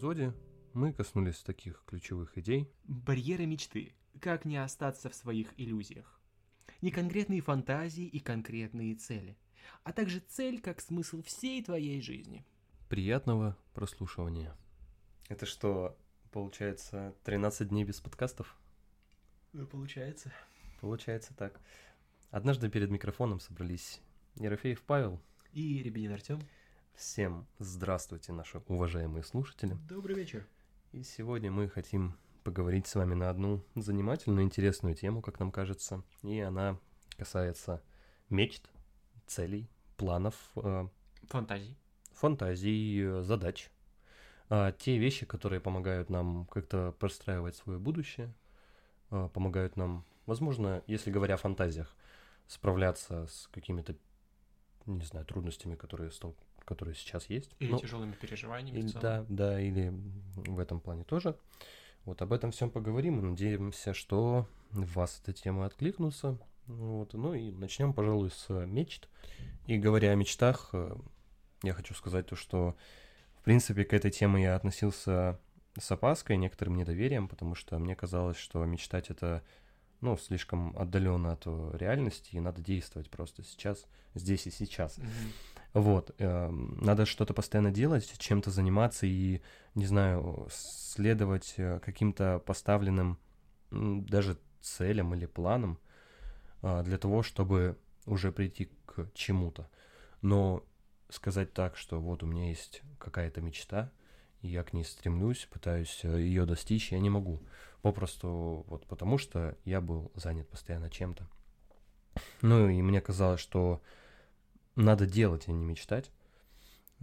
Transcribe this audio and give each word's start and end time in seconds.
эпизоде 0.00 0.32
мы 0.72 0.94
коснулись 0.94 1.42
таких 1.42 1.84
ключевых 1.86 2.38
идей. 2.38 2.72
Барьеры 2.84 3.44
мечты. 3.44 3.92
Как 4.18 4.46
не 4.46 4.56
остаться 4.56 5.10
в 5.10 5.14
своих 5.14 5.52
иллюзиях. 5.58 6.18
Не 6.80 6.90
конкретные 6.90 7.42
фантазии 7.42 8.06
и 8.06 8.18
конкретные 8.18 8.94
цели, 8.94 9.36
а 9.84 9.92
также 9.92 10.20
цель 10.20 10.58
как 10.58 10.80
смысл 10.80 11.22
всей 11.22 11.62
твоей 11.62 12.00
жизни. 12.00 12.46
Приятного 12.88 13.58
прослушивания. 13.74 14.56
Это 15.28 15.44
что, 15.44 15.98
получается, 16.32 17.14
13 17.24 17.68
дней 17.68 17.84
без 17.84 18.00
подкастов? 18.00 18.56
Ну, 19.52 19.66
получается. 19.66 20.32
Получается 20.80 21.34
так. 21.36 21.60
Однажды 22.30 22.70
перед 22.70 22.90
микрофоном 22.90 23.38
собрались 23.38 24.00
Ерофеев 24.36 24.80
Павел. 24.82 25.20
И 25.52 25.82
Рябинин 25.82 26.12
Артем. 26.12 26.40
Всем 27.00 27.46
здравствуйте, 27.58 28.30
наши 28.30 28.58
уважаемые 28.68 29.24
слушатели. 29.24 29.74
Добрый 29.88 30.14
вечер. 30.14 30.46
И 30.92 31.02
сегодня 31.02 31.50
мы 31.50 31.66
хотим 31.66 32.14
поговорить 32.44 32.86
с 32.86 32.94
вами 32.94 33.14
на 33.14 33.30
одну 33.30 33.64
занимательную, 33.74 34.44
интересную 34.44 34.94
тему, 34.94 35.22
как 35.22 35.40
нам 35.40 35.50
кажется. 35.50 36.02
И 36.22 36.38
она 36.40 36.78
касается 37.16 37.82
мечт, 38.28 38.68
целей, 39.26 39.70
планов, 39.96 40.34
э, 40.56 40.88
Фантазий. 41.22 41.74
фантазий, 42.12 43.00
э, 43.00 43.22
задач. 43.22 43.70
А, 44.50 44.70
Те 44.72 44.98
вещи, 44.98 45.24
которые 45.24 45.60
помогают 45.60 46.10
нам 46.10 46.44
как-то 46.50 46.92
простраивать 46.98 47.56
свое 47.56 47.78
будущее, 47.78 48.30
э, 49.10 49.30
помогают 49.32 49.74
нам, 49.74 50.04
возможно, 50.26 50.82
если 50.86 51.10
говоря 51.10 51.36
о 51.36 51.38
фантазиях, 51.38 51.96
справляться 52.46 53.26
с 53.26 53.48
какими-то, 53.52 53.96
не 54.84 55.06
знаю, 55.06 55.24
трудностями, 55.24 55.76
которые, 55.76 56.10
стол- 56.10 56.36
которые 56.70 56.94
сейчас 56.94 57.28
есть. 57.28 57.50
Или 57.58 57.72
Ну, 57.72 57.78
тяжелыми 57.80 58.12
переживаниями 58.12 58.82
целом. 58.82 59.02
да, 59.02 59.26
да, 59.28 59.60
или 59.60 59.92
в 60.36 60.60
этом 60.60 60.80
плане 60.80 61.02
тоже. 61.02 61.36
Вот 62.04 62.22
об 62.22 62.32
этом 62.32 62.52
всем 62.52 62.70
поговорим 62.70 63.18
и 63.18 63.22
надеемся, 63.22 63.92
что 63.92 64.46
вас 64.70 65.20
эта 65.20 65.32
тема 65.32 65.66
откликнутся. 65.66 66.38
Вот, 66.66 67.12
ну 67.14 67.34
и 67.34 67.50
начнем, 67.50 67.92
пожалуй, 67.92 68.30
с 68.30 68.48
мечт. 68.66 69.08
И 69.66 69.78
говоря 69.78 70.12
о 70.12 70.14
мечтах, 70.14 70.70
э, 70.72 70.96
я 71.64 71.72
хочу 71.74 71.92
сказать 71.94 72.28
то, 72.28 72.36
что 72.36 72.76
в 73.34 73.42
принципе 73.42 73.84
к 73.84 73.92
этой 73.92 74.12
теме 74.12 74.44
я 74.44 74.54
относился 74.54 75.40
с 75.76 75.90
опаской, 75.90 76.36
некоторым 76.36 76.76
недоверием, 76.76 77.26
потому 77.26 77.56
что 77.56 77.78
мне 77.80 77.96
казалось, 77.96 78.36
что 78.36 78.64
мечтать 78.64 79.10
это 79.10 79.42
ну, 80.00 80.16
слишком 80.16 80.76
отдаленно 80.78 81.32
от 81.32 81.42
э, 81.46 81.70
реальности, 81.74 82.36
и 82.36 82.40
надо 82.40 82.62
действовать 82.62 83.10
просто 83.10 83.42
сейчас, 83.42 83.86
здесь 84.14 84.46
и 84.46 84.50
сейчас. 84.50 84.98
Мгм. 84.98 85.08
Вот, 85.72 86.14
эм, 86.18 86.78
надо 86.80 87.06
что-то 87.06 87.32
постоянно 87.32 87.70
делать, 87.70 88.12
чем-то 88.18 88.50
заниматься 88.50 89.06
и, 89.06 89.40
не 89.74 89.86
знаю, 89.86 90.48
следовать 90.50 91.54
э, 91.58 91.78
каким-то 91.80 92.40
поставленным 92.40 93.18
даже 93.70 94.36
целям 94.60 95.14
или 95.14 95.26
планам 95.26 95.78
а, 96.62 96.82
для 96.82 96.98
того, 96.98 97.22
чтобы 97.22 97.78
уже 98.06 98.32
прийти 98.32 98.70
к 98.86 99.08
чему-то. 99.14 99.68
Но 100.22 100.64
сказать 101.08 101.52
так, 101.52 101.76
что 101.76 102.00
вот 102.00 102.22
у 102.22 102.26
меня 102.26 102.48
есть 102.48 102.82
какая-то 102.98 103.40
мечта, 103.40 103.90
и 104.42 104.48
я 104.48 104.62
к 104.62 104.72
ней 104.72 104.84
стремлюсь, 104.84 105.48
пытаюсь 105.50 106.02
ее 106.04 106.46
достичь, 106.46 106.92
я 106.92 106.98
не 106.98 107.10
могу. 107.10 107.40
Попросту 107.82 108.64
вот 108.68 108.86
потому, 108.86 109.18
что 109.18 109.56
я 109.64 109.80
был 109.80 110.10
занят 110.14 110.48
постоянно 110.48 110.90
чем-то. 110.90 111.26
Ну 112.42 112.68
и 112.68 112.82
мне 112.82 113.00
казалось, 113.00 113.40
что 113.40 113.80
надо 114.76 115.06
делать, 115.06 115.48
а 115.48 115.52
не 115.52 115.64
мечтать. 115.64 116.10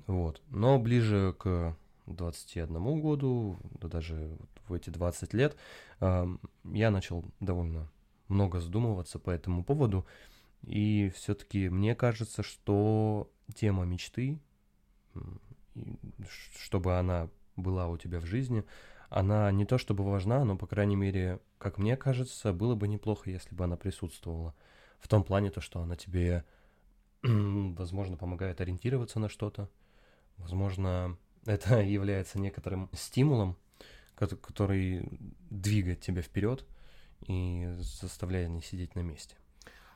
Вот. 0.06 0.42
Но 0.50 0.80
ближе 0.80 1.36
к 1.38 1.76
21 2.06 3.02
году, 3.02 3.60
да 3.80 3.88
даже 3.88 4.38
в 4.68 4.74
эти 4.74 4.90
20 4.90 5.34
лет, 5.34 5.58
я 6.00 6.92
начал 6.92 7.26
довольно 7.40 7.90
много 8.28 8.60
задумываться 8.60 9.20
по 9.20 9.32
этому 9.32 9.64
поводу. 9.64 10.06
И 10.64 11.12
все-таки 11.16 11.70
мне 11.70 11.96
кажется, 11.96 12.44
что 12.44 13.30
тема 13.56 13.86
мечты, 13.86 14.40
чтобы 16.58 16.98
она 16.98 17.30
была 17.56 17.88
у 17.88 17.98
тебя 17.98 18.20
в 18.20 18.26
жизни, 18.26 18.64
она 19.10 19.52
не 19.52 19.66
то 19.66 19.78
чтобы 19.78 20.04
важна, 20.04 20.44
но, 20.44 20.58
по 20.58 20.68
крайней 20.68 20.96
мере, 20.96 21.40
как 21.60 21.78
мне 21.78 21.96
кажется, 21.96 22.52
было 22.52 22.76
бы 22.76 22.88
неплохо, 22.88 23.30
если 23.30 23.56
бы 23.56 23.64
она 23.64 23.78
присутствовала. 23.78 24.54
В 25.00 25.08
том 25.08 25.24
плане, 25.24 25.50
то, 25.50 25.62
что 25.62 25.80
она 25.80 25.96
тебе, 25.96 26.44
возможно, 27.24 28.18
помогает 28.18 28.62
ориентироваться 28.62 29.20
на 29.20 29.30
что-то. 29.30 29.70
Возможно, 30.38 31.18
это 31.46 31.82
является 31.82 32.40
некоторым 32.40 32.90
стимулом, 32.94 33.58
кото- 34.16 34.38
который 34.38 35.08
двигает 35.50 36.02
тебя 36.02 36.22
вперед 36.22 36.66
и 37.28 37.68
заставляет 37.80 38.50
не 38.50 38.62
сидеть 38.62 38.96
на 38.96 39.02
месте. 39.02 39.36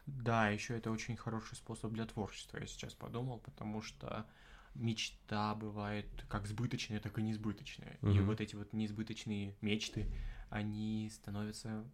Да, 0.07 0.49
еще 0.49 0.77
это 0.77 0.91
очень 0.91 1.15
хороший 1.15 1.55
способ 1.55 1.93
для 1.93 2.05
творчества, 2.05 2.57
я 2.57 2.65
сейчас 2.65 2.93
подумал, 2.93 3.39
потому 3.39 3.81
что 3.81 4.25
мечта 4.73 5.53
бывает 5.55 6.07
как 6.27 6.47
сбыточная, 6.47 6.99
так 6.99 7.17
и 7.19 7.21
несбыточная. 7.21 7.97
И 8.01 8.19
Мгм. 8.19 8.25
вот 8.25 8.41
эти 8.41 8.55
вот 8.55 8.73
несбыточные 8.73 9.55
мечты, 9.61 10.07
они 10.49 11.09
становятся 11.13 11.85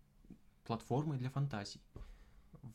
платформой 0.66 1.18
для 1.18 1.30
фантазий. 1.30 1.82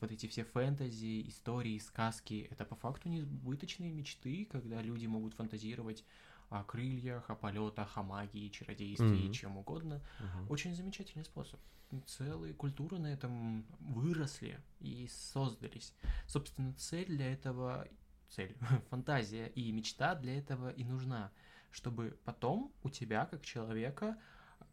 Вот 0.01 0.11
эти 0.13 0.27
все 0.27 0.45
фэнтези, 0.45 1.29
истории, 1.29 1.79
сказки, 1.79 2.49
это 2.51 2.65
по 2.65 2.75
факту 2.77 3.09
несбыточные 3.09 3.93
мечты, 3.93 4.47
когда 4.51 4.81
люди 4.83 5.07
могут 5.07 5.35
фантазировать 5.35 6.05
о 6.51 6.65
крыльях, 6.65 7.31
о 7.31 7.35
полетах, 7.35 7.97
о 7.97 8.03
магии, 8.03 8.49
чародействе 8.49 9.09
и 9.09 9.25
Мгм. 9.25 9.33
чем 9.33 9.57
угодно. 9.57 10.03
Очень 10.49 10.75
замечательный 10.75 11.25
способ. 11.25 11.61
Целые 12.07 12.55
культуры 12.55 12.99
на 12.99 13.07
этом 13.09 13.67
выросли 13.81 14.61
и 14.81 15.09
создались. 15.09 15.95
Собственно, 16.27 16.73
цель 16.75 17.07
для 17.07 17.33
этого, 17.33 17.87
цель, 18.29 18.57
фантазия 18.91 19.49
и 19.49 19.71
мечта 19.73 20.15
для 20.15 20.39
этого 20.39 20.71
и 20.71 20.85
нужна, 20.85 21.33
чтобы 21.71 22.19
потом 22.25 22.73
у 22.83 22.91
тебя, 22.91 23.27
как 23.27 23.45
человека, 23.45 24.19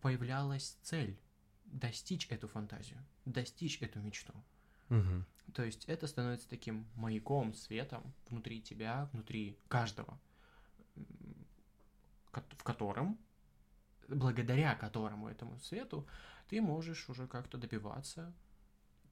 появлялась 0.01 0.77
цель 0.81 1.19
достичь 1.65 2.27
эту 2.29 2.47
фантазию, 2.47 3.05
достичь 3.25 3.81
эту 3.81 3.99
мечту. 3.99 4.33
Мгм. 4.89 5.25
То 5.53 5.63
есть 5.63 5.85
это 5.85 6.07
становится 6.07 6.47
таким 6.47 6.87
маяком, 6.95 7.53
светом 7.53 8.13
внутри 8.29 8.61
тебя, 8.61 9.09
внутри 9.13 9.57
каждого, 9.67 10.19
в 12.31 12.63
котором, 12.63 13.17
благодаря 14.07 14.75
которому 14.75 15.27
этому 15.27 15.57
свету, 15.59 16.07
ты 16.47 16.61
можешь 16.61 17.09
уже 17.09 17.27
как-то 17.27 17.57
добиваться, 17.57 18.33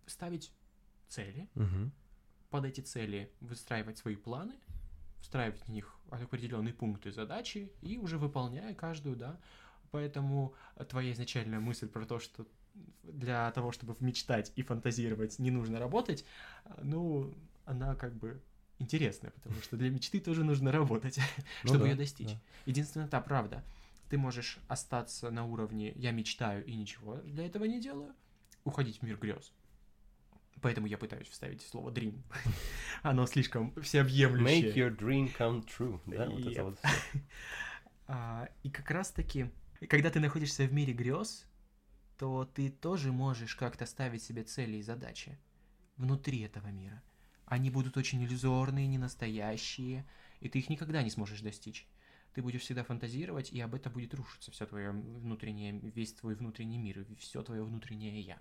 ставить 0.06 0.52
цели, 1.08 1.48
Мгм. 1.56 1.92
под 2.50 2.66
эти 2.66 2.82
цели 2.82 3.32
выстраивать 3.40 3.98
свои 3.98 4.16
планы, 4.16 4.56
встраивать 5.22 5.62
в 5.62 5.70
них 5.70 6.00
определенные 6.10 6.74
пункты 6.74 7.12
задачи 7.12 7.72
и 7.82 7.98
уже 7.98 8.18
выполняя 8.18 8.74
каждую, 8.74 9.16
да. 9.16 9.40
Поэтому 9.92 10.54
твоя 10.90 11.12
изначальная 11.14 11.60
мысль 11.60 11.88
про 11.88 12.06
то, 12.06 12.20
что 12.20 12.46
для 13.04 13.52
того, 13.52 13.72
чтобы 13.72 13.96
мечтать 14.00 14.52
и 14.56 14.62
фантазировать, 14.64 15.40
не 15.40 15.52
нужно 15.52 15.80
работать, 15.80 16.26
ну, 16.82 17.34
она 17.66 17.96
как 17.96 18.16
бы 18.16 18.42
интересная, 18.80 19.32
потому 19.32 19.62
что 19.62 19.78
для 19.78 19.90
мечты 19.90 20.20
тоже 20.20 20.44
нужно 20.44 20.72
работать, 20.72 21.20
Ну 21.64 21.70
чтобы 21.70 21.86
да, 21.86 21.90
ее 21.92 21.96
достичь. 21.96 22.28
да. 22.30 22.42
Единственное, 22.66 23.08
та 23.08 23.22
правда, 23.22 23.64
ты 24.10 24.18
можешь 24.18 24.60
остаться 24.68 25.32
на 25.32 25.46
уровне 25.46 25.94
«я 25.96 26.12
мечтаю 26.12 26.66
и 26.66 26.76
ничего 26.76 27.16
для 27.18 27.46
этого 27.46 27.66
не 27.66 27.80
делаю», 27.82 28.14
уходить 28.64 29.00
в 29.00 29.04
мир 29.04 29.18
грез. 29.18 29.52
Поэтому 30.62 30.88
я 30.88 30.98
пытаюсь 30.98 31.28
вставить 31.28 31.62
слово 31.62 31.92
dream. 31.92 32.22
Оно 33.04 33.26
слишком 33.28 33.74
всеобъемлющее. 33.82 34.74
Make 34.74 34.76
your 34.76 34.98
dream 34.98 35.38
come 35.38 35.66
true. 35.66 36.00
Да, 36.06 36.30
вот 36.30 36.42
это 36.42 36.50
Yep. 36.50 36.64
вот 36.64 36.80
всё. 36.80 37.20
А, 38.10 38.48
и 38.64 38.70
как 38.70 38.90
раз-таки, 38.90 39.50
когда 39.90 40.10
ты 40.10 40.20
находишься 40.22 40.64
в 40.66 40.74
мире 40.74 40.94
грез, 40.94 41.46
то 42.18 42.46
ты 42.46 42.70
тоже 42.70 43.12
можешь 43.12 43.56
как-то 43.56 43.86
ставить 43.86 44.24
себе 44.24 44.44
цели 44.44 44.78
и 44.78 44.82
задачи 44.82 45.38
внутри 45.98 46.42
этого 46.42 46.68
мира. 46.68 47.02
Они 47.46 47.70
будут 47.70 47.96
очень 47.98 48.24
иллюзорные, 48.24 48.88
ненастоящие, 48.88 50.06
и 50.40 50.50
ты 50.50 50.60
их 50.60 50.70
никогда 50.70 51.02
не 51.04 51.10
сможешь 51.10 51.42
достичь. 51.42 51.88
Ты 52.34 52.42
будешь 52.42 52.62
всегда 52.62 52.84
фантазировать, 52.84 53.52
и 53.52 53.60
об 53.62 53.74
этом 53.74 53.94
будет 53.94 54.14
рушиться 54.14 54.52
все 54.52 54.66
твое 54.66 54.92
внутреннее, 54.92 55.80
весь 55.80 56.14
твой 56.14 56.36
внутренний 56.36 56.78
мир, 56.78 57.06
все 57.18 57.42
твое 57.42 57.64
внутреннее 57.64 58.20
я. 58.22 58.40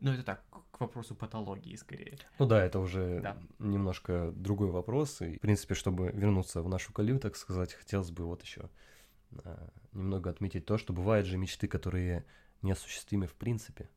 Но 0.00 0.12
это 0.12 0.22
так, 0.22 0.44
к 0.70 0.80
вопросу 0.80 1.14
патологии 1.14 1.74
скорее. 1.74 2.18
Ну 2.38 2.46
да, 2.46 2.62
это 2.62 2.78
уже 2.78 3.20
Да. 3.22 3.38
немножко 3.58 4.30
другой 4.32 4.70
вопрос. 4.70 5.22
И, 5.22 5.38
в 5.38 5.40
принципе, 5.40 5.74
чтобы 5.74 6.10
вернуться 6.12 6.62
в 6.62 6.68
нашу 6.68 6.92
колею, 6.92 7.18
так 7.18 7.34
сказать, 7.36 7.72
хотелось 7.72 8.10
бы 8.10 8.26
вот 8.26 8.42
еще 8.42 8.68
а, 9.44 9.70
немного 9.92 10.28
отметить 10.30 10.66
то, 10.66 10.76
что 10.76 10.92
бывают 10.92 11.26
же 11.26 11.38
мечты, 11.38 11.66
которые 11.66 12.26
неосуществимы 12.62 13.26
в 13.26 13.34
принципе. 13.34 13.88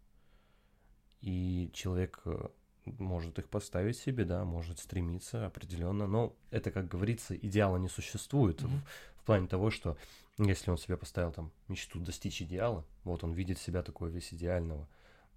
И 1.22 1.70
человек 1.74 2.22
э, 2.26 2.48
может 2.86 3.38
их 3.40 3.50
поставить 3.50 3.98
себе, 3.98 4.26
да, 4.26 4.46
может 4.46 4.80
стремиться 4.80 5.46
определенно, 5.46 6.08
но 6.08 6.36
это, 6.52 6.72
как 6.72 6.88
говорится, 6.88 7.36
идеала 7.36 7.78
не 7.78 7.90
существует. 7.90 8.62
Мгм. 8.62 8.82
В, 9.18 9.22
в 9.22 9.24
плане 9.26 9.48
того, 9.48 9.70
что 9.70 9.98
если 10.38 10.72
он 10.72 10.78
себе 10.78 10.98
поставил 10.98 11.32
там 11.32 11.52
мечту 11.68 12.00
достичь 12.00 12.42
идеала, 12.42 12.86
вот 13.04 13.24
он 13.24 13.34
видит 13.34 13.60
себя 13.60 13.84
такой 13.84 14.10
весь 14.10 14.34
идеального 14.34 14.88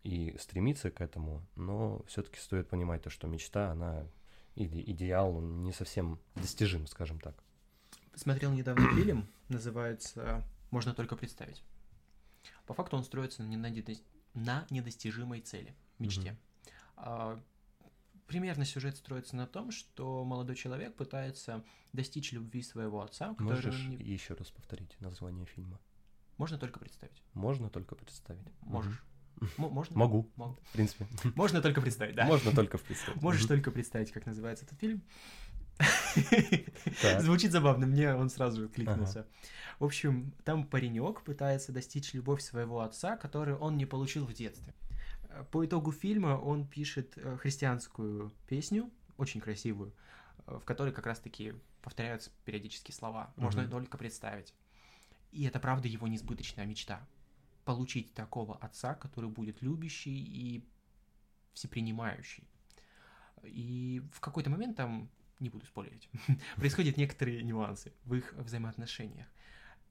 и 0.05 0.37
стремится 0.39 0.91
к 0.91 1.01
этому, 1.01 1.43
но 1.57 2.03
все-таки 2.07 2.39
стоит 2.39 2.69
понимать 2.69 3.03
то, 3.03 3.11
что 3.11 3.27
мечта, 3.27 3.71
она 3.71 4.07
или 4.55 4.83
идеал, 4.91 5.37
он 5.37 5.65
не 5.65 5.73
совсем 5.73 6.21
достижим, 6.35 6.87
скажем 6.87 7.19
так. 7.19 7.35
Смотрел 8.15 8.53
недавно 8.53 8.95
фильм, 8.95 9.27
называется 9.49 10.45
«Можно 10.71 10.95
только 10.95 11.17
представить». 11.17 11.63
По 12.73 12.77
факту 12.77 12.97
он 12.97 13.05
строится 13.05 13.43
на, 13.43 13.71
на 14.35 14.67
недостижимой 14.71 15.43
цели, 15.43 15.77
мечте. 15.99 16.39
Mm-hmm. 16.97 17.43
Примерно 18.27 18.65
сюжет 18.65 18.97
строится 18.97 19.37
на 19.37 19.47
том, 19.47 19.71
что 19.71 20.25
молодой 20.25 20.57
человек 20.57 20.97
пытается 20.97 21.63
достичь 21.93 22.33
любви 22.33 22.63
своего 22.63 23.03
отца. 23.03 23.37
Можешь 23.39 23.79
не... 23.89 23.97
еще 23.97 24.33
раз 24.33 24.51
повторить 24.51 24.99
название 25.01 25.45
фильма? 25.45 25.79
Можно 26.39 26.57
только 26.57 26.81
представить. 26.81 27.23
Можно 27.35 27.69
только 27.69 27.95
представить. 27.95 28.49
Можешь. 28.63 29.05
Можно? 29.59 29.99
Могу. 29.99 30.31
Могу. 30.37 30.57
В 30.63 30.73
принципе. 30.73 31.07
Можно 31.35 31.61
только 31.61 31.83
представить, 31.83 32.15
да? 32.15 32.25
Можно 32.25 32.53
только 32.53 32.79
представить. 32.79 33.21
Можешь 33.21 33.45
только 33.45 33.71
представить, 33.71 34.13
как 34.13 34.25
называется 34.25 34.65
этот 34.65 34.79
фильм. 34.79 35.03
Звучит 37.21 37.53
забавно, 37.53 37.87
мне 37.87 38.15
он 38.15 38.31
сразу 38.31 38.69
кликнулся. 38.69 39.27
В 39.79 39.85
общем, 39.85 40.33
там 40.45 40.67
паренек 40.67 41.23
пытается 41.23 41.73
достичь 41.73 42.15
любовь 42.15 42.43
своего 42.43 42.81
отца, 42.81 43.17
которую 43.17 43.59
он 43.59 43.77
не 43.77 43.87
получил 43.87 44.27
в 44.27 44.33
детстве. 44.33 44.75
По 45.51 45.65
итогу 45.65 45.93
фильма 45.93 46.39
он 46.39 46.67
пишет 46.67 47.15
э, 47.17 47.37
христианскую 47.39 48.33
песню, 48.49 48.91
очень 49.17 49.41
красивую, 49.41 49.95
э, 50.47 50.59
в 50.59 50.65
которой 50.65 50.93
как 50.93 51.07
раз-таки 51.07 51.55
повторяются 51.81 52.31
периодически 52.45 52.93
слова. 52.93 53.33
Можно 53.37 53.67
только 53.67 53.97
представить. 53.99 54.55
И 55.33 55.45
это 55.45 55.59
правда 55.59 55.89
его 55.89 56.07
несбыточная 56.07 56.67
мечта. 56.67 57.01
Получить 57.65 58.13
такого 58.13 58.57
отца, 58.59 58.95
который 58.95 59.31
будет 59.31 59.63
любящий 59.63 60.23
и 60.23 60.65
всепринимающий. 61.55 62.45
И 63.43 64.03
в 64.13 64.21
какой-то 64.21 64.51
момент 64.51 64.77
там, 64.77 65.09
не 65.43 65.51
буду 65.51 65.67
спорить, 65.67 66.09
происходят 66.57 66.97
некоторые 66.97 67.43
нюансы 67.43 67.93
в 68.05 68.15
их 68.15 68.33
взаимоотношениях. 68.35 69.27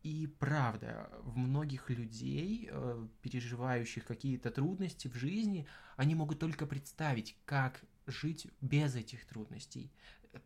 И 0.04 0.28
правда, 0.40 1.12
в 1.22 1.38
многих 1.38 1.90
людей, 1.92 2.68
э, 2.72 3.08
переживающих 3.22 4.04
какие-то 4.06 4.50
трудности 4.50 5.08
в 5.08 5.16
жизни, 5.16 5.68
они 5.96 6.16
могут 6.16 6.40
только 6.40 6.66
представить, 6.66 7.38
как 7.46 7.84
жить 8.08 8.48
без 8.62 8.96
этих 8.96 9.26
трудностей, 9.26 9.92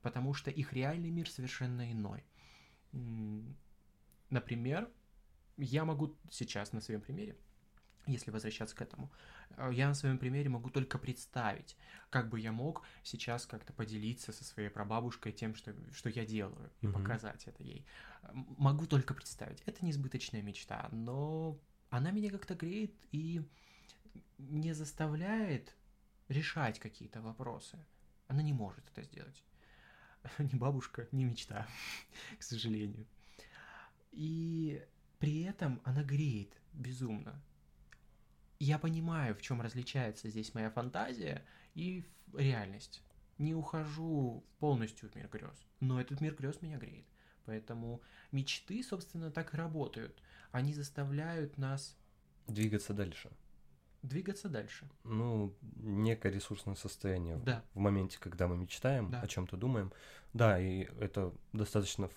потому 0.02 0.34
что 0.34 0.52
их 0.52 0.74
реальный 0.74 1.10
мир 1.10 1.30
совершенно 1.30 1.90
иной. 1.90 2.25
Например, 4.30 4.92
я 5.57 5.86
могу 5.86 6.18
сейчас 6.30 6.74
на 6.74 6.81
своем 6.81 7.00
примере 7.00 7.38
если 8.07 8.31
возвращаться 8.31 8.75
к 8.75 8.81
этому, 8.81 9.12
я 9.71 9.88
на 9.88 9.94
своем 9.94 10.18
примере 10.18 10.50
могу 10.50 10.69
только 10.69 10.97
представить, 10.97 11.77
как 12.09 12.30
бы 12.30 12.39
я 12.39 12.51
мог 12.51 12.83
сейчас 13.03 13.45
как-то 13.45 13.74
поделиться 13.74 14.31
со 14.31 14.44
своей 14.44 14.69
прабабушкой 14.69 15.31
тем, 15.31 15.56
что, 15.56 15.74
что 15.94 16.09
я 16.09 16.25
делаю, 16.25 16.71
и 16.81 16.86
mm-hmm. 16.86 16.94
показать 16.94 17.47
это 17.47 17.63
ей. 17.63 17.86
Могу 18.57 18.86
только 18.86 19.13
представить. 19.13 19.62
Это 19.65 19.86
несбыточная 19.86 20.42
мечта, 20.42 20.89
но 20.92 21.59
она 21.89 22.12
меня 22.12 22.31
как-то 22.31 22.56
греет 22.56 22.94
и 23.12 23.44
не 24.38 24.74
заставляет 24.74 25.75
решать 26.27 26.80
какие-то 26.80 27.21
вопросы. 27.21 27.77
Она 28.27 28.42
не 28.42 28.53
может 28.53 28.83
это 28.92 29.03
сделать. 29.03 29.44
Ни 30.39 30.57
бабушка, 30.57 31.07
ни 31.12 31.24
мечта, 31.24 31.68
к 32.39 32.44
сожалению. 32.44 33.06
И 34.12 34.83
при 35.19 35.44
этом 35.44 35.81
она 35.83 36.03
греет 36.03 36.53
безумно 36.74 37.42
я 38.60 38.80
понимаю, 38.80 39.36
в 39.36 39.42
чем 39.42 39.62
различается 39.62 40.30
здесь 40.30 40.54
моя 40.54 40.69
фантазия 40.69 41.44
и 41.74 42.06
реальность. 42.34 43.02
Не 43.38 43.54
ухожу 43.54 44.44
полностью 44.60 45.10
в 45.10 45.16
мир 45.16 45.28
грез, 45.28 45.66
но 45.80 46.00
этот 46.00 46.22
мир 46.22 46.36
грез 46.36 46.62
меня 46.62 46.78
греет. 46.78 47.06
Поэтому 47.46 48.02
мечты, 48.31 48.81
собственно, 48.81 49.30
так 49.30 49.54
и 49.54 49.57
работают. 49.57 50.22
Они 50.52 50.74
заставляют 50.74 51.57
нас... 51.57 51.98
Двигаться 52.48 52.94
дальше. 52.94 53.30
Двигаться 54.02 54.50
дальше. 54.50 54.88
Ну, 55.04 55.56
некое 55.78 56.31
ресурсное 56.31 56.75
состояние 56.75 57.38
да. 57.38 57.63
в 57.74 57.80
моменте, 57.80 58.19
когда 58.19 58.48
мы 58.48 58.56
мечтаем, 58.56 59.12
да. 59.12 59.22
о 59.22 59.28
чем-то 59.28 59.57
думаем. 59.57 59.92
Да, 60.34 60.60
и 60.60 60.88
это 61.00 61.34
достаточно 61.54 62.10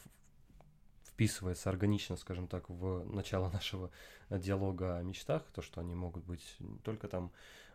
вписывается 1.18 1.68
органично, 1.68 2.16
скажем 2.16 2.46
так, 2.46 2.70
в 2.70 3.04
начало 3.12 3.50
нашего 3.52 3.90
диалога 4.30 4.98
о 4.98 5.02
мечтах, 5.02 5.42
то, 5.52 5.62
что 5.62 5.80
они 5.80 5.96
могут 5.96 6.24
быть 6.24 6.44
не 6.60 6.78
только 6.78 7.08
там 7.08 7.32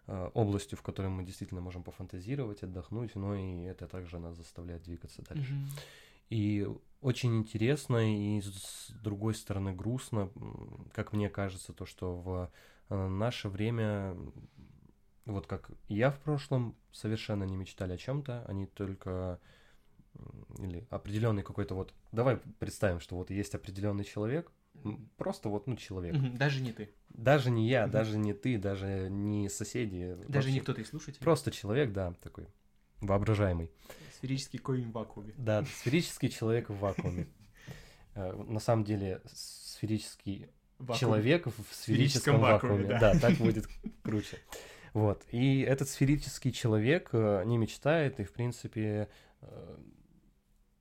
э, 0.08 0.30
областью, 0.34 0.78
в 0.78 0.82
которой 0.82 1.08
мы 1.08 1.26
действительно 1.26 1.60
можем 1.60 1.84
пофантазировать, 1.84 2.64
отдохнуть, 2.64 3.16
но 3.16 3.36
и 3.36 3.64
это 3.64 3.88
также 3.88 4.18
нас 4.18 4.38
заставляет 4.38 4.84
двигаться 4.84 5.22
дальше. 5.24 5.54
Mm-hmm. 5.54 5.80
И 6.30 6.68
очень 7.02 7.38
интересно 7.40 7.98
и 7.98 8.42
с 8.42 8.92
другой 9.04 9.36
стороны 9.36 9.74
грустно, 9.74 10.30
как 10.94 11.12
мне 11.12 11.30
кажется, 11.30 11.74
то, 11.74 11.86
что 11.86 12.16
в 12.16 12.50
э, 12.90 13.08
наше 13.08 13.50
время, 13.50 14.16
вот 15.26 15.48
как 15.48 15.70
я 15.90 16.12
в 16.12 16.20
прошлом, 16.20 16.78
совершенно 16.94 17.44
не 17.44 17.58
мечтали 17.58 17.92
о 17.92 17.98
чем-то, 17.98 18.46
они 18.48 18.68
только 18.68 19.42
или 20.60 20.86
определенный 20.90 21.44
какой-то 21.44 21.76
вот... 21.76 21.94
Давай 22.12 22.38
представим, 22.60 23.00
что 23.00 23.16
вот 23.16 23.30
есть 23.30 23.56
определенный 23.56 24.04
человек, 24.04 24.52
просто 25.18 25.50
вот, 25.50 25.68
ну, 25.68 25.76
человек. 25.76 26.16
Даже 26.38 26.62
не 26.62 26.72
ты. 26.72 26.90
Даже 27.10 27.52
не 27.52 27.68
я, 27.68 27.88
даже 27.88 28.18
не 28.18 28.34
ты, 28.34 28.58
даже 28.58 29.08
не 29.10 29.50
соседи. 29.50 30.18
Даже 30.28 30.52
не 30.52 30.60
кто-то 30.60 30.82
из 30.82 30.90
слушателей. 30.90 31.24
Просто 31.24 31.52
человек, 31.52 31.92
да, 31.94 32.14
такой 32.22 32.48
воображаемый. 33.02 33.72
Сферический 34.18 34.60
коин 34.60 34.92
в 34.92 34.94
вакууме. 34.94 35.34
Да, 35.38 35.64
сферический 35.66 36.30
человек 36.30 36.70
в 36.70 36.78
вакууме. 36.78 37.28
Э, 38.16 38.32
на 38.32 38.60
самом 38.60 38.84
деле, 38.84 39.24
сферический 39.26 40.48
человек 41.00 41.48
в 41.48 41.74
сферическом 41.74 42.40
вакууме. 42.40 43.00
Да, 43.00 43.18
так 43.18 43.34
будет 43.38 43.68
круче. 44.04 44.38
Вот. 44.94 45.24
И 45.32 45.62
этот 45.62 45.90
сферический 45.90 46.52
человек 46.52 47.10
э, 47.14 47.42
не 47.46 47.58
мечтает 47.58 48.20
и, 48.20 48.24
в 48.24 48.32
принципе, 48.32 49.10
э, 49.42 49.78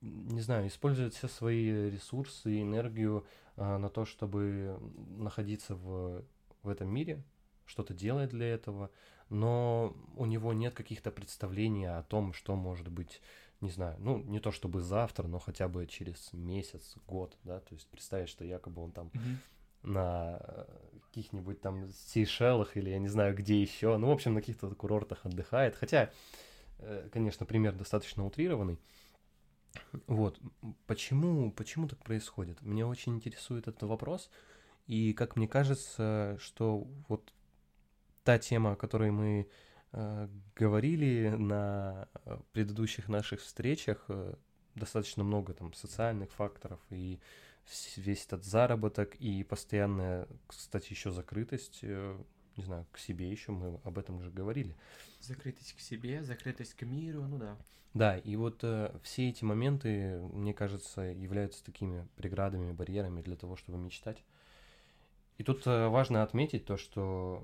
не 0.03 0.41
знаю, 0.41 0.67
использует 0.67 1.13
все 1.13 1.27
свои 1.27 1.89
ресурсы 1.89 2.51
и 2.51 2.61
энергию 2.61 3.25
а, 3.55 3.77
на 3.77 3.89
то, 3.89 4.05
чтобы 4.05 4.77
находиться 5.17 5.75
в, 5.75 6.23
в 6.61 6.69
этом 6.69 6.89
мире, 6.89 7.23
что-то 7.65 7.93
делает 7.93 8.31
для 8.31 8.47
этого, 8.47 8.91
но 9.29 9.95
у 10.17 10.25
него 10.25 10.53
нет 10.53 10.73
каких-то 10.73 11.09
представлений 11.09 11.85
о 11.85 12.03
том, 12.03 12.33
что 12.33 12.55
может 12.55 12.89
быть, 12.89 13.21
не 13.61 13.69
знаю, 13.69 13.95
ну, 13.99 14.17
не 14.17 14.39
то 14.39 14.51
чтобы 14.51 14.81
завтра, 14.81 15.27
но 15.27 15.39
хотя 15.39 15.69
бы 15.69 15.87
через 15.87 16.33
месяц, 16.33 16.95
год, 17.07 17.37
да, 17.43 17.61
то 17.61 17.73
есть 17.73 17.87
представить, 17.87 18.29
что 18.29 18.43
якобы 18.43 18.83
он 18.83 18.91
там 18.91 19.07
mm-hmm. 19.07 19.89
на 19.89 20.67
каких-нибудь 21.07 21.61
там 21.61 21.89
Сейшелах 21.91 22.75
или 22.75 22.89
я 22.89 22.99
не 22.99 23.07
знаю 23.07 23.35
где 23.35 23.61
еще, 23.61 23.95
ну, 23.97 24.07
в 24.07 24.11
общем, 24.11 24.33
на 24.33 24.41
каких-то 24.41 24.69
курортах 24.75 25.25
отдыхает, 25.25 25.75
хотя, 25.75 26.11
э, 26.79 27.07
конечно, 27.13 27.45
пример 27.45 27.73
достаточно 27.73 28.25
утрированный, 28.25 28.77
вот. 30.07 30.39
Почему, 30.87 31.51
почему 31.51 31.87
так 31.87 31.99
происходит? 32.03 32.61
Меня 32.61 32.87
очень 32.87 33.15
интересует 33.15 33.67
этот 33.67 33.83
вопрос. 33.83 34.29
И 34.87 35.13
как 35.13 35.35
мне 35.35 35.47
кажется, 35.47 36.37
что 36.39 36.87
вот 37.07 37.33
та 38.23 38.37
тема, 38.37 38.73
о 38.73 38.75
которой 38.75 39.11
мы 39.11 39.47
э, 39.91 40.27
говорили 40.55 41.29
на 41.29 42.07
э, 42.25 42.37
предыдущих 42.51 43.07
наших 43.07 43.41
встречах, 43.41 44.03
э, 44.09 44.35
достаточно 44.75 45.23
много 45.23 45.53
там 45.53 45.73
социальных 45.73 46.31
факторов 46.31 46.79
и 46.89 47.19
весь 47.95 48.25
этот 48.25 48.43
заработок 48.43 49.15
и 49.15 49.43
постоянная, 49.43 50.27
кстати, 50.47 50.91
еще 50.91 51.11
закрытость, 51.11 51.79
э, 51.83 52.17
не 52.57 52.63
знаю, 52.63 52.85
к 52.91 52.97
себе 52.97 53.29
еще 53.29 53.51
мы 53.51 53.79
об 53.83 53.97
этом 53.97 54.21
же 54.21 54.29
говорили. 54.31 54.75
Закрытость 55.19 55.73
к 55.73 55.79
себе, 55.79 56.23
закрытость 56.23 56.73
к 56.73 56.83
миру, 56.83 57.23
ну 57.23 57.37
да. 57.37 57.57
Да, 57.93 58.17
и 58.17 58.35
вот 58.35 58.63
э, 58.63 58.91
все 59.03 59.29
эти 59.29 59.43
моменты, 59.43 60.19
мне 60.33 60.53
кажется, 60.53 61.01
являются 61.01 61.63
такими 61.63 62.07
преградами, 62.15 62.71
барьерами 62.71 63.21
для 63.21 63.35
того, 63.35 63.55
чтобы 63.55 63.77
мечтать. 63.77 64.23
И 65.37 65.43
тут 65.43 65.65
э, 65.67 65.87
важно 65.87 66.23
отметить 66.23 66.65
то, 66.65 66.75
что, 66.75 67.43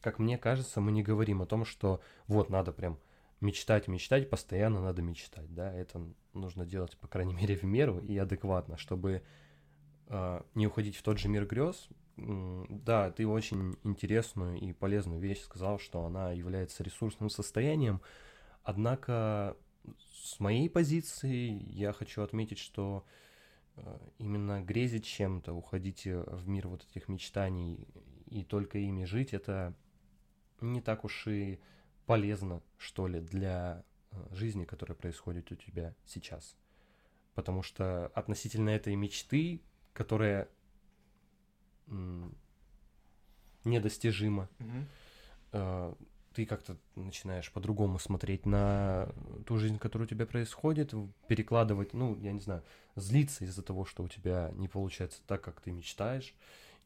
как 0.00 0.18
мне 0.18 0.38
кажется, 0.38 0.80
мы 0.80 0.90
не 0.90 1.02
говорим 1.02 1.42
о 1.42 1.46
том, 1.46 1.66
что 1.66 2.00
вот 2.26 2.48
надо 2.48 2.72
прям 2.72 2.98
мечтать, 3.40 3.88
мечтать, 3.88 4.30
постоянно 4.30 4.80
надо 4.80 5.02
мечтать, 5.02 5.52
да, 5.54 5.72
это 5.72 6.02
нужно 6.32 6.66
делать, 6.66 6.96
по 6.96 7.08
крайней 7.08 7.34
мере, 7.40 7.56
в 7.56 7.64
меру 7.64 7.98
и 7.98 8.16
адекватно, 8.16 8.78
чтобы 8.78 9.22
э, 10.06 10.42
не 10.54 10.66
уходить 10.66 10.96
в 10.96 11.02
тот 11.02 11.18
же 11.18 11.28
мир 11.28 11.46
грез. 11.46 11.88
Да, 12.68 13.10
ты 13.10 13.26
очень 13.26 13.76
интересную 13.84 14.58
и 14.58 14.72
полезную 14.72 15.20
вещь 15.20 15.42
сказал, 15.42 15.78
что 15.78 16.04
она 16.04 16.32
является 16.32 16.82
ресурсным 16.82 17.30
состоянием, 17.30 18.00
Однако 18.68 19.56
с 20.12 20.38
моей 20.40 20.68
позиции 20.68 21.58
я 21.72 21.94
хочу 21.94 22.20
отметить, 22.20 22.58
что 22.58 23.02
э, 23.76 23.98
именно 24.18 24.62
грезить 24.62 25.06
чем-то, 25.06 25.54
уходить 25.54 26.04
в 26.04 26.46
мир 26.46 26.68
вот 26.68 26.84
этих 26.84 27.08
мечтаний 27.08 27.88
и 28.26 28.44
только 28.44 28.76
ими 28.76 29.04
жить, 29.04 29.32
это 29.32 29.74
не 30.60 30.82
так 30.82 31.06
уж 31.06 31.28
и 31.28 31.60
полезно, 32.04 32.62
что 32.76 33.06
ли, 33.06 33.20
для 33.20 33.84
э, 34.10 34.34
жизни, 34.34 34.66
которая 34.66 34.94
происходит 34.94 35.50
у 35.50 35.54
тебя 35.54 35.94
сейчас. 36.04 36.54
Потому 37.34 37.62
что 37.62 38.08
относительно 38.08 38.68
этой 38.68 38.96
мечты, 38.96 39.62
которая 39.94 40.50
недостижима, 43.64 44.48
mm-hmm. 44.58 45.96
ты 46.34 46.46
как-то 46.46 46.76
начинаешь 46.94 47.50
по-другому 47.52 47.98
смотреть 47.98 48.46
на 48.46 49.08
ту 49.46 49.58
жизнь, 49.58 49.78
которая 49.78 50.06
у 50.06 50.08
тебя 50.08 50.26
происходит, 50.26 50.94
перекладывать, 51.26 51.92
ну, 51.94 52.16
я 52.20 52.32
не 52.32 52.40
знаю, 52.40 52.62
злиться 52.96 53.44
из-за 53.44 53.62
того, 53.62 53.84
что 53.84 54.02
у 54.02 54.08
тебя 54.08 54.50
не 54.54 54.68
получается 54.68 55.20
так, 55.26 55.42
как 55.42 55.60
ты 55.60 55.70
мечтаешь. 55.72 56.34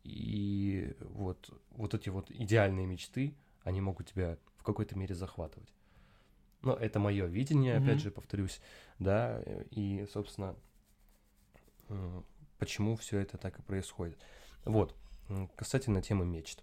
И 0.05 0.97
вот, 1.01 1.51
вот 1.71 1.95
эти 1.95 2.09
вот 2.09 2.31
идеальные 2.31 2.87
мечты, 2.87 3.35
они 3.63 3.81
могут 3.81 4.09
тебя 4.09 4.37
в 4.57 4.65
какой-то 4.65 4.99
мере 4.99 5.15
захватывать. 5.15 5.73
Но 6.63 6.75
это 6.75 6.99
мое 6.99 7.27
видение, 7.27 7.75
mm-hmm. 7.75 7.85
опять 7.85 8.01
же, 8.01 8.11
повторюсь, 8.11 8.61
да, 8.99 9.43
и, 9.71 10.07
собственно, 10.13 10.57
почему 12.59 12.97
все 12.97 13.19
это 13.19 13.37
так 13.37 13.59
и 13.59 13.63
происходит. 13.63 14.19
Вот, 14.64 14.95
касательно 15.57 16.02
темы 16.02 16.25
мечт. 16.25 16.62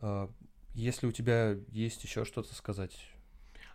А, 0.00 0.30
если 0.74 1.06
у 1.06 1.12
тебя 1.12 1.56
есть 1.68 2.02
еще 2.02 2.24
что-то 2.24 2.54
сказать. 2.54 2.96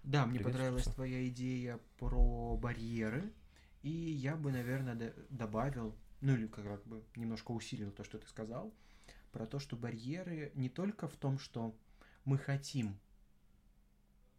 Да, 0.03 0.25
мне 0.25 0.39
понравилась 0.39 0.85
твоя 0.85 1.27
идея 1.29 1.79
про 1.97 2.57
барьеры, 2.57 3.31
и 3.81 3.89
я 3.89 4.35
бы, 4.35 4.51
наверное, 4.51 5.13
добавил, 5.29 5.95
ну 6.21 6.33
или 6.33 6.47
как 6.47 6.85
бы 6.85 7.03
немножко 7.15 7.51
усилил 7.51 7.91
то, 7.91 8.03
что 8.03 8.17
ты 8.17 8.27
сказал, 8.27 8.73
про 9.31 9.45
то, 9.45 9.59
что 9.59 9.75
барьеры 9.75 10.51
не 10.55 10.69
только 10.69 11.07
в 11.07 11.15
том, 11.15 11.39
что 11.39 11.75
мы 12.25 12.37
хотим, 12.37 12.97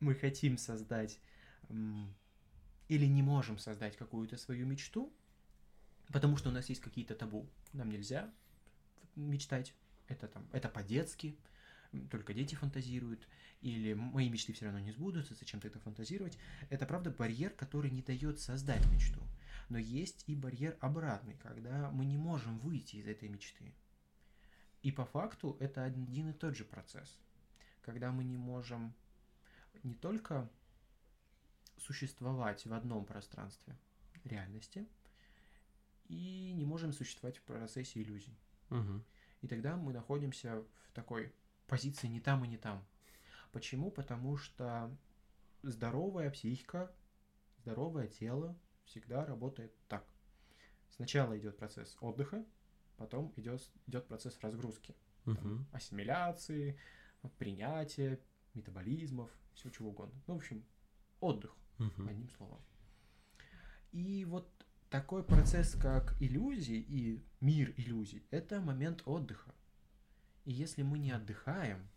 мы 0.01 0.15
хотим 0.15 0.59
создать 0.59 1.19
или 2.89 3.07
не 3.07 3.23
можем 3.23 3.59
создать 3.59 3.97
какую-то 3.97 4.37
свою 4.37 4.67
мечту, 4.67 5.13
потому 6.13 6.37
что 6.37 6.49
у 6.49 6.53
нас 6.53 6.69
есть 6.69 6.81
какие-то 6.81 7.15
табу. 7.15 7.49
Нам 7.73 7.91
нельзя 7.91 8.33
мечтать, 9.21 9.75
это 10.09 10.29
там, 10.29 10.47
это 10.53 10.69
по-детски, 10.69 11.37
только 12.11 12.35
дети 12.35 12.55
фантазируют, 12.55 13.27
или 13.63 13.95
мои 13.95 14.29
мечты 14.29 14.53
все 14.53 14.67
равно 14.67 14.81
не 14.81 14.93
сбудутся, 14.93 15.35
зачем 15.35 15.61
тогда 15.61 15.79
фантазировать. 15.81 16.39
Это, 16.71 16.87
правда, 16.87 17.11
барьер, 17.11 17.51
который 17.51 17.91
не 17.91 18.03
дает 18.03 18.41
создать 18.41 18.87
мечту. 18.91 19.21
Но 19.69 19.79
есть 19.79 20.25
и 20.27 20.35
барьер 20.35 20.77
обратный, 20.81 21.35
когда 21.43 21.91
мы 21.91 22.05
не 22.05 22.17
можем 22.17 22.59
выйти 22.59 22.97
из 22.97 23.07
этой 23.07 23.29
мечты. 23.29 23.75
И 24.83 24.91
по 24.91 25.05
факту 25.05 25.57
это 25.61 25.85
один 25.85 26.31
и 26.31 26.33
тот 26.33 26.57
же 26.57 26.65
процесс. 26.65 27.19
Когда 27.83 28.13
мы 28.13 28.25
не 28.25 28.37
можем 28.37 28.95
не 29.83 29.95
только 29.95 30.49
существовать 31.77 32.65
в 32.67 32.73
одном 32.73 33.05
пространстве 33.05 33.77
реальности, 34.25 34.87
и 36.09 36.53
не 36.53 36.65
можем 36.65 36.93
существовать 36.93 37.39
в 37.39 37.43
процессе 37.43 38.03
иллюзий. 38.03 38.37
Угу. 38.71 39.05
И 39.43 39.49
тогда 39.49 39.77
мы 39.77 39.93
находимся 39.93 40.65
в 40.83 40.93
такой 40.93 41.33
позиции 41.67 42.09
не 42.09 42.21
там 42.21 42.45
и 42.45 42.49
не 42.49 42.57
там. 42.57 42.85
Почему? 43.53 43.91
Потому 43.91 44.37
что 44.37 44.97
здоровая 45.63 46.31
психика, 46.31 46.93
здоровое 47.59 48.09
тело 48.09 48.59
всегда 48.85 49.25
работает 49.25 49.73
так. 49.89 50.07
Сначала 50.91 51.39
идет 51.39 51.57
процесс 51.57 51.97
отдыха, 52.01 52.45
потом 52.97 53.33
идет, 53.37 53.63
идет 53.87 54.07
процесс 54.07 54.39
разгрузки, 54.41 54.95
угу. 55.27 55.35
там, 55.35 55.67
ассимиляции, 55.73 56.79
принятия, 57.39 58.21
метаболизмов, 58.55 59.31
все 59.55 59.71
чего 59.71 59.91
угодно. 59.91 60.21
Ну, 60.27 60.35
в 60.35 60.37
общем, 60.39 60.65
отдых, 61.21 61.57
угу. 61.79 62.09
одним 62.09 62.29
словом. 62.31 62.61
И 63.93 64.25
вот 64.25 64.49
такой 64.91 65.23
процесс, 65.23 65.75
как 65.77 66.17
иллюзии 66.21 66.77
и 66.77 67.25
мир 67.41 67.73
иллюзий, 67.77 68.25
это 68.31 68.61
момент 68.61 69.03
отдыха. 69.07 69.55
И 70.45 70.53
если 70.53 70.83
мы 70.83 70.99
не 70.99 71.13
отдыхаем, 71.13 71.89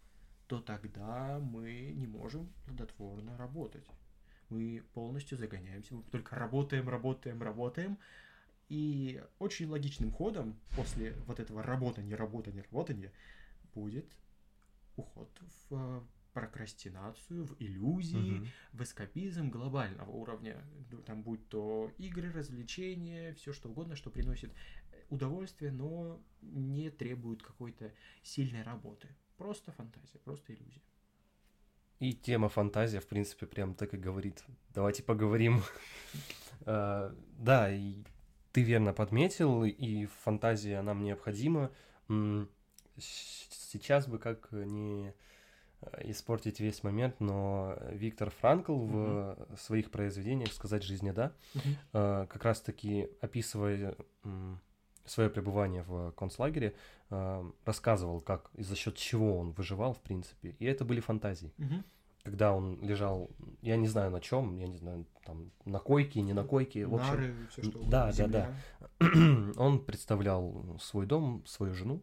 то 0.47 0.61
тогда 0.61 1.39
мы 1.39 1.91
не 1.95 2.05
можем 2.05 2.53
плодотворно 2.65 3.35
работать. 3.37 3.85
Мы 4.49 4.83
полностью 4.93 5.37
загоняемся, 5.37 5.95
мы 5.95 6.03
только 6.03 6.35
работаем, 6.35 6.87
работаем, 6.87 7.41
работаем. 7.41 7.97
И 8.69 9.23
очень 9.39 9.67
логичным 9.67 10.11
ходом 10.11 10.59
после 10.75 11.13
вот 11.25 11.39
этого 11.39 11.63
работания, 11.63 12.15
работания, 12.15 12.61
работания 12.61 13.11
будет 13.73 14.05
уход 14.95 15.29
в 15.69 16.03
прокрастинацию, 16.33 17.45
в 17.45 17.55
иллюзии, 17.59 18.39
угу. 18.39 18.47
в 18.73 18.83
эскапизм 18.83 19.49
глобального 19.49 20.09
уровня. 20.09 20.63
Там 21.05 21.23
будь 21.23 21.47
то 21.49 21.91
игры, 21.97 22.31
развлечения, 22.31 23.33
все 23.35 23.53
что 23.53 23.69
угодно, 23.69 23.95
что 23.95 24.09
приносит 24.09 24.51
удовольствие, 25.09 25.71
но 25.71 26.21
не 26.41 26.89
требует 26.89 27.43
какой-то 27.43 27.91
сильной 28.23 28.63
работы. 28.63 29.07
Просто 29.37 29.71
фантазия, 29.71 30.19
просто 30.19 30.53
иллюзия. 30.53 30.81
И 31.99 32.13
тема 32.13 32.49
фантазия, 32.49 32.99
в 32.99 33.07
принципе, 33.07 33.45
прям 33.45 33.75
так 33.75 33.93
и 33.93 33.97
говорит. 33.97 34.43
Давайте 34.73 35.03
поговорим. 35.03 35.61
А, 36.65 37.15
да, 37.37 37.71
и 37.71 38.03
ты 38.51 38.61
верно 38.61 38.93
подметил, 38.93 39.63
и 39.63 40.05
фантазия 40.05 40.81
нам 40.81 41.03
необходима. 41.03 41.71
Сейчас 42.97 44.07
бы 44.07 44.19
как 44.19 44.51
не 44.51 45.13
Э, 45.13 45.13
испортить 46.01 46.59
весь 46.59 46.83
момент, 46.83 47.19
но 47.19 47.77
Виктор 47.91 48.29
Франкл 48.29 48.73
mm-hmm. 48.73 49.55
в 49.55 49.61
своих 49.61 49.91
произведениях 49.91 50.51
«Сказать 50.53 50.83
жизни 50.83 51.11
да», 51.11 51.31
mm-hmm. 51.53 52.27
как 52.27 52.43
раз-таки 52.45 53.09
описывая 53.21 53.95
свое 55.05 55.29
пребывание 55.29 55.83
в 55.83 56.11
концлагере, 56.11 56.75
э, 57.09 57.51
рассказывал, 57.65 58.21
как 58.21 58.49
и 58.55 58.63
за 58.63 58.75
счет 58.75 58.95
чего 58.95 59.37
он 59.37 59.51
выживал, 59.51 59.93
в 59.93 60.01
принципе. 60.01 60.55
И 60.59 60.65
это 60.65 60.85
были 60.85 60.99
фантазии. 60.99 61.53
Mm-hmm. 61.57 61.83
Когда 62.23 62.53
он 62.53 62.79
лежал, 62.81 63.29
я 63.61 63.75
не 63.75 63.87
знаю 63.87 64.11
на 64.11 64.21
чем, 64.21 64.55
я 64.57 64.67
не 64.67 64.77
знаю, 64.77 65.05
там 65.25 65.51
на 65.65 65.79
койке, 65.79 66.21
не 66.21 66.31
на 66.31 66.45
койке, 66.45 66.85
в 66.85 66.95
общем. 66.95 67.09
Нары, 67.09 67.35
все, 67.49 67.63
что 67.63 67.83
да, 67.83 68.13
да, 68.13 68.27
да. 68.27 68.49
Он 69.57 69.79
представлял 69.83 70.77
свой 70.79 71.05
дом, 71.05 71.43
свою 71.45 71.73
жену, 71.73 72.01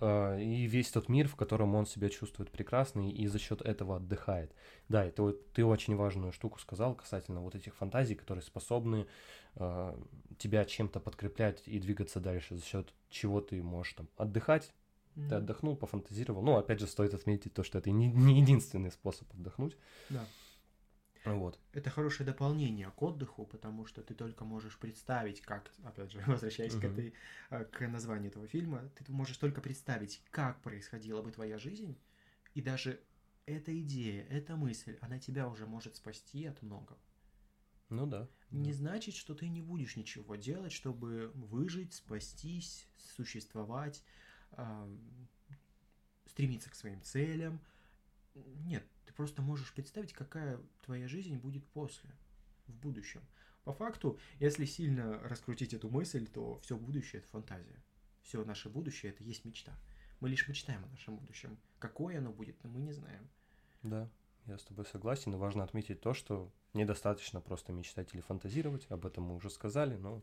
и 0.00 0.66
весь 0.66 0.90
тот 0.90 1.08
мир, 1.08 1.26
в 1.26 1.36
котором 1.36 1.74
он 1.74 1.86
себя 1.86 2.08
чувствует 2.10 2.50
прекрасно 2.50 3.10
и 3.10 3.26
за 3.26 3.38
счет 3.38 3.62
этого 3.62 3.96
отдыхает. 3.96 4.52
Да, 4.88 5.04
это 5.04 5.22
вот 5.22 5.52
ты 5.52 5.64
очень 5.64 5.96
важную 5.96 6.32
штуку 6.32 6.58
сказал 6.58 6.94
касательно 6.94 7.40
вот 7.40 7.54
этих 7.54 7.74
фантазий, 7.74 8.14
которые 8.14 8.42
способны 8.42 9.06
э, 9.54 9.96
тебя 10.38 10.64
чем-то 10.64 11.00
подкреплять 11.00 11.62
и 11.66 11.78
двигаться 11.78 12.20
дальше, 12.20 12.56
за 12.56 12.64
счет 12.64 12.92
чего 13.08 13.40
ты 13.40 13.62
можешь 13.62 13.94
там 13.94 14.08
отдыхать. 14.16 14.72
Mm-hmm. 15.14 15.28
Ты 15.28 15.34
отдохнул, 15.36 15.76
пофантазировал. 15.76 16.42
Ну, 16.42 16.56
опять 16.56 16.80
же, 16.80 16.86
стоит 16.86 17.14
отметить 17.14 17.54
то, 17.54 17.62
что 17.62 17.78
это 17.78 17.90
не, 17.90 18.08
не 18.08 18.40
единственный 18.40 18.92
способ 18.92 19.32
отдохнуть. 19.32 19.76
Да. 20.10 20.26
Вот. 21.34 21.58
Это 21.72 21.90
хорошее 21.90 22.26
дополнение 22.26 22.90
к 22.90 23.02
отдыху, 23.02 23.46
потому 23.46 23.86
что 23.86 24.02
ты 24.02 24.14
только 24.14 24.44
можешь 24.44 24.78
представить, 24.78 25.40
как, 25.40 25.72
опять 25.84 26.12
же, 26.12 26.20
возвращаясь 26.26 26.74
uh-huh. 26.74 26.80
к, 26.80 26.84
этой, 26.84 27.14
э, 27.50 27.64
к 27.64 27.88
названию 27.88 28.30
этого 28.30 28.46
фильма, 28.46 28.88
ты 28.94 29.10
можешь 29.12 29.36
только 29.36 29.60
представить, 29.60 30.22
как 30.30 30.60
происходила 30.62 31.22
бы 31.22 31.32
твоя 31.32 31.58
жизнь, 31.58 31.96
и 32.54 32.62
даже 32.62 33.00
эта 33.46 33.78
идея, 33.80 34.24
эта 34.24 34.56
мысль, 34.56 34.98
она 35.00 35.18
тебя 35.18 35.48
уже 35.48 35.66
может 35.66 35.96
спасти 35.96 36.46
от 36.46 36.62
многого. 36.62 36.98
Ну 37.88 38.06
да. 38.06 38.28
Не 38.50 38.72
да. 38.72 38.78
значит, 38.78 39.14
что 39.14 39.34
ты 39.34 39.48
не 39.48 39.62
будешь 39.62 39.96
ничего 39.96 40.36
делать, 40.36 40.72
чтобы 40.72 41.30
выжить, 41.34 41.94
спастись, 41.94 42.88
существовать, 42.96 44.02
э, 44.52 44.96
стремиться 46.26 46.70
к 46.70 46.74
своим 46.74 47.00
целям. 47.02 47.60
Нет, 48.64 48.86
просто 49.16 49.42
можешь 49.42 49.72
представить, 49.72 50.12
какая 50.12 50.60
твоя 50.84 51.08
жизнь 51.08 51.36
будет 51.36 51.66
после, 51.68 52.10
в 52.66 52.74
будущем. 52.74 53.22
По 53.64 53.72
факту, 53.72 54.18
если 54.38 54.64
сильно 54.64 55.18
раскрутить 55.20 55.74
эту 55.74 55.90
мысль, 55.90 56.26
то 56.28 56.60
все 56.60 56.76
будущее 56.76 57.20
это 57.20 57.28
фантазия. 57.30 57.82
Все 58.22 58.44
наше 58.44 58.68
будущее 58.68 59.12
это 59.12 59.24
есть 59.24 59.44
мечта. 59.44 59.72
Мы 60.20 60.28
лишь 60.28 60.46
мечтаем 60.48 60.84
о 60.84 60.88
нашем 60.88 61.16
будущем. 61.16 61.58
Какое 61.78 62.18
оно 62.18 62.32
будет, 62.32 62.62
мы 62.64 62.80
не 62.80 62.92
знаем. 62.92 63.28
Да, 63.82 64.08
я 64.46 64.58
с 64.58 64.64
тобой 64.64 64.86
согласен, 64.86 65.32
но 65.32 65.38
важно 65.38 65.64
отметить 65.64 66.00
то, 66.00 66.14
что 66.14 66.52
недостаточно 66.74 67.40
просто 67.40 67.72
мечтать 67.72 68.14
или 68.14 68.20
фантазировать, 68.20 68.86
об 68.90 69.06
этом 69.06 69.24
мы 69.24 69.34
уже 69.34 69.50
сказали, 69.50 69.96
но 69.96 70.22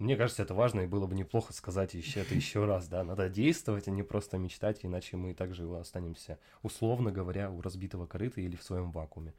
мне 0.00 0.16
кажется, 0.16 0.42
это 0.42 0.54
важно, 0.54 0.80
и 0.80 0.86
было 0.86 1.06
бы 1.06 1.14
неплохо 1.14 1.52
сказать 1.52 1.94
еще 1.94 2.20
это 2.20 2.34
еще 2.42 2.64
раз, 2.64 2.88
да, 2.88 3.04
надо 3.04 3.28
действовать, 3.28 3.86
а 3.86 3.90
не 3.90 4.02
просто 4.02 4.38
мечтать, 4.38 4.84
иначе 4.84 5.16
мы 5.16 5.34
также 5.34 5.68
останемся, 5.78 6.38
условно 6.62 7.12
говоря, 7.12 7.50
у 7.50 7.60
разбитого 7.60 8.06
корыта 8.06 8.40
или 8.40 8.56
в 8.56 8.62
своем 8.62 8.90
вакууме. 8.90 9.34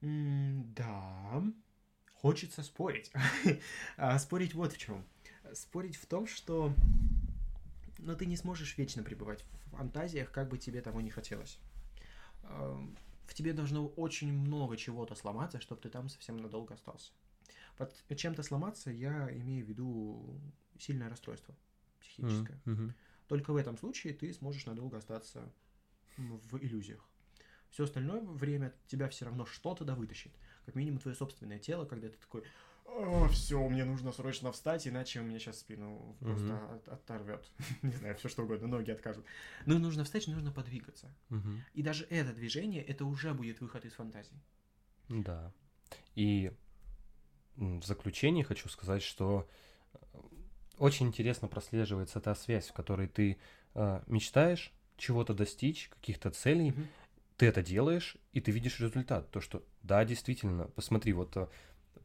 Mm, 0.00 0.72
да, 0.74 1.42
Хочется 2.14 2.62
спорить. 2.64 3.12
а 3.96 4.18
спорить 4.18 4.54
вот 4.54 4.72
в 4.72 4.78
чем. 4.78 5.04
Спорить 5.52 5.96
в 5.96 6.06
том, 6.06 6.26
что 6.26 6.74
но 7.98 8.14
ты 8.14 8.26
не 8.26 8.36
сможешь 8.36 8.76
вечно 8.78 9.02
пребывать 9.02 9.44
в 9.66 9.76
фантазиях, 9.76 10.30
как 10.30 10.48
бы 10.48 10.58
тебе 10.58 10.80
того 10.80 11.00
не 11.00 11.10
хотелось. 11.10 11.58
В 12.42 13.34
тебе 13.34 13.52
должно 13.52 13.86
очень 13.88 14.32
много 14.32 14.76
чего-то 14.76 15.14
сломаться, 15.14 15.60
чтобы 15.60 15.80
ты 15.80 15.90
там 15.90 16.08
совсем 16.08 16.38
надолго 16.38 16.74
остался. 16.74 17.12
Под 17.78 18.16
чем-то 18.16 18.42
сломаться 18.42 18.90
я 18.90 19.30
имею 19.38 19.64
в 19.64 19.68
виду 19.68 20.40
сильное 20.78 21.08
расстройство 21.08 21.54
психическое. 22.00 22.60
Mm-hmm. 22.64 22.92
Только 23.28 23.52
в 23.52 23.56
этом 23.56 23.78
случае 23.78 24.14
ты 24.14 24.32
сможешь 24.32 24.66
надолго 24.66 24.98
остаться 24.98 25.52
в 26.16 26.58
иллюзиях. 26.58 27.08
Все 27.70 27.84
остальное 27.84 28.20
время 28.22 28.74
тебя 28.86 29.08
все 29.08 29.26
равно 29.26 29.46
что-то 29.46 29.84
да 29.84 29.94
вытащит. 29.94 30.32
Как 30.66 30.74
минимум 30.74 30.98
твое 30.98 31.14
собственное 31.14 31.58
тело, 31.58 31.84
когда 31.84 32.08
ты 32.08 32.16
такой, 32.16 32.42
все, 33.30 33.68
мне 33.68 33.84
нужно 33.84 34.12
срочно 34.12 34.50
встать, 34.50 34.88
иначе 34.88 35.20
у 35.20 35.24
меня 35.24 35.38
сейчас 35.38 35.60
спину 35.60 36.16
просто 36.20 36.54
Мгм. 36.54 36.74
от- 36.74 36.88
оторвет. 36.88 37.50
Не 37.82 37.92
знаю, 37.92 38.16
все 38.16 38.28
что 38.28 38.44
угодно, 38.44 38.66
ноги 38.66 38.90
откажут. 38.90 39.24
Но 39.66 39.78
нужно 39.78 40.04
встать, 40.04 40.26
нужно 40.26 40.50
подвигаться. 40.50 41.14
Мгм. 41.28 41.62
И 41.74 41.82
даже 41.82 42.04
это 42.06 42.32
движение, 42.32 42.82
это 42.82 43.04
уже 43.04 43.34
будет 43.34 43.60
выход 43.60 43.84
из 43.84 43.92
фантазии. 43.92 44.40
Да. 45.08 45.52
И 46.14 46.52
в 47.58 47.84
заключение 47.84 48.44
хочу 48.44 48.68
сказать, 48.68 49.02
что 49.02 49.48
э, 49.94 49.98
очень 50.78 51.06
интересно 51.08 51.48
прослеживается 51.48 52.20
та 52.20 52.34
связь, 52.34 52.68
в 52.68 52.72
которой 52.72 53.08
ты 53.08 53.36
э, 53.74 54.00
мечтаешь 54.06 54.72
чего-то 54.96 55.34
достичь, 55.34 55.88
каких-то 55.90 56.30
целей, 56.30 56.70
Мгм. 56.70 56.86
ты 57.36 57.46
это 57.46 57.62
делаешь, 57.62 58.16
и 58.32 58.40
ты 58.40 58.50
видишь 58.50 58.80
результат. 58.80 59.30
То, 59.30 59.40
что, 59.40 59.62
да, 59.82 60.04
действительно, 60.04 60.64
посмотри, 60.74 61.12
вот 61.12 61.36
э, 61.36 61.46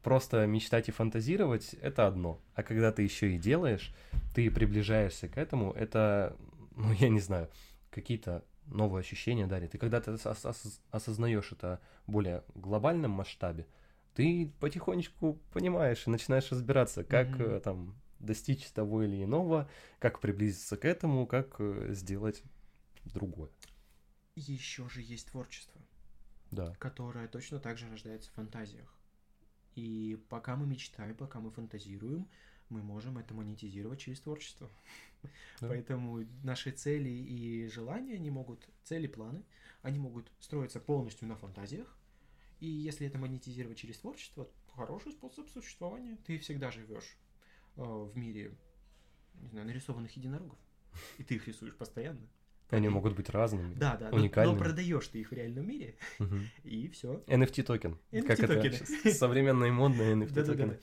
просто 0.02 0.46
мечтать 0.46 0.88
и 0.88 0.92
фантазировать— 0.92 1.74
это 1.82 2.06
одно. 2.06 2.40
А 2.54 2.62
когда 2.62 2.92
ты 2.92 3.02
еще 3.02 3.34
и 3.34 3.38
делаешь, 3.38 3.92
ты 4.34 4.50
приближаешься 4.50 5.28
к 5.28 5.38
этому, 5.38 5.72
это, 5.72 6.36
ну, 6.76 6.92
я 6.92 7.08
не 7.08 7.20
знаю, 7.20 7.48
какие-то 7.90 8.44
новые 8.66 9.00
ощущения 9.00 9.46
дарит. 9.46 9.74
И 9.74 9.78
когда 9.78 10.00
ты 10.00 10.12
ос- 10.12 10.26
ос- 10.26 10.80
осознаешь 10.90 11.52
это 11.52 11.80
в 12.06 12.12
более 12.12 12.42
глобальном 12.54 13.10
масштабе, 13.12 13.66
ты 14.14 14.52
потихонечку 14.60 15.38
понимаешь 15.52 16.06
и 16.06 16.10
начинаешь 16.10 16.50
разбираться, 16.50 17.04
как 17.04 17.38
э, 17.40 17.60
там 17.60 17.94
достичь 18.20 18.64
того 18.70 19.02
или 19.02 19.22
иного, 19.22 19.68
как 19.98 20.20
приблизиться 20.20 20.76
к 20.76 20.84
этому, 20.84 21.26
как 21.26 21.56
э, 21.58 21.92
сделать 21.92 22.42
другое. 23.04 23.50
Еще 24.36 24.88
же 24.88 25.02
есть 25.02 25.28
творчество, 25.30 25.80
Да. 26.50 26.74
которое 26.76 27.28
точно 27.28 27.58
так 27.60 27.78
же 27.78 27.88
рождается 27.90 28.30
в 28.30 28.34
фантазиях. 28.34 28.92
И 29.74 30.18
пока 30.28 30.56
мы 30.56 30.66
мечтаем, 30.66 31.16
пока 31.16 31.40
мы 31.40 31.50
фантазируем, 31.50 32.28
мы 32.68 32.82
можем 32.82 33.18
это 33.18 33.34
монетизировать 33.34 34.00
через 34.00 34.20
творчество. 34.20 34.70
Да. 35.60 35.68
Поэтому 35.68 36.26
наши 36.42 36.70
цели 36.70 37.08
и 37.08 37.66
желания, 37.68 38.16
они 38.16 38.28
могут, 38.30 38.68
цели, 38.82 39.06
планы, 39.06 39.42
они 39.80 39.98
могут 39.98 40.30
строиться 40.38 40.80
полностью 40.80 41.26
на 41.28 41.36
фантазиях. 41.36 41.96
И 42.64 42.66
если 42.66 43.06
это 43.06 43.18
монетизировать 43.18 43.76
через 43.76 43.98
творчество, 43.98 44.48
хороший 44.74 45.12
способ 45.12 45.50
существования. 45.50 46.16
Ты 46.26 46.38
всегда 46.38 46.70
живешь 46.70 47.18
э, 47.76 47.82
в 47.82 48.16
мире, 48.16 48.56
не 49.34 49.48
знаю, 49.50 49.66
нарисованных 49.66 50.16
единорогов. 50.16 50.58
И 51.18 51.24
ты 51.24 51.34
их 51.34 51.46
рисуешь 51.46 51.76
постоянно. 51.76 52.26
Они 52.70 52.88
могут 52.88 53.14
быть 53.14 53.28
разными. 53.28 53.74
Да, 53.74 53.98
да, 53.98 54.06
но- 54.06 54.12
но, 54.12 54.22
уникальными. 54.22 54.58
продаешь 54.58 55.08
ты 55.08 55.20
их 55.20 55.30
в 55.30 55.34
реальном 55.34 55.68
мире, 55.68 55.98
Мгм. 56.18 56.40
и 56.64 56.88
все. 56.88 57.22
NFT 57.26 57.64
токен. 57.64 57.98
Как 58.10 58.40
это 58.40 58.54
NFT-токены. 58.54 59.02
щас 59.02 59.18
современные 59.18 59.70
модные 59.70 60.14
NFT 60.14 60.28
Да-да-да. 60.30 60.52
токены. 60.52 60.80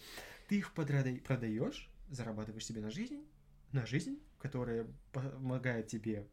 Ты 0.50 0.58
их 0.60 0.74
продаешь, 0.76 1.90
зарабатываешь 2.12 2.64
себе 2.66 2.82
на 2.82 2.92
жизнь, 2.92 3.26
на 3.72 3.88
жизнь, 3.88 4.20
которая 4.38 4.86
помогает 5.14 5.88
тебе 5.88 6.28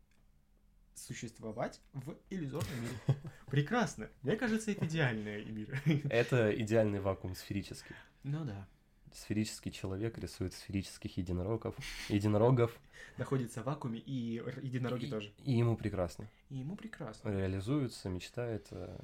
существовать 1.03 1.81
в 1.93 2.17
иллюзорном 2.31 2.81
мире. 2.83 2.95
Прекрасно. 3.47 4.09
Мне 4.23 4.37
кажется, 4.37 4.71
это 4.73 4.87
идеальный 4.87 5.45
мир. 5.45 5.81
Это 6.11 6.55
идеальный 6.63 7.01
вакуум 7.01 7.35
сферический. 7.35 7.95
Ну 8.23 8.45
да. 8.45 8.69
Сферический 9.15 9.73
человек 9.73 10.19
рисует 10.19 10.53
сферических 10.53 11.17
единорогов, 11.17 11.75
единорогов, 12.09 12.79
Находится 13.17 13.63
в 13.63 13.65
вакууме, 13.65 13.99
и 13.99 14.35
единороги 14.63 15.07
и, 15.07 15.11
тоже. 15.11 15.33
и 15.45 15.53
ему 15.53 15.77
прекрасно. 15.77 16.29
И 16.51 16.57
ему 16.57 16.77
прекрасно. 16.77 17.31
Реализуется, 17.31 18.09
мечтает. 18.11 18.67
э, 18.71 18.99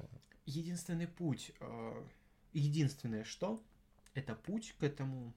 Единственный 0.45 1.07
путь, 1.07 1.51
э, 1.59 2.03
единственное 2.53 3.23
что, 3.23 3.63
это 4.13 4.35
путь 4.35 4.75
к 4.79 4.83
этому 4.83 5.33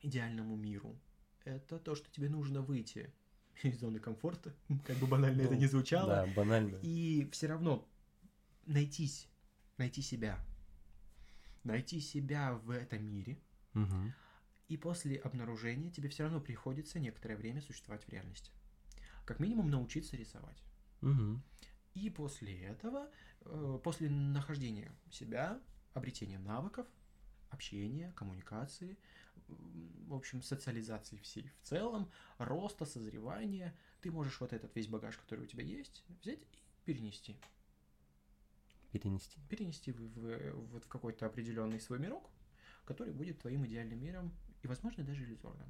идеальному 0.00 0.56
миру. 0.56 0.96
Это 1.44 1.78
то, 1.78 1.94
что 1.94 2.10
тебе 2.10 2.28
нужно 2.28 2.60
выйти 2.62 3.12
из 3.62 3.78
зоны 3.80 3.98
комфорта, 3.98 4.54
как 4.84 4.96
бы 4.98 5.06
банально 5.06 5.42
это 5.42 5.54
Ну, 5.54 5.60
не 5.60 5.66
звучало, 5.66 6.06
Да, 6.08 6.26
банально. 6.26 6.78
и 6.82 7.28
все 7.32 7.46
равно 7.46 7.88
найтись, 8.66 9.28
найти 9.78 10.02
себя, 10.02 10.38
найти 11.64 12.00
себя 12.00 12.54
в 12.54 12.70
этом 12.70 13.04
мире, 13.04 13.38
Мгм. 13.74 14.12
и 14.68 14.76
после 14.76 15.16
обнаружения 15.18 15.90
тебе 15.90 16.08
все 16.08 16.24
равно 16.24 16.40
приходится 16.40 16.98
некоторое 16.98 17.36
время 17.36 17.60
существовать 17.60 18.04
в 18.04 18.08
реальности. 18.08 18.50
Как 19.24 19.40
минимум 19.40 19.70
научиться 19.70 20.16
рисовать. 20.16 20.62
Мгм. 21.00 21.42
И 21.94 22.10
после 22.10 22.60
этого, 22.62 23.08
э, 23.42 23.80
после 23.82 24.08
нахождения 24.10 24.92
себя, 25.10 25.60
обретения 25.94 26.38
навыков, 26.38 26.86
общения, 27.50 28.12
коммуникации, 28.16 28.98
в 29.48 30.14
общем, 30.14 30.42
социализации 30.42 31.16
всей 31.18 31.48
в 31.48 31.66
целом, 31.66 32.10
роста, 32.38 32.84
созревания, 32.84 33.74
ты 34.00 34.10
можешь 34.10 34.40
вот 34.40 34.52
этот 34.52 34.74
весь 34.76 34.86
багаж, 34.88 35.16
который 35.16 35.44
у 35.44 35.46
тебя 35.46 35.64
есть, 35.64 36.04
взять 36.22 36.40
и 36.42 36.46
перенести. 36.84 37.36
Перенести. 38.92 39.38
Перенести 39.48 39.92
в, 39.92 39.98
в- 39.98 40.52
вот 40.72 40.84
в 40.84 40.88
какой-то 40.88 41.26
определенный 41.26 41.80
свой 41.80 41.98
мирок, 41.98 42.30
который 42.84 43.12
будет 43.12 43.40
твоим 43.40 43.66
идеальным 43.66 44.00
миром 44.00 44.32
и, 44.62 44.68
возможно, 44.68 45.04
даже 45.04 45.24
иллюзорным. 45.24 45.68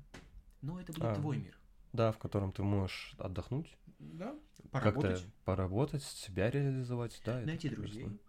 Но 0.63 0.81
это 0.81 0.93
будет 0.93 1.05
А, 1.05 1.15
твой 1.15 1.39
мир. 1.39 1.59
Да, 1.93 2.13
в 2.13 2.19
котором 2.19 2.53
ты 2.53 2.63
можешь 2.63 3.15
отдохнуть, 3.19 3.75
Да, 3.99 4.27
как-то 4.27 4.69
поработать, 4.71 5.27
поработать, 5.45 6.03
себя 6.03 6.51
реализовать, 6.51 7.21
да. 7.25 7.41
найти 7.41 7.69
прекрасно. 7.69 7.93
друзей. 7.93 8.21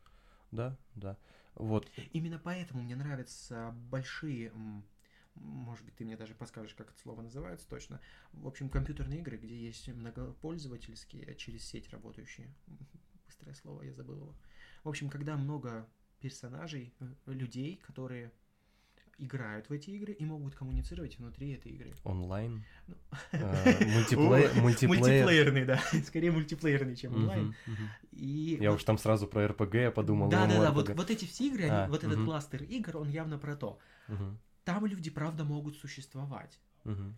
Да, 0.52 0.78
да. 0.96 1.18
Вот. 1.56 1.88
Именно 2.14 2.40
поэтому 2.40 2.82
мне 2.84 2.96
нравятся 2.96 3.74
большие, 3.90 4.54
может 5.42 5.86
быть, 5.86 5.96
ты 5.96 6.06
мне 6.06 6.18
даже 6.18 6.34
подскажешь, 6.34 6.74
как 6.74 6.90
это 6.90 7.00
слово 7.00 7.22
называется 7.22 7.68
точно. 7.68 8.00
В 8.34 8.48
общем, 8.48 8.70
компьютерные 8.70 9.20
игры, 9.20 9.38
где 9.38 9.56
есть 9.56 9.88
многопользовательские, 9.88 11.36
через 11.36 11.64
сеть 11.64 11.90
работающие. 11.90 12.54
Быстрое 13.26 13.56
слово, 13.56 13.84
я 13.84 13.94
забыл 13.94 14.18
его. 14.18 14.36
В 14.84 14.90
общем, 14.90 15.10
когда 15.10 15.38
много 15.38 15.88
персонажей, 16.20 16.94
э, 17.00 17.06
людей, 17.28 17.78
которые 17.78 18.32
играют 19.20 19.68
в 19.70 19.74
эти 19.74 19.90
игры 19.90 20.14
и 20.14 20.26
могут 20.26 20.56
коммуницировать 20.56 21.18
внутри 21.18 21.54
этой 21.54 21.72
игры. 21.72 21.94
Онлайн. 22.04 22.64
Ну, 22.88 22.96
э. 23.32 23.86
Мультиплеерный, 24.62 25.66
да. 25.66 25.82
Скорее 26.06 26.32
мультиплеерный, 26.32 26.96
чем 26.96 27.16
онлайн. 27.16 27.56
Я 28.12 28.74
уж 28.74 28.84
там 28.84 28.98
сразу 28.98 29.28
про 29.28 29.48
РПГ 29.48 29.94
подумал. 29.94 30.30
Да, 30.30 30.46
да, 30.46 30.62
да, 30.62 30.72
MMORPG. 30.72 30.94
вот, 30.96 31.10
эти 31.10 31.26
все 31.26 31.48
игры, 31.48 31.68
А, 31.68 31.88
вот 31.88 32.04
этот 32.04 32.24
кластер 32.24 32.64
игр, 32.64 32.98
он 32.98 33.10
явно 33.10 33.38
про 33.38 33.56
то. 33.56 33.80
Там 34.68 34.86
люди, 34.86 35.10
правда, 35.10 35.46
могут 35.46 35.78
существовать. 35.78 36.60
мгм, 36.84 37.18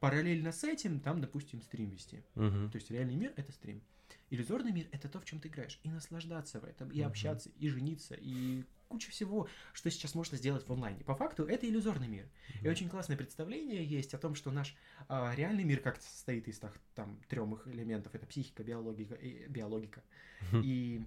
Параллельно 0.00 0.50
с 0.50 0.64
этим, 0.64 0.98
там, 0.98 1.20
допустим, 1.20 1.62
стрим 1.62 1.90
вести. 1.90 2.24
мгм. 2.34 2.72
То 2.72 2.76
есть 2.76 2.90
реальный 2.90 3.14
мир— 3.14 3.32
это 3.36 3.52
стрим. 3.52 3.82
Иллюзорный 4.30 4.72
мир— 4.72 4.88
это 4.92 5.08
то, 5.08 5.20
в 5.20 5.24
чем 5.24 5.38
ты 5.38 5.46
играешь. 5.46 5.78
И 5.84 5.90
наслаждаться 5.90 6.58
в 6.58 6.64
этом, 6.64 6.90
и 6.90 6.98
Мгм. 6.98 7.06
общаться, 7.06 7.50
и 7.50 7.68
жениться, 7.68 8.16
и 8.18 8.64
куча 8.88 9.12
всего, 9.12 9.46
что 9.74 9.88
сейчас 9.92 10.16
можно 10.16 10.36
сделать 10.36 10.66
в 10.66 10.72
онлайне. 10.72 11.04
По 11.04 11.14
факту, 11.14 11.44
это 11.44 11.68
иллюзорный 11.68 12.08
мир. 12.08 12.28
И 12.54 12.58
Мгм. 12.62 12.70
очень 12.70 12.88
классное 12.88 13.16
представление 13.16 13.84
есть 13.84 14.12
о 14.14 14.18
том, 14.18 14.34
что 14.34 14.50
наш 14.50 14.74
а, 15.06 15.32
реальный 15.36 15.62
мир 15.62 15.78
как 15.78 16.02
состоит 16.02 16.48
из 16.48 16.58
так, 16.58 16.76
там 16.96 17.20
трех 17.28 17.68
элементов. 17.68 18.12
Это 18.16 18.26
психика, 18.26 18.64
биологика 18.64 19.14
и 19.14 19.46
биологика. 19.46 20.02
Мгм. 20.50 20.62
И 20.64 21.04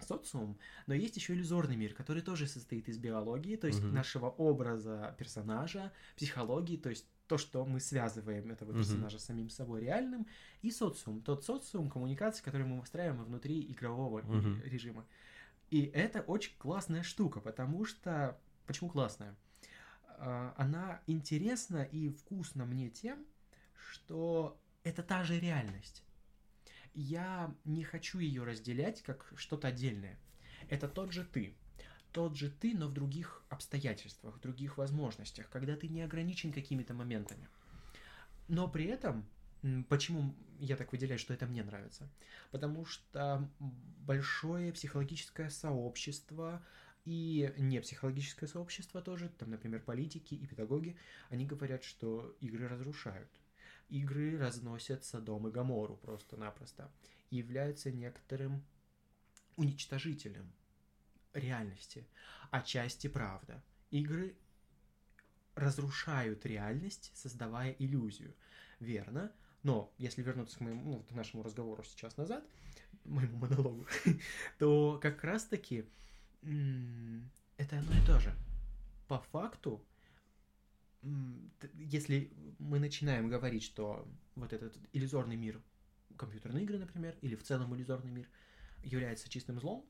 социум, 0.00 0.58
но 0.86 0.94
есть 0.94 1.16
еще 1.16 1.34
иллюзорный 1.34 1.76
мир, 1.76 1.94
который 1.94 2.22
тоже 2.22 2.46
состоит 2.46 2.88
из 2.88 2.98
биологии, 2.98 3.56
то 3.56 3.66
есть 3.66 3.82
Мгм. 3.82 3.94
нашего 3.94 4.28
образа 4.30 5.14
персонажа, 5.18 5.92
психологии, 6.16 6.76
то 6.76 6.90
есть 6.90 7.06
то, 7.26 7.38
что 7.38 7.64
мы 7.64 7.80
связываем 7.80 8.50
этого 8.50 8.74
персонажа 8.74 9.18
с 9.18 9.24
самим 9.24 9.48
собой 9.48 9.80
реальным, 9.80 10.26
и 10.62 10.70
социум, 10.70 11.22
тот 11.22 11.44
социум 11.44 11.88
коммуникации, 11.90 12.44
который 12.44 12.66
мы 12.66 12.80
выстраиваем 12.80 13.24
внутри 13.24 13.60
игрового 13.72 14.20
Мгм. 14.20 14.60
режима. 14.62 15.06
И 15.70 15.86
это 15.86 16.20
очень 16.20 16.56
классная 16.58 17.02
штука, 17.02 17.40
потому 17.40 17.84
что... 17.84 18.38
Почему 18.66 18.90
классная? 18.90 19.34
А, 20.18 20.54
Она 20.56 21.00
интересна 21.06 21.82
и 21.82 22.10
вкусна 22.10 22.64
мне 22.66 22.90
тем, 22.90 23.24
что 23.74 24.60
это 24.82 25.02
та 25.02 25.24
же 25.24 25.38
реальность. 25.40 26.03
Я 26.94 27.54
не 27.64 27.84
хочу 27.84 28.18
ее 28.18 28.44
разделять 28.44 29.02
как 29.02 29.32
что-то 29.36 29.68
отдельное. 29.68 30.16
Это 30.68 30.88
тот 30.88 31.12
же 31.12 31.24
ты. 31.24 31.54
тот 32.14 32.36
же 32.36 32.48
ты, 32.48 32.74
но 32.74 32.86
в 32.86 32.92
других 32.92 33.42
обстоятельствах, 33.48 34.36
в 34.36 34.40
других 34.40 34.78
возможностях, 34.78 35.50
когда 35.50 35.76
ты 35.76 35.88
не 35.88 36.00
ограничен 36.02 36.52
какими-то 36.52 36.94
моментами. 36.94 37.48
Но 38.46 38.68
при 38.68 38.84
этом, 38.84 39.26
почему 39.88 40.32
я 40.60 40.76
так 40.76 40.92
выделяю, 40.92 41.18
что 41.18 41.34
это 41.34 41.46
мне 41.46 41.64
нравится? 41.64 42.08
Потому 42.52 42.84
что 42.84 43.50
большое 43.58 44.72
психологическое 44.72 45.50
сообщество 45.50 46.64
и 47.04 47.52
не 47.58 47.80
психологическое 47.80 48.46
сообщество 48.46 49.02
тоже, 49.02 49.28
там, 49.28 49.50
например, 49.50 49.80
политики 49.80 50.34
и 50.34 50.46
педагоги, 50.46 50.96
они 51.30 51.44
говорят, 51.44 51.82
что 51.82 52.36
игры 52.40 52.68
разрушают. 52.68 53.28
Игры 53.88 54.38
разносят 54.38 55.04
Содом 55.04 55.48
и 55.48 55.50
Гамору 55.50 55.96
просто-напросто 55.96 56.90
и 57.30 57.36
являются 57.36 57.90
некоторым 57.92 58.64
уничтожителем 59.56 60.52
реальности, 61.32 62.06
отчасти 62.50 63.08
правда. 63.08 63.62
Игры 63.90 64.36
разрушают 65.54 66.44
реальность, 66.46 67.12
создавая 67.14 67.72
иллюзию. 67.72 68.34
Верно, 68.80 69.32
но 69.62 69.92
если 69.98 70.22
вернуться 70.22 70.58
к, 70.58 70.60
моему, 70.60 70.84
ну, 70.84 71.02
к 71.02 71.12
нашему 71.12 71.42
разговору 71.42 71.82
сейчас 71.84 72.16
назад, 72.16 72.44
моему 73.04 73.38
монологу, 73.38 73.86
то 74.58 74.98
как 75.00 75.22
раз-таки 75.24 75.86
это 76.42 77.78
одно 77.78 77.92
и 77.96 78.06
то 78.06 78.20
же. 78.20 78.34
По 79.08 79.20
факту, 79.20 79.84
если 81.74 82.32
мы 82.58 82.78
начинаем 82.78 83.28
говорить, 83.28 83.62
что 83.62 84.08
вот 84.34 84.52
этот 84.52 84.76
иллюзорный 84.92 85.36
мир, 85.36 85.60
компьютерные 86.16 86.64
игры, 86.64 86.78
например, 86.78 87.16
или 87.20 87.36
в 87.36 87.42
целом 87.42 87.74
иллюзорный 87.74 88.10
мир 88.10 88.28
является 88.82 89.28
чистым 89.28 89.58
злом, 89.60 89.84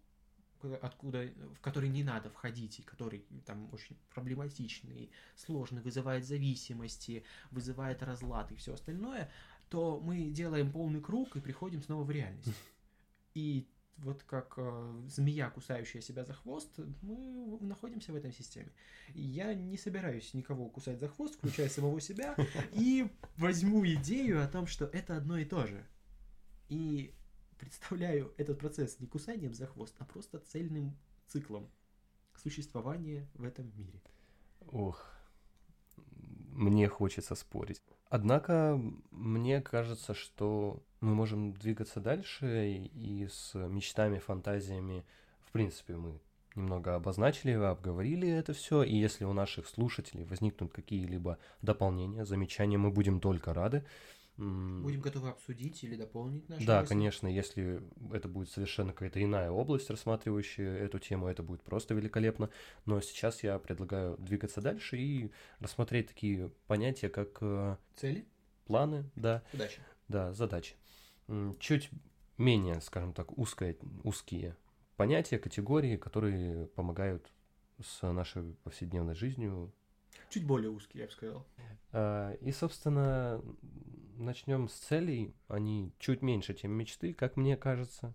откуда, 0.81 1.31
в 1.55 1.61
который 1.61 1.88
не 1.88 2.03
надо 2.03 2.31
входить, 2.31 2.79
и 2.79 2.83
который 2.83 3.27
там 3.44 3.68
очень 3.72 3.96
проблематичный, 4.11 5.11
сложный, 5.37 5.83
вызывает 5.83 6.24
зависимости, 6.24 7.24
вызывает 7.50 8.03
разлад 8.03 8.50
и 8.53 8.57
все 8.57 8.74
остальное, 8.74 9.31
то 9.68 10.00
мы 10.00 10.31
делаем 10.31 10.72
полный 10.72 11.00
круг 11.00 11.37
и 11.37 11.40
приходим 11.40 11.83
снова 11.83 12.05
в 12.05 12.11
реальность. 12.11 12.48
И 13.35 13.66
вот 13.98 14.22
как 14.24 14.54
э, 14.57 15.02
змея, 15.09 15.50
кусающая 15.50 16.00
себя 16.00 16.24
за 16.24 16.35
хвост, 16.35 16.70
мы 17.02 17.59
находимся 17.61 18.12
в 18.12 18.16
этой 18.16 18.33
системе. 18.33 18.72
Я 19.14 19.54
не 19.54 19.76
собираюсь 19.76 20.35
никого 20.35 20.68
кусать 20.68 21.00
за 21.00 21.09
хвост, 21.09 21.37
включая 21.37 21.68
самого 21.68 22.00
себя, 22.00 22.37
и 22.72 23.09
возьму 23.37 23.87
идею 23.87 24.42
о 24.42 24.48
том, 24.48 24.66
что 24.66 24.87
это 24.87 25.16
одно 25.16 25.38
и 25.38 25.44
то 25.44 25.66
же. 25.66 25.87
И 26.68 27.14
представляю 27.59 28.35
этот 28.37 28.59
процесс 28.59 29.00
не 29.00 29.07
кусанием 29.07 29.54
за 29.54 29.66
хвост, 29.66 29.94
а 29.98 30.04
просто 30.04 30.38
цельным 30.38 30.96
циклом 31.28 31.70
существования 32.37 33.28
в 33.35 33.44
этом 33.44 33.72
мире. 33.76 34.02
Ох, 34.72 35.07
мне 36.52 36.88
хочется 36.88 37.35
спорить. 37.35 37.83
Однако, 38.14 38.81
мне 39.11 39.61
кажется, 39.61 40.14
что 40.14 40.81
мы 41.00 41.16
можем 41.16 41.53
двигаться 41.53 41.98
дальше, 41.98 42.88
и 42.94 43.27
с 43.27 43.55
мечтами, 43.55 44.20
фантазиями, 44.20 45.05
в 45.44 45.50
принципе, 45.50 45.96
мы 45.96 46.20
немного 46.55 46.94
обозначили, 46.94 47.50
обговорили 47.55 48.29
это 48.29 48.53
все, 48.53 48.85
и 48.85 48.94
если 48.94 49.24
у 49.24 49.33
наших 49.33 49.66
слушателей 49.66 50.22
возникнут 50.27 50.72
какие-либо 50.72 51.38
дополнения, 51.61 52.24
замечания, 52.24 52.79
мы 52.79 52.92
будем 52.92 53.18
только 53.18 53.53
рады. 53.53 53.85
Будем 54.37 55.01
готовы 55.01 55.29
обсудить 55.29 55.85
или 55.85 55.94
дополнить 55.97 56.49
наши 56.49 56.66
Да, 56.66 56.81
мысли. 56.81 56.88
конечно, 56.88 57.29
если 57.29 57.81
это 58.12 58.27
будет 58.29 58.51
совершенно 58.51 58.92
какая-то 58.92 59.23
иная 59.23 59.51
область, 59.51 59.90
рассматривающая 59.90 60.77
эту 60.77 60.99
тему, 60.99 61.29
это 61.29 61.42
будет 61.42 61.62
просто 61.62 61.94
великолепно. 61.94 62.51
Но 62.85 63.01
сейчас 63.01 63.44
я 63.44 63.59
предлагаю 63.59 64.16
двигаться 64.18 64.61
дальше 64.61 64.97
и 64.99 65.31
рассмотреть 65.61 66.09
такие 66.09 66.51
понятия, 66.66 67.09
как... 67.09 67.38
Э, 67.42 67.77
Цели? 67.97 68.27
Планы, 68.66 69.09
да. 69.14 69.44
Задачи. 69.53 69.81
Да, 70.09 70.33
задачи. 70.33 70.75
Чуть 71.61 71.90
менее, 72.37 72.81
скажем 72.81 73.12
так, 73.12 73.38
узкое, 73.38 73.77
узкие 74.03 74.57
понятия, 74.97 75.38
категории, 75.38 75.97
которые 75.97 76.66
помогают 76.68 77.31
с 77.83 78.03
нашей 78.12 78.55
повседневной 78.64 79.14
жизнью. 79.14 79.73
Чуть 80.30 80.46
более 80.46 80.70
узкие, 80.70 81.02
я 81.02 81.06
бы 81.06 81.12
сказал. 81.12 81.46
А, 81.92 82.32
и, 82.34 82.50
собственно, 82.52 83.42
начнем 84.16 84.68
с 84.68 84.74
целей. 84.74 85.34
Они 85.48 85.92
чуть 85.98 86.22
меньше, 86.22 86.54
чем 86.54 86.72
мечты, 86.72 87.12
как 87.14 87.37
мне 87.37 87.56
кажется, 87.56 88.14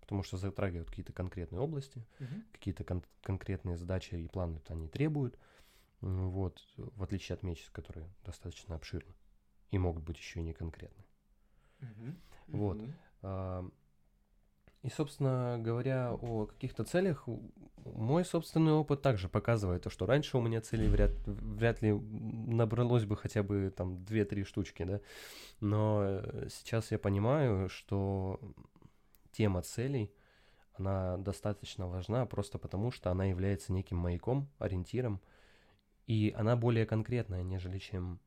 потому 0.00 0.22
что 0.22 0.36
затрагивают 0.36 0.90
какие-то 0.90 1.12
конкретные 1.12 1.60
области, 1.60 2.04
угу. 2.20 2.42
какие-то 2.52 2.84
кон- 2.84 3.04
конкретные 3.22 3.76
задачи 3.76 4.14
и 4.14 4.28
планы 4.28 4.60
они 4.68 4.88
требуют. 4.88 5.38
Вот, 6.00 6.62
в 6.76 7.02
отличие 7.02 7.34
от 7.34 7.42
мечт, 7.42 7.70
которые 7.70 8.06
достаточно 8.24 8.74
обширны 8.74 9.14
и 9.70 9.78
могут 9.78 10.04
быть 10.04 10.18
еще 10.18 10.40
и 10.40 10.42
не 10.42 10.52
конкретны. 10.52 11.04
Угу. 11.80 12.14
Вот. 12.48 12.76
Угу. 12.76 13.72
И, 14.84 14.90
собственно 14.90 15.56
говоря, 15.58 16.12
о 16.12 16.44
каких-то 16.44 16.84
целях, 16.84 17.26
мой 17.86 18.22
собственный 18.22 18.72
опыт 18.72 19.00
также 19.00 19.30
показывает 19.30 19.84
то, 19.84 19.88
что 19.88 20.04
раньше 20.04 20.36
у 20.36 20.42
меня 20.42 20.60
целей 20.60 20.88
вряд, 20.88 21.12
вряд 21.24 21.80
ли 21.80 21.92
набралось 21.92 23.06
бы 23.06 23.16
хотя 23.16 23.42
бы 23.42 23.72
там 23.74 23.94
2-3 23.94 24.44
штучки, 24.44 24.82
да, 24.82 25.00
но 25.60 26.02
э, 26.04 26.48
сейчас 26.50 26.90
я 26.90 26.98
понимаю, 26.98 27.70
что 27.70 28.38
тема 29.32 29.62
целей, 29.62 30.12
она 30.74 31.16
достаточно 31.16 31.88
важна 31.88 32.26
просто 32.26 32.58
потому, 32.58 32.90
что 32.90 33.10
она 33.10 33.24
является 33.24 33.72
неким 33.72 33.96
маяком, 33.96 34.50
ориентиром, 34.58 35.22
и 36.06 36.34
она 36.36 36.56
более 36.56 36.84
конкретная, 36.84 37.42
нежели 37.42 37.78
чем 37.78 38.20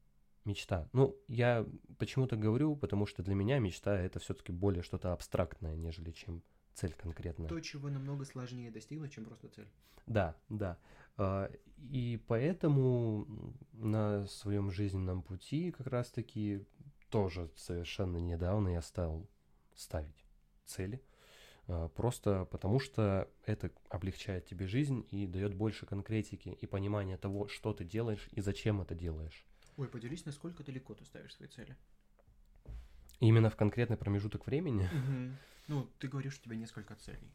мечта. 0.47 0.89
Ну, 0.93 1.15
я 1.27 1.65
почему-то 1.99 2.35
говорю, 2.35 2.75
потому 2.75 3.05
что 3.05 3.21
для 3.21 3.35
меня 3.35 3.59
мечта 3.59 3.99
это 3.99 4.19
все-таки 4.19 4.51
более 4.51 4.81
что-то 4.81 5.13
абстрактное, 5.13 5.75
нежели 5.75 6.11
чем 6.11 6.41
цель 6.73 6.93
конкретная. 6.93 7.49
То, 7.49 7.59
чего 7.59 7.89
намного 7.89 8.25
сложнее 8.25 8.71
достигнуть, 8.71 9.11
чем 9.13 9.25
просто 9.25 9.49
цель. 9.49 9.67
Да, 10.07 10.35
да. 10.49 10.77
А, 11.17 11.51
и 11.91 12.21
поэтому 12.27 13.27
на 13.73 14.25
своем 14.27 14.71
жизненном 14.71 15.21
пути 15.21 15.71
как 15.71 15.87
раз-таки 15.87 16.65
тоже 17.09 17.51
совершенно 17.55 18.17
недавно 18.17 18.69
я 18.69 18.81
стал 18.81 19.27
ставить 19.75 20.25
цели. 20.65 21.01
А, 21.67 21.89
просто 21.89 22.45
потому 22.45 22.79
что 22.79 23.29
это 23.45 23.71
облегчает 23.89 24.45
тебе 24.45 24.67
жизнь 24.67 25.05
и 25.11 25.27
дает 25.27 25.53
больше 25.53 25.85
конкретики 25.85 26.49
и 26.49 26.65
понимания 26.65 27.17
того, 27.17 27.47
что 27.47 27.73
ты 27.73 27.83
делаешь 27.83 28.29
и 28.31 28.41
зачем 28.41 28.81
это 28.81 28.95
делаешь. 28.95 29.45
Ой, 29.77 29.87
поделись, 29.87 30.25
насколько 30.25 30.63
далеко 30.63 30.95
ты 30.95 31.05
ставишь 31.05 31.35
свои 31.35 31.47
цели? 31.47 31.77
Именно 33.19 33.49
в 33.49 33.55
конкретный 33.55 33.97
промежуток 33.97 34.47
времени? 34.47 34.85
Угу. 34.85 35.37
Ну, 35.67 35.89
ты 35.99 36.07
говоришь, 36.07 36.37
у 36.39 36.43
тебя 36.43 36.55
несколько 36.55 36.95
целей. 36.95 37.31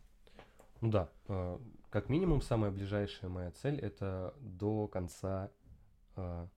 Ну 0.80 0.90
да, 0.90 1.08
э, 1.28 1.58
как 1.90 2.08
минимум 2.08 2.42
самая 2.42 2.72
ближайшая 2.72 3.30
моя 3.30 3.52
цель 3.52 3.78
это 3.78 4.34
до 4.40 4.88
конца 4.88 5.52
э, 6.16 6.48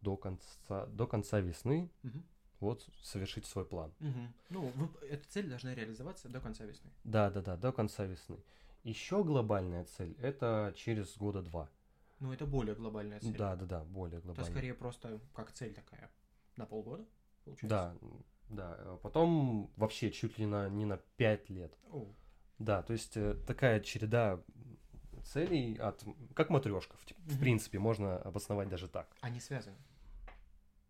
до 0.00 0.16
конца 0.16 0.86
до 0.86 1.06
конца 1.08 1.40
весны 1.40 1.90
угу. 2.04 2.22
вот 2.60 2.88
совершить 3.02 3.46
свой 3.46 3.64
план. 3.64 3.92
Угу. 3.98 4.32
Ну, 4.50 4.72
вы, 4.76 4.88
эта 5.08 5.28
цель 5.28 5.48
должна 5.48 5.74
реализоваться 5.74 6.28
до 6.28 6.40
конца 6.40 6.64
весны. 6.64 6.90
Да, 7.02 7.30
да, 7.30 7.42
да, 7.42 7.56
до 7.56 7.72
конца 7.72 8.04
весны. 8.04 8.38
Еще 8.84 9.24
глобальная 9.24 9.84
цель 9.84 10.16
это 10.20 10.72
через 10.76 11.16
года 11.16 11.42
два. 11.42 11.68
Ну, 12.20 12.32
это 12.32 12.46
более 12.46 12.74
глобальная 12.74 13.20
цель. 13.20 13.36
Да, 13.36 13.56
да, 13.56 13.66
да, 13.66 13.84
более 13.84 14.20
глобальная. 14.20 14.44
Это 14.44 14.52
скорее 14.52 14.74
просто 14.74 15.20
как 15.34 15.52
цель 15.52 15.74
такая 15.74 16.10
на 16.56 16.66
полгода, 16.66 17.04
получается? 17.44 17.68
Да, 17.68 17.96
да. 18.50 18.76
А 18.78 18.96
потом 18.98 19.72
вообще 19.76 20.10
чуть 20.10 20.38
ли 20.38 20.46
на, 20.46 20.68
не 20.68 20.84
на 20.84 20.98
пять 21.16 21.48
лет. 21.48 21.76
О. 21.90 22.06
Да, 22.58 22.82
то 22.82 22.92
есть 22.92 23.16
э, 23.16 23.34
такая 23.46 23.80
череда 23.80 24.42
целей 25.24 25.76
от 25.76 26.04
как 26.34 26.50
матрешка, 26.50 26.96
в, 26.96 27.34
в 27.34 27.38
принципе, 27.38 27.78
можно 27.78 28.18
обосновать 28.18 28.68
даже 28.68 28.86
так. 28.86 29.08
Они 29.20 29.40
связаны. 29.40 29.76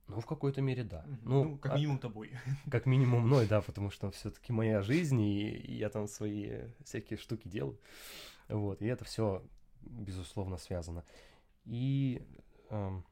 Ну, 0.09 0.21
в 0.21 0.27
какой-то 0.27 0.61
мере, 0.61 0.83
да. 0.83 1.05
Ну, 1.23 1.45
ну, 1.45 1.59
как 1.59 1.73
а, 1.73 1.77
минимум 1.77 1.99
тобой. 2.01 2.33
Как 2.71 2.87
минимум 2.87 3.27
мной, 3.27 3.47
да, 3.47 3.61
потому 3.61 3.91
что 3.91 4.11
все-таки 4.11 4.53
моя 4.53 4.83
жизнь, 4.83 5.21
и 5.21 5.77
я 5.77 5.89
там 5.89 6.09
свои 6.09 6.63
всякие 6.85 7.17
штуки 7.17 7.47
делаю. 7.47 7.79
Вот, 8.49 8.83
и 8.83 8.87
это 8.87 9.05
все 9.05 9.45
безусловно, 9.83 10.57
связано. 10.57 11.05
И 11.65 12.27
э, 12.71 13.03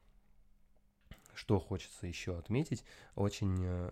что 1.33 1.59
хочется 1.59 2.07
еще 2.07 2.37
отметить, 2.37 2.83
очень 3.15 3.55
э, 3.61 3.91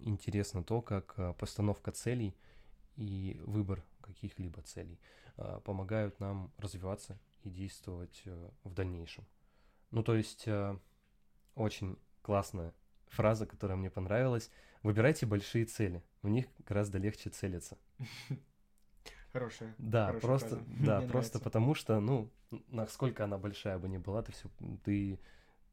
интересно 0.00 0.62
то, 0.62 0.82
как 0.82 1.14
э, 1.16 1.34
постановка 1.38 1.92
целей 1.92 2.36
и 2.96 3.40
выбор 3.44 3.82
каких-либо 4.00 4.62
целей 4.62 4.98
э, 5.36 5.60
помогают 5.64 6.20
нам 6.20 6.52
развиваться 6.58 7.18
и 7.44 7.50
действовать 7.50 8.22
э, 8.26 8.50
в 8.64 8.74
дальнейшем. 8.74 9.26
Ну, 9.90 10.02
то 10.02 10.14
есть, 10.14 10.46
э, 10.46 10.78
очень 11.54 11.98
классная 12.22 12.74
фраза, 13.08 13.46
которая 13.46 13.76
мне 13.76 13.90
понравилась. 13.90 14.50
Выбирайте 14.82 15.26
большие 15.26 15.64
цели, 15.64 16.02
в 16.22 16.28
них 16.28 16.46
гораздо 16.66 16.98
легче 16.98 17.30
целиться. 17.30 17.78
Хорошая. 19.32 19.74
Да, 19.78 20.06
хорошая 20.08 20.20
просто, 20.20 20.48
фраза. 20.56 20.64
да, 20.66 20.66
Мне 20.98 21.08
просто 21.08 21.08
нравится. 21.08 21.40
потому 21.40 21.74
что, 21.74 22.00
ну, 22.00 22.30
насколько 22.68 23.24
она 23.24 23.38
большая 23.38 23.78
бы 23.78 23.88
ни 23.88 23.96
была, 23.98 24.22
ты 24.22 24.32
все, 24.32 24.48
ты 24.84 25.18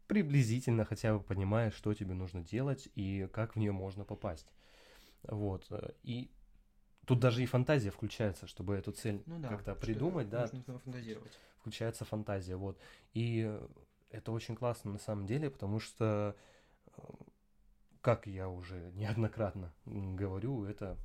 приблизительно 0.07 0.85
хотя 0.85 1.13
бы 1.17 1.21
понимаешь, 1.23 1.73
что 1.73 1.93
тебе 1.93 2.13
нужно 2.13 2.41
делать 2.41 2.89
и 2.95 3.27
как 3.33 3.55
в 3.55 3.59
нее 3.59 3.71
можно 3.71 4.03
попасть. 4.05 4.47
Вот. 5.23 5.67
э, 5.69 5.91
И 6.03 6.31
тут 7.05 7.19
даже 7.19 7.43
и 7.43 7.45
фантазия 7.45 7.91
включается, 7.91 8.47
чтобы 8.47 8.75
эту 8.75 8.91
цель 8.91 9.21
Ну 9.25 9.39
да. 9.39 9.49
как-то 9.49 9.75
придумать, 9.75 10.29
да, 10.29 10.49
Нужно 10.51 10.79
фантазировать. 10.79 11.31
включается 11.59 12.05
фантазия, 12.05 12.55
вот. 12.55 12.79
И 13.13 13.55
это 14.09 14.31
очень 14.31 14.55
классно 14.55 14.93
на 14.93 14.99
самом 14.99 15.25
деле, 15.27 15.49
потому 15.51 15.79
что, 15.79 16.35
э, 16.97 17.01
как 18.01 18.25
я 18.25 18.47
уже 18.49 18.91
неоднократно 18.93 19.73
говорю, 19.85 20.63
это 20.65 20.97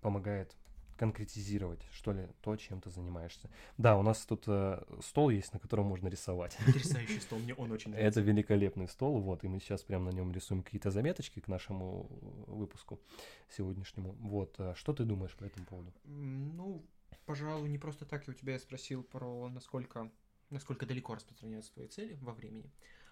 помогает 0.00 0.56
конкретизировать, 1.00 1.80
что 1.92 2.12
ли, 2.12 2.28
то, 2.42 2.54
чем 2.56 2.82
ты 2.82 2.90
занимаешься. 2.90 3.48
Да, 3.78 3.96
у 3.96 4.02
нас 4.02 4.26
тут 4.26 4.44
э, 4.46 4.84
стол 5.02 5.30
есть, 5.30 5.54
на 5.54 5.58
котором 5.58 5.86
можно 5.86 6.08
рисовать. 6.08 6.58
Потрясающий 6.66 7.20
стол, 7.26 7.38
мне 7.38 7.54
он 7.54 7.72
очень 7.72 7.90
нравится. 7.90 8.20
Это 8.20 8.28
великолепный 8.28 8.86
стол, 8.86 9.18
вот, 9.18 9.42
и 9.42 9.48
мы 9.48 9.60
сейчас 9.60 9.82
прямо 9.82 10.10
на 10.10 10.14
нем 10.14 10.30
рисуем 10.30 10.62
какие-то 10.62 10.90
заметочки 10.90 11.40
к 11.40 11.48
нашему 11.48 12.06
выпуску 12.46 13.00
сегодняшнему. 13.48 14.12
Вот, 14.20 14.56
а 14.58 14.74
что 14.74 14.92
ты 14.92 15.04
думаешь 15.04 15.34
по 15.36 15.44
этому 15.44 15.64
поводу? 15.64 15.90
Ну, 16.04 16.84
пожалуй, 17.24 17.70
не 17.70 17.78
просто 17.78 18.04
так 18.04 18.28
я 18.28 18.32
у 18.32 18.34
тебя 18.34 18.58
спросил 18.58 19.02
про 19.02 19.48
насколько, 19.48 20.12
насколько 20.50 20.84
далеко 20.84 21.14
распространяются 21.14 21.72
твои 21.72 21.88
цели 21.88 22.18
во 22.20 22.34
времени. 22.34 22.70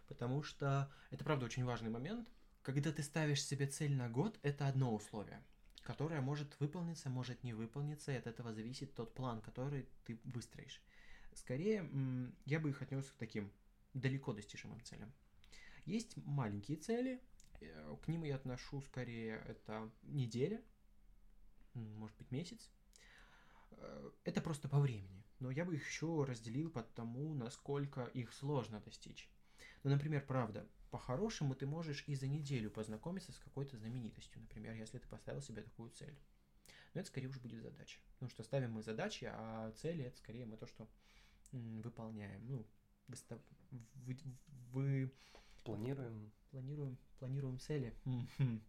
Потому 0.09 0.42
что 0.42 0.92
это, 1.11 1.24
правда, 1.24 1.46
очень 1.46 1.64
важный 1.64 1.88
момент. 1.88 2.29
Когда 2.61 2.92
ты 2.92 3.03
ставишь 3.03 3.42
себе 3.42 3.66
цель 3.66 3.94
на 3.94 4.11
год, 4.11 4.38
это 4.42 4.68
одно 4.68 4.94
условие, 4.94 5.42
которое 5.88 6.20
может 6.20 6.61
выполниться, 6.61 7.11
может 7.11 7.42
не 7.42 7.55
выполниться, 7.55 8.12
и 8.12 8.16
от 8.16 8.27
этого 8.27 8.53
зависит 8.53 8.94
тот 8.94 9.14
план, 9.14 9.40
который 9.40 9.88
ты 10.05 10.20
выстроишь. 10.24 10.81
Скорее, 11.33 11.90
я 12.44 12.61
бы 12.61 12.70
их 12.70 12.83
отнес 12.83 13.11
к 13.11 13.16
таким 13.16 13.51
далеко 13.94 14.33
достижимым 14.33 14.81
целям. 14.83 15.12
Есть 15.87 16.16
маленькие 16.18 16.77
цели, 16.77 17.20
э, 17.61 17.96
к 18.03 18.09
ним 18.09 18.24
я 18.24 18.37
отношу 18.37 18.83
скорее 18.83 19.42
это 19.46 19.90
неделя, 20.03 20.62
может 21.74 22.16
быть 22.18 22.31
месяц, 22.31 22.70
Э, 23.81 24.11
это 24.24 24.40
просто 24.40 24.68
по 24.68 24.79
времени. 24.79 25.24
Но 25.40 25.51
я 25.51 25.64
бы 25.64 25.74
их 25.74 25.87
еще 25.87 26.24
разделил 26.24 26.70
по 26.70 26.83
тому, 26.83 27.35
насколько 27.35 28.05
их 28.07 28.33
сложно 28.33 28.81
достичь. 28.81 29.31
Ну, 29.85 29.90
например, 29.90 30.24
правда, 30.27 30.66
по-хорошему 30.90 31.55
ты 31.55 31.66
можешь 31.66 32.05
и 32.07 32.14
за 32.14 32.27
неделю 32.27 32.70
познакомиться 32.70 33.33
с 33.33 33.38
какой-то 33.38 33.77
знаменитостью, 33.77 34.40
например, 34.40 34.74
если 34.74 34.98
ты 34.98 35.09
поставил 35.09 35.42
себе 35.42 35.62
такую 35.62 35.90
цель. 35.90 36.18
Но 36.94 37.01
это 37.01 37.09
скорее 37.09 37.29
уж 37.29 37.38
будет 37.38 37.62
задача. 37.62 37.98
Потому 38.14 38.31
что 38.31 38.42
ставим 38.42 38.72
мы 38.72 38.83
задачи, 38.83 39.29
а 39.31 39.72
цели 39.72 40.05
это 40.05 40.16
скорее 40.18 40.46
мы 40.46 40.57
то, 40.57 40.66
что 40.66 40.88
м, 41.53 41.83
выполняем. 41.83 42.46
Ну, 42.46 42.66
выстав... 43.07 43.40
вы... 43.70 44.18
вы 44.72 45.12
Планируем, 45.64 46.33
планируем, 46.51 46.96
планируем 47.18 47.59
цели. 47.59 47.92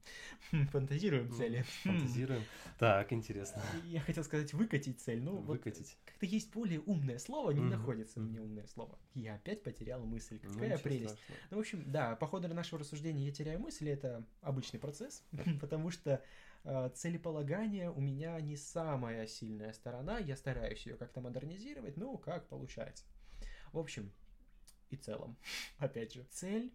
Фантазируем 0.72 1.32
цели. 1.32 1.64
фантазируем. 1.84 2.44
Так, 2.78 3.14
интересно. 3.14 3.62
Я 3.86 4.02
хотел 4.02 4.24
сказать 4.24 4.54
выкатить 4.54 5.00
цель, 5.00 5.22
вот 5.22 5.44
Выкатить. 5.46 5.98
как-то 6.06 6.26
есть 6.26 6.52
более 6.52 6.80
умное 6.82 7.20
слово, 7.20 7.52
не 7.52 7.62
находится 7.64 8.20
мне 8.20 8.42
умное 8.42 8.68
слово. 8.68 8.98
Я 9.14 9.36
опять 9.36 9.64
потерял 9.64 10.04
мысль. 10.06 10.40
Ну, 10.44 10.54
Какая 10.54 10.78
прелесть. 10.78 11.14
страшного. 11.16 11.40
Ну, 11.52 11.58
в 11.58 11.60
общем, 11.60 11.84
да, 11.92 12.16
по 12.16 12.28
ходу 12.28 12.48
нашего 12.48 12.80
рассуждения 12.80 13.26
я 13.26 13.32
теряю 13.32 13.60
мысль, 13.60 13.88
и 13.88 13.92
это 13.92 14.26
обычный 14.42 14.80
процесс, 14.80 15.24
потому 15.62 15.92
что 15.92 16.24
э, 16.64 16.90
целеполагание 16.96 17.92
у 17.92 18.02
меня 18.02 18.40
не 18.42 18.56
самая 18.58 19.28
сильная 19.28 19.74
сторона, 19.74 20.18
я 20.20 20.36
стараюсь 20.36 20.86
ее 20.86 20.96
как-то 20.96 21.22
модернизировать, 21.22 21.98
ну, 21.98 22.18
как 22.18 22.48
получается. 22.48 23.06
В 23.72 23.78
общем 23.78 24.12
и 24.90 24.96
целом, 24.96 25.38
опять 25.78 26.14
же, 26.14 26.24
цель 26.32 26.74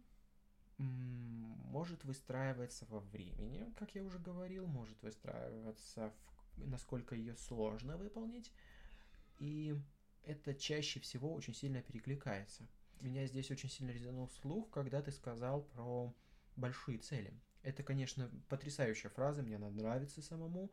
может 0.79 2.05
выстраиваться 2.05 2.87
во 2.89 3.01
времени, 3.01 3.73
как 3.77 3.95
я 3.95 4.03
уже 4.03 4.19
говорил, 4.19 4.67
может 4.67 5.01
выстраиваться 5.03 6.11
в 6.11 6.35
насколько 6.57 7.15
ее 7.15 7.37
сложно 7.37 7.97
выполнить, 7.97 8.53
и 9.39 9.77
это 10.25 10.55
чаще 10.55 11.01
всего 11.01 11.33
очень 11.35 11.55
сильно 11.55 11.83
перекликается. 11.83 12.67
Меня 13.01 13.27
здесь 13.27 13.51
очень 13.51 13.69
сильно 13.69 13.91
резанул 13.91 14.29
слух, 14.29 14.71
когда 14.71 15.03
ты 15.03 15.13
сказал 15.13 15.63
про 15.63 16.15
большие 16.57 16.99
цели. 16.99 17.35
Это, 17.63 17.83
конечно, 17.83 18.31
потрясающая 18.49 19.11
фраза, 19.11 19.43
мне 19.43 19.57
она 19.57 19.71
нравится 19.71 20.23
самому, 20.23 20.71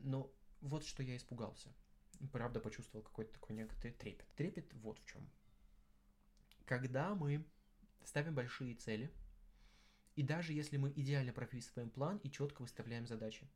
но 0.00 0.32
вот 0.60 0.84
что 0.84 1.02
я 1.02 1.16
испугался. 1.16 1.68
Правда, 2.32 2.58
почувствовал 2.58 3.04
какой-то 3.04 3.32
такой 3.34 3.54
некоторый 3.54 3.92
трепет. 3.92 4.26
Трепет 4.34 4.72
вот 4.74 4.98
в 4.98 5.06
чем. 5.06 5.28
Когда 6.64 7.14
мы 7.14 7.44
ставим 8.04 8.34
большие 8.34 8.74
цели, 8.74 9.12
и 10.18 10.24
даже 10.24 10.52
если 10.52 10.78
мы 10.78 10.90
идеально 10.96 11.32
прописываем 11.32 11.90
план 11.90 12.16
и 12.24 12.28
четко 12.28 12.62
выставляем 12.62 13.06
задачи, 13.06 13.48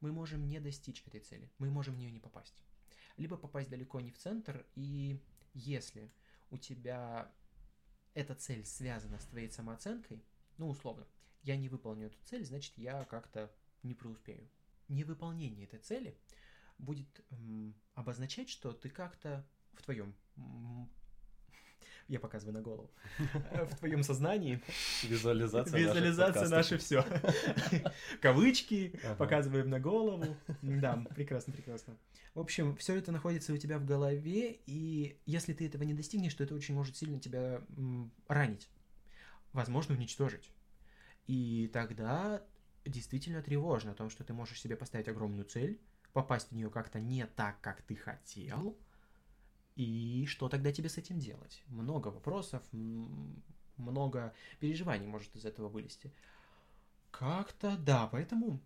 мы 0.00 0.10
можем 0.10 0.48
не 0.48 0.58
достичь 0.58 1.02
этой 1.06 1.20
цели, 1.20 1.50
мы 1.58 1.68
можем 1.68 1.96
в 1.96 1.98
нее 1.98 2.10
не 2.10 2.18
попасть. 2.18 2.64
Либо 3.18 3.36
попасть 3.36 3.68
далеко 3.68 4.00
не 4.00 4.10
в 4.10 4.16
центр, 4.16 4.64
и 4.74 5.20
если 5.52 6.10
у 6.50 6.56
тебя 6.56 7.30
эта 8.14 8.34
цель 8.34 8.64
связана 8.64 9.18
с 9.20 9.26
твоей 9.26 9.50
самооценкой, 9.50 10.24
ну, 10.56 10.70
условно, 10.70 11.06
я 11.42 11.58
не 11.58 11.68
выполню 11.68 12.06
эту 12.06 12.16
цель, 12.24 12.46
значит, 12.46 12.72
я 12.78 13.04
как-то 13.04 13.54
не 13.82 13.94
преуспею. 13.94 14.48
Невыполнение 14.88 15.66
этой 15.66 15.80
цели 15.80 16.16
будет 16.78 17.22
м, 17.32 17.74
обозначать, 17.92 18.48
что 18.48 18.72
ты 18.72 18.88
как-то 18.88 19.46
в 19.74 19.82
твоем... 19.82 20.14
я 22.08 22.20
показываю 22.20 22.54
на 22.54 22.62
голову. 22.62 22.90
э, 23.50 23.64
В 23.64 23.76
твоем 23.78 24.02
сознании 24.02 24.60
Визуализация. 25.02 25.78
Визуализация 25.78 26.48
наше 26.48 26.78
все. 26.78 27.04
Кавычки, 28.20 28.98
показываем 29.18 29.70
на 29.70 29.80
голову. 29.80 30.36
Да, 30.62 31.04
прекрасно, 31.14 31.52
прекрасно. 31.52 31.96
В 32.34 32.40
общем, 32.40 32.76
все 32.76 32.96
это 32.96 33.12
находится 33.12 33.52
у 33.52 33.56
тебя 33.58 33.78
в 33.78 33.84
голове, 33.84 34.58
и 34.66 35.18
если 35.26 35.52
ты 35.52 35.66
этого 35.66 35.82
не 35.82 35.92
достигнешь, 35.94 36.34
то 36.34 36.44
это 36.44 36.54
очень 36.54 36.74
может 36.74 36.96
сильно 36.96 37.20
тебя 37.20 37.60
ранить. 38.28 38.70
Возможно, 39.52 39.94
уничтожить. 39.94 40.50
И 41.26 41.70
тогда 41.72 42.42
действительно 42.86 43.42
тревожно 43.42 43.92
о 43.92 43.94
том, 43.94 44.08
что 44.08 44.24
ты 44.24 44.32
можешь 44.32 44.60
себе 44.60 44.76
поставить 44.76 45.08
огромную 45.08 45.44
цель, 45.44 45.78
попасть 46.12 46.48
в 46.48 46.52
нее 46.52 46.70
как-то 46.70 47.00
не 47.00 47.26
так, 47.26 47.60
как 47.60 47.82
ты 47.82 47.94
хотел, 47.94 48.76
и 49.76 50.26
что 50.26 50.48
тогда 50.48 50.72
тебе 50.72 50.88
с 50.88 50.98
этим 50.98 51.18
делать? 51.18 51.62
Много 51.66 52.08
вопросов, 52.08 52.62
много 53.76 54.34
переживаний 54.60 55.06
может 55.06 55.34
из 55.34 55.44
этого 55.44 55.68
вылезти. 55.68 56.12
Как-то 57.10 57.76
да, 57.76 58.06
поэтому 58.06 58.60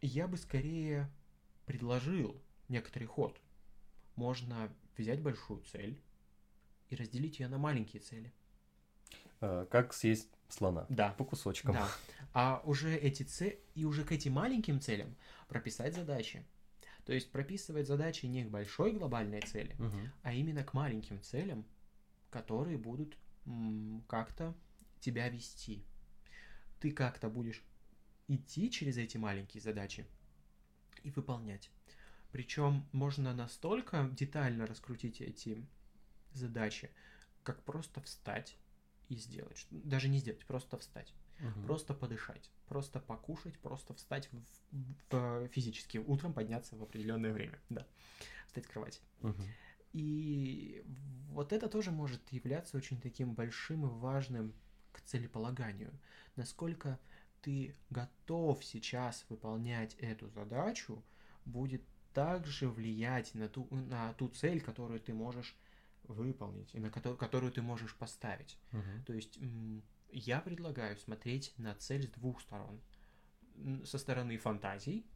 я 0.00 0.26
бы 0.26 0.36
скорее 0.36 1.10
предложил 1.66 2.40
некоторый 2.68 3.04
ход. 3.04 3.40
Можно 4.16 4.70
взять 4.96 5.22
большую 5.22 5.62
цель 5.62 6.00
и 6.88 6.96
разделить 6.96 7.40
ее 7.40 7.48
на 7.48 7.58
маленькие 7.58 8.02
цели. 8.02 8.32
А, 9.40 9.66
Как 9.66 9.92
съесть 9.94 10.28
слона? 10.48 10.86
Да. 10.88 11.10
По 11.12 11.24
кусочкам. 11.24 11.74
Да. 11.74 11.88
А 12.32 12.62
уже 12.64 12.94
эти 12.94 13.22
цели, 13.22 13.60
и 13.74 13.84
уже 13.84 14.04
к 14.04 14.12
этим 14.12 14.34
маленьким 14.34 14.80
целям 14.80 15.14
прописать 15.48 15.94
задачи. 15.94 16.44
То 17.10 17.14
есть 17.14 17.32
прописывать 17.32 17.88
задачи 17.88 18.26
не 18.26 18.44
к 18.44 18.50
большой 18.50 18.92
глобальной 18.92 19.40
цели, 19.40 19.74
Мгм. 19.80 20.12
а 20.22 20.32
именно 20.32 20.62
к 20.62 20.74
маленьким 20.74 21.20
целям, 21.20 21.66
которые 22.30 22.78
будут 22.78 23.18
как-то 24.06 24.54
тебя 25.00 25.28
вести. 25.28 25.82
Ты 26.78 26.92
как-то 26.92 27.28
будешь 27.28 27.64
идти 28.28 28.70
через 28.70 28.96
эти 28.96 29.16
маленькие 29.16 29.60
задачи 29.60 30.06
и 31.02 31.10
выполнять. 31.10 31.72
Причем 32.30 32.86
можно 32.92 33.34
настолько 33.34 34.08
детально 34.12 34.64
раскрутить 34.64 35.20
эти 35.20 35.66
задачи, 36.32 36.90
как 37.42 37.64
просто 37.64 38.00
встать 38.02 38.56
и 39.08 39.16
сделать. 39.16 39.66
Даже 39.72 40.06
не 40.06 40.18
сделать, 40.18 40.46
просто 40.46 40.78
встать. 40.78 41.12
Мгм. 41.40 41.64
Просто 41.64 41.92
подышать, 41.92 42.52
просто 42.70 43.00
покушать, 43.00 43.58
просто 43.58 43.94
встать 43.94 44.30
в- 44.32 45.10
в- 45.10 45.48
физически, 45.48 45.98
утром 45.98 46.32
подняться 46.32 46.76
в 46.76 46.82
определенное 46.84 47.32
время. 47.32 47.58
Да, 47.68 47.84
встать 48.46 48.64
с 48.64 48.68
кровати. 48.68 49.00
Мгм. 49.22 49.42
И 49.92 50.84
вот 51.30 51.52
это 51.52 51.68
тоже 51.68 51.90
может 51.90 52.20
являться 52.32 52.76
очень 52.76 53.00
таким 53.00 53.34
большим 53.34 53.86
и 53.86 53.90
важным 53.90 54.54
к 54.92 55.00
целеполаганию. 55.00 55.90
Насколько 56.36 57.00
ты 57.42 57.74
готов 57.90 58.64
сейчас 58.64 59.26
выполнять 59.28 59.94
эту 59.94 60.28
задачу, 60.28 61.02
будет 61.44 61.82
также 62.14 62.68
влиять 62.68 63.34
на 63.34 63.48
ту, 63.48 63.66
на 63.70 64.12
ту 64.14 64.28
цель, 64.28 64.60
которую 64.60 65.00
ты 65.00 65.12
можешь 65.12 65.56
выполнить, 66.04 66.72
и 66.72 66.78
на 66.78 66.90
которую, 66.90 67.18
которую 67.18 67.50
ты 67.50 67.62
можешь 67.62 67.96
поставить. 67.96 68.56
Мгм. 68.70 69.04
То 69.06 69.12
есть 69.12 69.38
м, 69.38 69.82
я 70.12 70.40
предлагаю 70.40 70.96
смотреть 70.96 71.52
на 71.56 71.74
цель 71.74 72.06
с 72.06 72.10
двух 72.10 72.40
сторон. 72.40 72.80
Со 73.84 73.98
стороны 73.98 74.38
фантазий, 74.38 75.06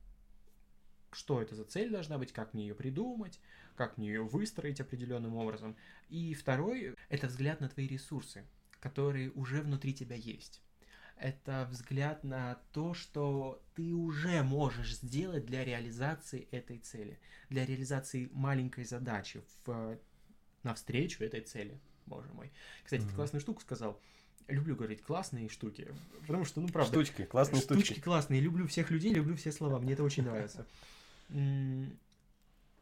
что 1.12 1.40
это 1.40 1.54
за 1.54 1.64
цель 1.64 1.90
должна 1.90 2.18
быть, 2.18 2.32
как 2.32 2.54
мне 2.54 2.66
ее 2.66 2.74
придумать, 2.74 3.40
как 3.76 3.96
мне 3.98 4.08
ее 4.08 4.22
выстроить 4.22 4.80
определенным 4.80 5.36
образом. 5.36 5.76
И 6.08 6.34
второй— 6.34 6.94
это 7.08 7.26
взгляд 7.26 7.60
на 7.60 7.68
твои 7.68 7.86
ресурсы, 7.86 8.44
которые 8.80 9.30
уже 9.30 9.62
внутри 9.62 9.94
тебя 9.94 10.16
есть. 10.16 10.62
Это 11.16 11.68
взгляд 11.70 12.24
на 12.24 12.60
то, 12.72 12.92
что 12.92 13.62
ты 13.74 13.92
уже 13.94 14.42
можешь 14.42 14.96
сделать 14.96 15.46
для 15.46 15.64
реализации 15.64 16.48
этой 16.50 16.78
цели, 16.78 17.20
для 17.48 17.64
реализации 17.64 18.28
маленькой 18.32 18.84
задачи 18.84 19.42
в, 19.64 19.98
навстречу 20.64 21.22
этой 21.22 21.40
цели, 21.40 21.80
боже 22.06 22.32
мой. 22.32 22.52
Кстати, 22.82 23.02
mm-hmm. 23.02 23.08
ты 23.08 23.14
классную 23.14 23.40
штуку 23.40 23.60
сказал 23.60 24.00
люблю 24.48 24.76
говорить 24.76 25.02
классные 25.02 25.48
штуки, 25.48 25.88
потому 26.26 26.44
что, 26.44 26.60
ну, 26.60 26.68
правда... 26.68 26.92
Штучки, 26.92 27.24
классные 27.24 27.62
штучки. 27.62 27.84
Штучки 27.84 28.00
классные, 28.00 28.40
люблю 28.40 28.66
всех 28.66 28.90
людей, 28.90 29.12
люблю 29.12 29.36
все 29.36 29.52
слова, 29.52 29.78
мне 29.78 29.94
это 29.94 30.02
очень 30.02 30.24
нравится. 30.24 30.66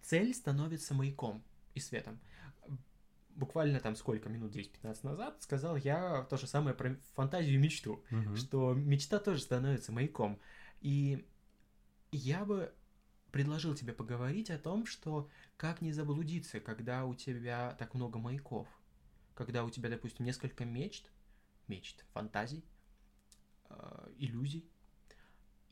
Цель 0.03 0.35
становится 0.35 0.95
маяком 0.95 1.43
и 1.75 1.81
светом. 1.81 2.19
Буквально 3.35 3.81
там 3.81 3.97
сколько, 3.97 4.29
минут 4.29 4.55
10-15 4.55 4.99
назад 5.05 5.43
сказал 5.43 5.77
я 5.77 6.27
то 6.29 6.37
же 6.37 6.47
самое 6.47 6.77
про 6.77 6.97
фантазию 7.15 7.55
и 7.55 7.59
мечту, 7.59 8.05
угу. 8.11 8.37
что 8.37 8.75
мечта 8.75 9.19
тоже 9.19 9.41
становится 9.41 9.91
маяком. 9.91 10.39
И 10.83 11.25
я 12.11 12.45
бы 12.45 12.73
предложил 13.31 13.75
тебе 13.75 13.95
поговорить 13.95 14.51
о 14.51 14.59
том, 14.59 14.85
что 14.85 15.31
как 15.57 15.81
не 15.81 15.93
заблудиться, 15.93 16.61
когда 16.61 17.07
у 17.07 17.15
тебя 17.15 17.75
так 17.79 17.95
много 17.95 18.19
маяков, 18.19 18.69
когда 19.35 19.65
у 19.65 19.71
тебя, 19.71 19.89
допустим, 19.89 20.27
несколько 20.27 20.65
мечт, 20.65 21.11
мечт, 21.73 22.05
фантазий, 22.13 22.65
э, 23.71 24.13
иллюзий, 24.19 24.65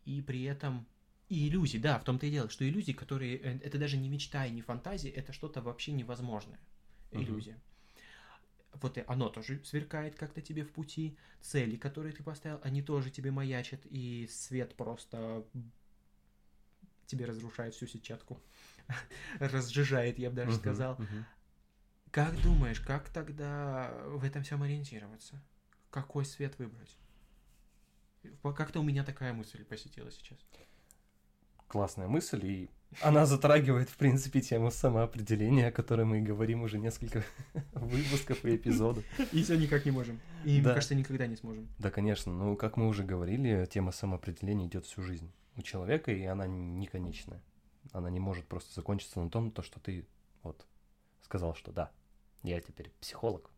и 0.05 0.23
при 0.23 0.43
этом 0.43 0.87
и 1.29 1.49
иллюзий, 1.49 1.79
да, 1.79 1.99
в 1.99 2.05
том-то 2.05 2.27
и 2.27 2.31
дело, 2.31 2.51
что 2.51 2.69
иллюзии, 2.69 2.93
которые 2.93 3.37
э, 3.39 3.59
это 3.63 3.79
даже 3.79 3.97
не 3.97 4.09
мечта 4.09 4.47
и 4.47 4.51
не 4.51 4.63
фантазия, 4.63 5.11
это 5.11 5.33
что-то 5.33 5.63
вообще 5.63 5.93
невозможное, 5.93 6.61
иллюзия. 7.13 7.55
uh 7.55 8.81
Вот 8.83 8.99
и 8.99 9.05
оно 9.07 9.29
тоже 9.29 9.61
сверкает 9.65 10.15
как-то 10.17 10.41
тебе 10.41 10.65
в 10.65 10.73
пути, 10.73 11.17
цели, 11.41 11.77
которые 11.77 12.13
ты 12.13 12.23
поставил, 12.23 12.61
они 12.63 12.83
тоже 12.83 13.11
тебе 13.11 13.31
маячат, 13.31 13.81
и 13.87 14.29
свет 14.29 14.75
просто 14.77 15.45
тебе 17.07 17.27
разрушает 17.27 17.75
всю 17.75 17.87
сетчатку, 17.87 18.41
разжижает, 19.41 20.19
я 20.19 20.31
бы 20.31 20.37
даже 20.37 20.53
uh 20.53 20.59
сказал. 20.59 20.95
uh 20.95 21.25
Как 22.11 22.43
думаешь, 22.43 22.81
как 22.81 23.09
тогда 23.11 23.93
в 24.07 24.25
этом 24.25 24.43
всем 24.43 24.63
ориентироваться? 24.63 25.41
Какой 25.91 26.25
свет 26.25 26.59
выбрать. 26.59 26.97
Как-то 28.43 28.81
у 28.81 28.83
меня 28.83 29.05
такая 29.05 29.33
мысль 29.33 29.65
посетила 29.65 30.11
сейчас. 30.11 30.39
Классная 31.69 32.09
мысль, 32.09 32.45
и 32.45 32.71
она 33.01 33.25
затрагивает, 33.25 33.89
в 33.89 33.97
принципе, 33.97 34.41
тему 34.41 34.71
самоопределения, 34.71 35.69
о 35.69 35.73
которой 35.73 36.05
мы 36.05 36.21
говорим 36.21 36.63
уже 36.63 36.79
несколько 36.79 37.25
выпусков 37.73 38.45
и 38.45 38.57
эпизодов. 38.57 39.05
И 39.33 39.43
все 39.43 39.57
никак 39.57 39.85
не 39.85 39.93
можем. 39.93 40.21
И, 40.45 40.61
да. 40.61 40.71
мне 40.71 40.75
кажется, 40.75 40.95
никогда 40.97 41.27
не 41.27 41.37
сможем. 41.37 41.69
Да, 41.79 41.91
конечно. 41.91 42.33
Ну, 42.33 42.57
как 42.57 42.77
мы 42.77 42.89
уже 42.89 43.05
говорили, 43.05 43.67
тема 43.71 43.93
самоопределения 43.93 44.67
идет 44.67 44.87
всю 44.87 45.03
жизнь 45.03 45.31
у 45.57 45.63
человека, 45.63 46.11
и 46.11 46.25
она 46.25 46.47
не 46.47 46.87
конечная. 46.87 47.43
Она 47.93 48.11
не 48.11 48.21
может 48.21 48.47
просто 48.47 48.75
закончиться 48.75 49.21
на 49.21 49.31
том, 49.31 49.53
то, 49.53 49.63
что 49.63 49.79
ты 49.79 50.07
вот 50.43 50.67
сказал, 51.23 51.55
что 51.55 51.73
да, 51.73 51.93
я 52.43 52.61
теперь 52.61 52.91
психолог, 53.01 53.51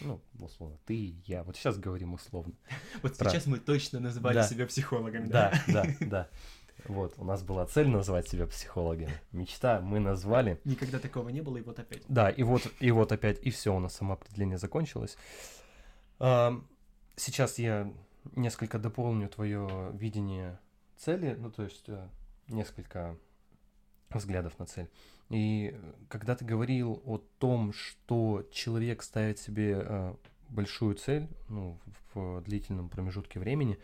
ну, 0.00 0.20
условно, 0.38 0.78
ты, 0.86 1.16
я. 1.26 1.42
Вот 1.42 1.56
сейчас 1.56 1.78
говорим 1.78 2.14
условно. 2.14 2.54
Вот 3.02 3.16
Про... 3.16 3.30
сейчас 3.30 3.46
мы 3.46 3.58
точно 3.58 4.00
назвали 4.00 4.34
да. 4.34 4.42
себя 4.44 4.66
психологами, 4.66 5.26
да? 5.26 5.52
Да, 5.66 5.84
да, 5.84 6.06
да. 6.06 6.28
Вот, 6.86 7.14
у 7.18 7.24
нас 7.24 7.42
была 7.42 7.66
цель 7.66 7.88
назвать 7.88 8.28
себя 8.28 8.46
психологами. 8.46 9.12
Мечта 9.32 9.80
мы 9.80 10.00
назвали. 10.00 10.60
Никогда 10.64 10.98
такого 10.98 11.28
не 11.28 11.42
было, 11.42 11.58
и 11.58 11.62
вот 11.62 11.78
опять. 11.78 12.02
Да, 12.08 12.30
и 12.30 12.42
вот, 12.42 12.62
и 12.80 12.90
вот 12.90 13.12
опять, 13.12 13.38
и 13.42 13.50
все, 13.50 13.74
у 13.74 13.78
нас 13.78 13.94
самоопределение 13.94 14.56
закончилось. 14.58 15.16
Сейчас 16.18 17.58
я 17.58 17.92
несколько 18.34 18.78
дополню 18.78 19.28
твое 19.28 19.90
видение 19.92 20.58
цели, 20.96 21.34
ну, 21.38 21.50
то 21.50 21.62
есть 21.64 21.88
э, 21.88 22.08
несколько 22.48 23.16
взглядов 24.10 24.58
на 24.58 24.66
цель. 24.66 24.90
И 25.30 25.78
когда 26.08 26.34
ты 26.34 26.44
говорил 26.44 27.00
о 27.06 27.18
том, 27.38 27.72
что 27.72 28.46
человек 28.52 29.02
ставит 29.02 29.38
себе 29.38 29.80
э, 29.80 30.14
большую 30.48 30.96
цель 30.96 31.28
ну, 31.48 31.78
в 32.12 32.42
длительном 32.42 32.88
промежутке 32.88 33.38
времени, 33.38 33.78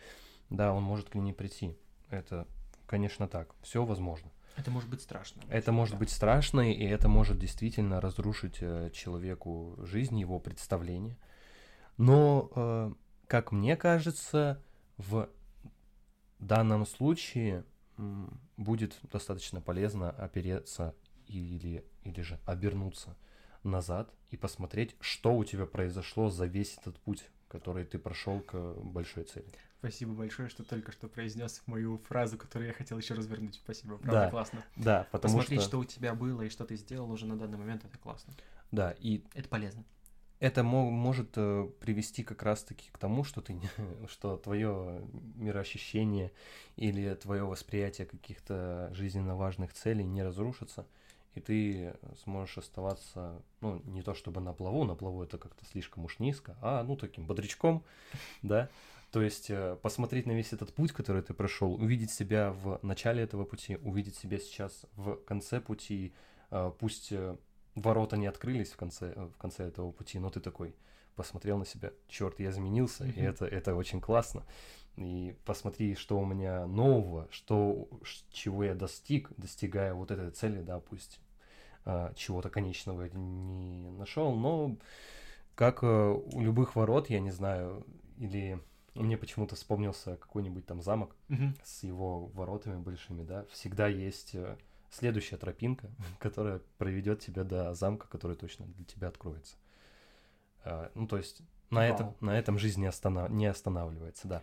да, 0.49 0.73
он 0.73 0.83
может 0.83 1.09
к 1.09 1.15
ней 1.15 1.33
прийти. 1.33 1.75
Это, 2.09 2.45
конечно, 2.85 3.29
так. 3.29 3.55
Все 3.61 3.85
возможно. 3.85 4.29
Это 4.57 4.71
может 4.71 4.89
быть 4.89 5.01
страшно. 5.01 5.41
Это 5.49 5.71
может 5.71 5.93
да. 5.93 5.99
быть 5.99 6.09
страшно, 6.09 6.71
и 6.71 6.83
это 6.83 7.07
может 7.07 7.39
действительно 7.39 8.01
разрушить 8.01 8.57
э, 8.59 8.89
человеку 8.93 9.77
жизнь, 9.83 10.19
его 10.19 10.39
представление. 10.39 11.17
Но, 11.95 12.51
э, 12.55 12.91
как 13.27 13.53
мне 13.53 13.77
кажется, 13.77 14.61
в 14.97 15.29
данном 16.39 16.85
случае 16.85 17.63
будет 18.57 18.99
достаточно 19.11 19.61
полезно 19.61 20.11
опереться 20.11 20.93
или, 21.27 21.85
или 22.03 22.21
же 22.21 22.39
обернуться 22.45 23.15
назад 23.63 24.13
и 24.29 24.37
посмотреть, 24.37 24.95
что 24.99 25.35
у 25.35 25.43
тебя 25.43 25.65
произошло 25.65 26.29
за 26.29 26.45
весь 26.45 26.77
этот 26.77 26.97
путь, 26.99 27.23
который 27.47 27.85
ты 27.85 27.99
прошел 27.99 28.41
к 28.41 28.55
большой 28.75 29.23
цели. 29.23 29.47
Спасибо 29.79 30.13
большое, 30.13 30.49
что 30.49 30.63
только 30.63 30.91
что 30.91 31.07
произнес 31.07 31.61
мою 31.67 31.99
фразу, 31.99 32.37
которую 32.37 32.67
я 32.69 32.73
хотел 32.73 32.97
еще 32.97 33.13
развернуть. 33.13 33.55
Спасибо, 33.55 33.97
правда 33.97 34.21
да, 34.21 34.29
классно. 34.31 34.63
Да, 34.75 35.07
потому 35.11 35.35
Посмотреть, 35.35 35.61
что... 35.61 35.69
что 35.69 35.79
у 35.79 35.85
тебя 35.85 36.15
было 36.15 36.41
и 36.41 36.49
что 36.49 36.65
ты 36.65 36.75
сделал 36.75 37.11
уже 37.11 37.25
на 37.27 37.37
данный 37.37 37.57
момент, 37.57 37.85
это 37.85 37.97
классно. 37.97 38.33
Да, 38.71 38.95
и... 38.99 39.23
Это 39.35 39.47
полезно. 39.47 39.83
Это 40.39 40.63
мо- 40.63 40.89
может 40.89 41.33
э, 41.35 41.67
привести 41.79 42.23
как 42.23 42.43
раз-таки 42.43 42.89
к 42.91 42.97
тому, 42.97 43.23
что 43.23 43.41
ты, 43.41 43.59
что 44.09 44.37
твое 44.37 45.07
мироощущение 45.35 46.31
или 46.75 47.13
твое 47.15 47.43
восприятие 47.43 48.07
каких-то 48.07 48.89
жизненно 48.93 49.35
важных 49.35 49.73
целей 49.73 50.05
не 50.05 50.23
разрушится, 50.23 50.87
и 51.37 51.39
ты 51.39 51.93
сможешь 52.23 52.57
оставаться, 52.57 53.41
ну, 53.61 53.81
не 53.85 54.01
то 54.01 54.13
чтобы 54.13 54.41
на 54.41 54.53
плаву, 54.53 54.83
на 54.85 54.95
плаву 54.95 55.23
это 55.23 55.37
как-то 55.37 55.65
слишком 55.65 56.05
уж 56.05 56.19
низко, 56.19 56.57
а, 56.61 56.83
ну, 56.83 56.97
таким 56.97 57.25
бодрячком, 57.25 57.83
да, 58.41 58.69
то 59.11 59.21
есть 59.21 59.49
э, 59.49 59.77
посмотреть 59.81 60.25
на 60.25 60.31
весь 60.31 60.51
этот 60.51 60.73
путь, 60.73 60.91
который 60.91 61.21
ты 61.21 61.33
прошел, 61.33 61.73
увидеть 61.75 62.11
себя 62.11 62.51
в 62.51 62.79
начале 62.81 63.23
этого 63.23 63.45
пути, 63.45 63.77
увидеть 63.77 64.15
себя 64.15 64.37
сейчас 64.39 64.85
в 64.95 65.15
конце 65.25 65.61
пути, 65.61 66.11
э, 66.51 66.71
пусть 66.79 67.11
э, 67.11 67.37
ворота 67.75 68.17
не 68.17 68.27
открылись 68.27 68.71
в 68.71 68.77
конце, 68.77 69.13
в 69.13 69.37
конце 69.37 69.65
этого 69.65 69.91
пути, 69.91 70.19
но 70.19 70.29
ты 70.29 70.39
такой 70.39 70.75
посмотрел 71.15 71.57
на 71.57 71.65
себя, 71.65 71.91
черт, 72.07 72.39
я 72.39 72.49
изменился, 72.49 73.05
mm-hmm. 73.05 73.15
и 73.15 73.21
это, 73.21 73.45
это 73.45 73.75
очень 73.75 74.01
классно. 74.01 74.43
И 74.97 75.35
посмотри, 75.45 75.93
что 75.93 76.19
у 76.19 76.25
меня 76.25 76.65
нового, 76.65 77.27
что, 77.29 77.87
чего 78.31 78.63
я 78.63 78.73
достиг, 78.73 79.29
достигая 79.37 79.93
вот 79.93 80.09
этой 80.09 80.31
цели, 80.31 80.61
да, 80.61 80.79
пусть 80.79 81.19
а, 81.89 82.13
чего-то 82.15 82.49
конечного 82.49 83.07
не 83.13 83.89
нашел, 83.91 84.35
но 84.35 84.75
как 85.55 85.83
а, 85.83 86.11
у 86.11 86.41
любых 86.41 86.75
ворот, 86.75 87.09
я 87.09 87.21
не 87.21 87.31
знаю, 87.31 87.85
или 88.17 88.61
мне 88.93 89.17
почему-то 89.17 89.55
вспомнился 89.55 90.17
какой-нибудь 90.17 90.65
там 90.65 90.81
замок 90.81 91.15
угу. 91.29 91.53
с 91.63 91.83
его 91.83 92.25
воротами 92.27 92.75
большими, 92.75 93.23
да, 93.23 93.45
всегда 93.45 93.87
есть 93.87 94.35
э, 94.35 94.57
следующая 94.91 95.37
тропинка, 95.37 95.89
которая 96.19 96.59
проведет 96.77 97.21
тебя 97.21 97.45
до 97.45 97.73
замка, 97.73 98.07
который 98.09 98.35
точно 98.35 98.65
для 98.65 98.83
тебя 98.83 99.07
откроется. 99.07 99.55
А, 100.65 100.91
ну, 100.93 101.07
то 101.07 101.15
есть 101.15 101.41
на, 101.69 101.79
Вау. 101.79 101.93
этом, 101.93 102.15
на 102.19 102.37
этом 102.37 102.59
жизнь 102.59 102.81
не, 102.81 102.87
останов... 102.87 103.29
не 103.29 103.45
останавливается, 103.45 104.27
да. 104.27 104.41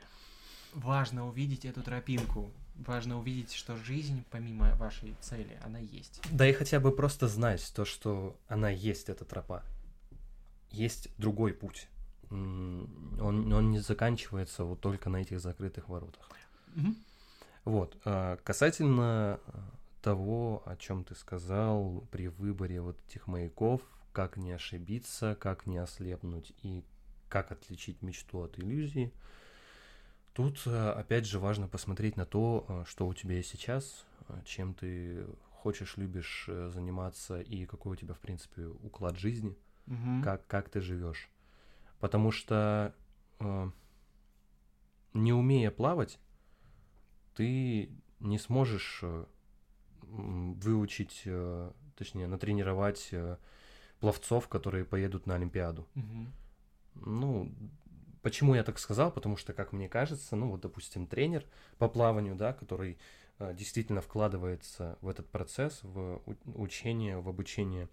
Важно 0.73 1.29
увидеть 1.29 1.67
эту 1.67 1.83
тропинку, 1.83 2.51
важно 2.77 3.19
увидеть, 3.19 3.53
что 3.53 3.77
жизнь, 3.77 4.25
помимо 4.31 4.75
вашей 4.77 5.15
цели, 5.21 5.59
она 5.65 5.79
есть. 5.79 6.21
Да 6.31 6.49
и 6.49 6.53
хотя 6.53 6.81
бы 6.81 6.93
просто 6.93 7.29
знать 7.29 7.73
то, 7.75 7.85
что 7.85 8.37
она 8.49 8.71
есть, 8.71 9.09
эта 9.09 9.25
тропа. 9.25 9.63
Есть 10.71 11.09
другой 11.19 11.53
путь. 11.53 11.89
Он, 12.31 13.53
он 13.53 13.71
не 13.71 13.79
заканчивается 13.79 14.65
вот 14.65 14.81
только 14.81 15.09
на 15.09 15.19
этих 15.19 15.41
закрытых 15.41 15.89
воротах. 15.89 16.29
Угу. 16.77 16.95
Вот. 17.65 17.97
А, 18.05 18.39
касательно 18.39 19.39
того, 20.03 20.63
о 20.67 20.77
чем 20.77 21.05
ты 21.05 21.15
сказал 21.15 22.05
при 22.11 22.29
выборе 22.29 22.81
вот 22.81 22.99
этих 23.09 23.27
маяков, 23.27 23.83
как 24.13 24.37
не 24.37 24.53
ошибиться, 24.53 25.37
как 25.41 25.67
не 25.67 25.79
ослепнуть 25.79 26.53
и 26.63 26.85
как 27.29 27.53
отличить 27.53 28.03
мечту 28.03 28.41
от 28.41 28.59
иллюзии– 28.59 29.13
Тут, 30.35 30.63
э, 30.67 30.91
опять 30.91 31.27
же, 31.27 31.39
важно 31.39 31.69
посмотреть 31.69 32.17
на 32.17 32.27
то, 32.27 32.67
э, 32.69 32.85
что 32.87 33.07
у 33.07 33.15
тебя 33.15 33.37
есть 33.37 33.51
сейчас, 33.51 34.05
э, 34.29 34.41
чем 34.45 34.75
ты 34.75 35.25
хочешь, 35.53 35.97
любишь 35.97 36.51
заниматься 36.69 37.41
и 37.41 37.65
какой 37.67 37.93
у 37.93 37.97
тебя, 37.97 38.15
в 38.15 38.19
принципе, 38.19 38.67
уклад 38.67 39.17
жизни, 39.17 39.57
угу. 39.87 40.23
как, 40.23 40.47
как 40.47 40.69
ты 40.69 40.81
живешь. 40.81 41.31
Потому 42.01 42.33
что 42.33 42.95
не 45.15 45.33
умея 45.33 45.71
плавать, 45.71 46.19
ты 47.35 47.91
не 48.21 48.39
сможешь 48.39 49.03
выучить, 50.03 51.27
точнее, 51.97 52.27
натренировать 52.27 53.11
пловцов, 54.01 54.49
которые 54.49 54.85
поедут 54.85 55.27
на 55.27 55.37
Олимпиаду. 55.37 55.89
Мгм. 55.95 56.33
Ну, 56.95 57.51
почему 58.25 58.55
я 58.55 58.65
так 58.65 58.79
сказал? 58.79 59.13
Потому 59.13 59.37
что, 59.37 59.53
как 59.53 59.73
мне 59.73 59.89
кажется, 59.89 60.35
ну 60.35 60.51
вот, 60.51 60.63
допустим, 60.63 61.07
тренер 61.07 61.45
по 61.79 61.89
плаванию, 61.89 62.35
да, 62.35 62.55
который 62.55 62.99
э, 63.39 63.55
действительно 63.55 64.01
вкладывается 64.01 64.99
в 65.03 65.09
этот 65.09 65.29
процесс, 65.29 65.81
в 65.83 66.21
учение, 66.47 67.21
в 67.21 67.29
обучение 67.29 67.89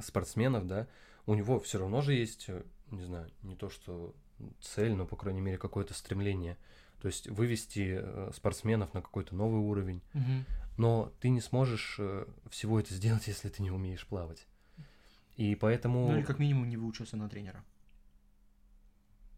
спортсменов, 0.00 0.66
да, 0.66 0.86
у 1.26 1.34
него 1.34 1.60
все 1.60 1.78
равно 1.78 2.00
же 2.00 2.14
есть, 2.14 2.46
э, 2.48 2.62
не 2.92 3.04
знаю, 3.04 3.30
не 3.42 3.56
то 3.56 3.68
что 3.68 4.14
цель, 4.60 4.94
но, 4.94 5.06
по 5.06 5.16
крайней 5.16 5.40
мере, 5.40 5.58
какое-то 5.58 5.92
стремление. 5.92 6.56
То 7.02 7.08
есть 7.08 7.28
вывести 7.28 7.98
э, 8.00 8.30
спортсменов 8.34 8.94
на 8.94 9.02
какой-то 9.02 9.34
новый 9.34 9.60
уровень. 9.60 10.02
Мгм. 10.14 10.44
Но 10.78 11.12
ты 11.20 11.28
не 11.28 11.40
сможешь 11.40 12.00
всего 12.48 12.78
это 12.78 12.94
сделать, 12.94 13.26
если 13.26 13.48
ты 13.48 13.60
не 13.60 13.72
умеешь 13.72 14.06
плавать. 14.06 14.46
И 15.36 15.56
поэтому... 15.56 16.06
Ну 16.08 16.16
или 16.18 16.24
как 16.24 16.38
минимум 16.38 16.68
не 16.68 16.76
выучился 16.76 17.16
на 17.16 17.28
тренера. 17.28 17.64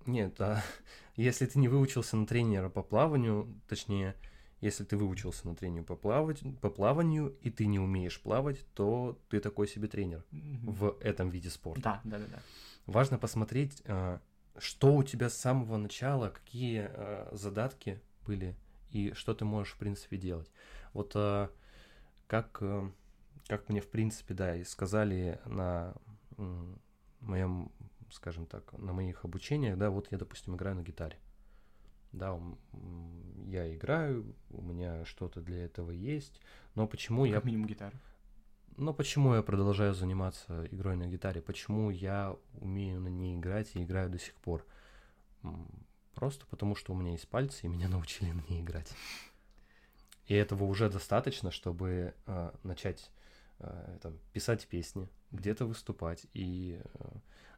Нет, 0.06 0.40
а 0.40 0.62
если 1.16 1.46
ты 1.46 1.58
не 1.58 1.68
выучился 1.68 2.16
на 2.16 2.26
тренера 2.26 2.68
по 2.68 2.82
плаванию, 2.82 3.52
точнее, 3.68 4.14
если 4.60 4.84
ты 4.84 4.96
выучился 4.96 5.46
на 5.46 5.54
тренеру 5.54 5.84
по, 5.84 5.96
плавать, 5.96 6.40
по 6.60 6.70
плаванию, 6.70 7.36
и 7.42 7.50
ты 7.50 7.66
не 7.66 7.78
умеешь 7.78 8.20
плавать, 8.20 8.64
то 8.74 9.18
ты 9.28 9.40
такой 9.40 9.68
себе 9.68 9.88
тренер 9.88 10.24
Мгм. 10.30 10.72
в 10.72 10.96
этом 11.00 11.28
виде 11.28 11.50
спорта. 11.50 11.82
Да, 11.82 12.00
да, 12.04 12.18
да, 12.18 12.26
да. 12.36 12.42
Важно 12.86 13.18
посмотреть, 13.18 13.82
а, 13.86 14.20
что 14.56 14.94
у 14.94 15.02
тебя 15.02 15.28
с 15.28 15.36
самого 15.36 15.76
начала, 15.76 16.30
какие 16.30 16.88
а, 16.88 17.28
задатки 17.32 18.00
были, 18.26 18.56
и 18.90 19.12
что 19.12 19.34
ты 19.34 19.44
можешь, 19.44 19.74
в 19.74 19.78
принципе, 19.78 20.16
делать. 20.16 20.50
Вот 20.94 21.12
а, 21.14 21.50
как, 22.26 22.62
как 23.46 23.68
мне, 23.68 23.80
в 23.80 23.88
принципе, 23.88 24.34
да, 24.34 24.56
и 24.56 24.64
сказали 24.64 25.38
на 25.44 25.94
моем, 27.20 27.70
скажем 28.10 28.46
так, 28.46 28.72
на 28.78 28.92
моих 28.92 29.24
обучениях, 29.24 29.76
да, 29.78 29.90
вот 29.90 30.10
я, 30.12 30.18
допустим, 30.18 30.54
играю 30.56 30.76
на 30.76 30.82
гитаре. 30.82 31.18
Да, 32.12 32.40
я 33.46 33.74
играю, 33.74 34.34
у 34.50 34.62
меня 34.62 35.04
что-то 35.04 35.40
для 35.42 35.64
этого 35.64 35.90
есть, 35.90 36.40
но 36.74 36.86
почему 36.86 37.24
я 37.24 37.34
Как 37.36 37.44
минимум 37.44 37.66
гитара. 37.66 37.94
но 38.76 38.94
почему 38.94 39.34
я 39.34 39.42
продолжаю 39.42 39.92
заниматься 39.94 40.66
игрой 40.70 40.96
на 40.96 41.06
гитаре? 41.06 41.42
Почему 41.42 41.90
я 41.90 42.36
умею 42.60 43.00
на 43.00 43.08
ней 43.08 43.36
играть 43.36 43.74
и 43.74 43.82
играю 43.82 44.08
до 44.08 44.18
сих 44.18 44.34
пор? 44.36 44.64
Просто 46.14 46.46
потому, 46.46 46.74
что 46.74 46.94
у 46.94 46.96
меня 46.96 47.12
есть 47.12 47.28
пальцы, 47.28 47.66
и 47.66 47.68
меня 47.68 47.88
научили 47.90 48.32
на 48.32 48.40
ней 48.48 48.62
играть. 48.62 48.92
И 50.26 50.34
этого 50.34 50.64
уже 50.64 50.88
достаточно, 50.90 51.50
чтобы 51.50 52.14
э, 52.26 52.50
начать 52.62 53.10
э, 53.58 53.98
там, 54.02 54.18
писать 54.32 54.66
песни, 54.66 55.08
где-то 55.30 55.66
выступать. 55.66 56.26
И 56.32 56.80
э, 56.82 57.08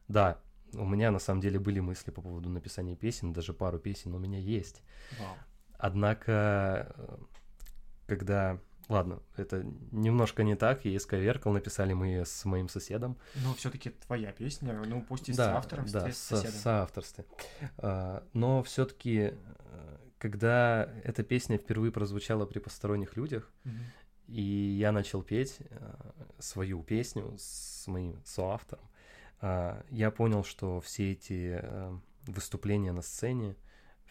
да, 0.09 0.37
у 0.73 0.85
меня 0.85 1.09
на 1.11 1.19
самом 1.19 1.39
деле 1.41 1.57
были 1.59 1.79
мысли 1.79 2.11
по 2.11 2.21
поводу 2.21 2.49
написания 2.49 2.95
песен, 2.97 3.31
даже 3.33 3.53
пару 3.53 3.79
песен 3.79 4.13
у 4.13 4.19
меня 4.19 4.37
есть. 4.39 4.83
Вау. 5.19 5.35
Однако, 5.77 6.93
э, 6.97 7.17
когда... 8.07 8.59
Ладно, 8.89 9.19
это 9.37 9.63
немножко 9.91 10.41
не 10.43 10.55
так, 10.55 10.83
я 10.83 10.97
исковеркал, 10.97 11.53
написали 11.53 11.93
мы 11.93 12.25
с 12.25 12.43
моим 12.45 12.67
соседом. 12.67 13.17
Но 13.45 13.53
все-таки 13.53 13.91
твоя 13.91 14.31
песня, 14.31 14.73
ну 14.87 15.03
пусть 15.07 15.29
и 15.29 15.33
с 15.33 15.37
да, 15.37 15.57
автором, 15.57 15.85
да, 15.85 16.11
с 16.11 16.17
со- 16.17 16.37
соседом. 16.37 16.59
соавторстве. 16.59 17.25
А, 17.77 18.23
Но 18.33 18.63
все-таки, 18.63 19.35
когда 20.17 20.89
эта 21.03 21.21
песня 21.23 21.59
впервые 21.59 21.91
прозвучала 21.91 22.47
при 22.47 22.57
посторонних 22.57 23.15
людях, 23.15 23.51
Мгм. 23.63 23.77
и 24.27 24.41
я 24.41 24.91
начал 24.91 25.21
петь 25.21 25.57
э, 25.59 25.93
свою 26.39 26.81
песню 26.81 27.35
с 27.37 27.85
моим 27.85 28.19
соавтором, 28.25 28.83
я 29.41 30.11
понял, 30.11 30.43
что 30.43 30.79
все 30.81 31.13
эти 31.13 31.59
э, 31.61 31.97
выступления 32.27 32.91
на 32.91 33.01
сцене, 33.01 33.55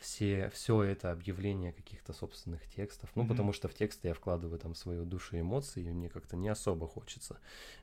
все, 0.01 0.49
все 0.51 0.83
это 0.83 1.11
объявление 1.11 1.72
каких-то 1.72 2.12
собственных 2.12 2.66
текстов, 2.68 3.11
ну, 3.16 3.22
Мгм. 3.22 3.31
потому 3.31 3.53
что 3.53 3.68
в 3.68 3.74
тексты 3.74 4.09
я 4.09 4.14
вкладываю 4.14 4.59
там 4.59 4.74
свою 4.74 5.05
душу 5.05 5.37
и 5.37 5.41
эмоции, 5.41 5.85
и 5.85 5.93
мне 5.93 6.09
как-то 6.09 6.37
не 6.37 6.49
особо 6.49 6.87
хочется 6.87 7.39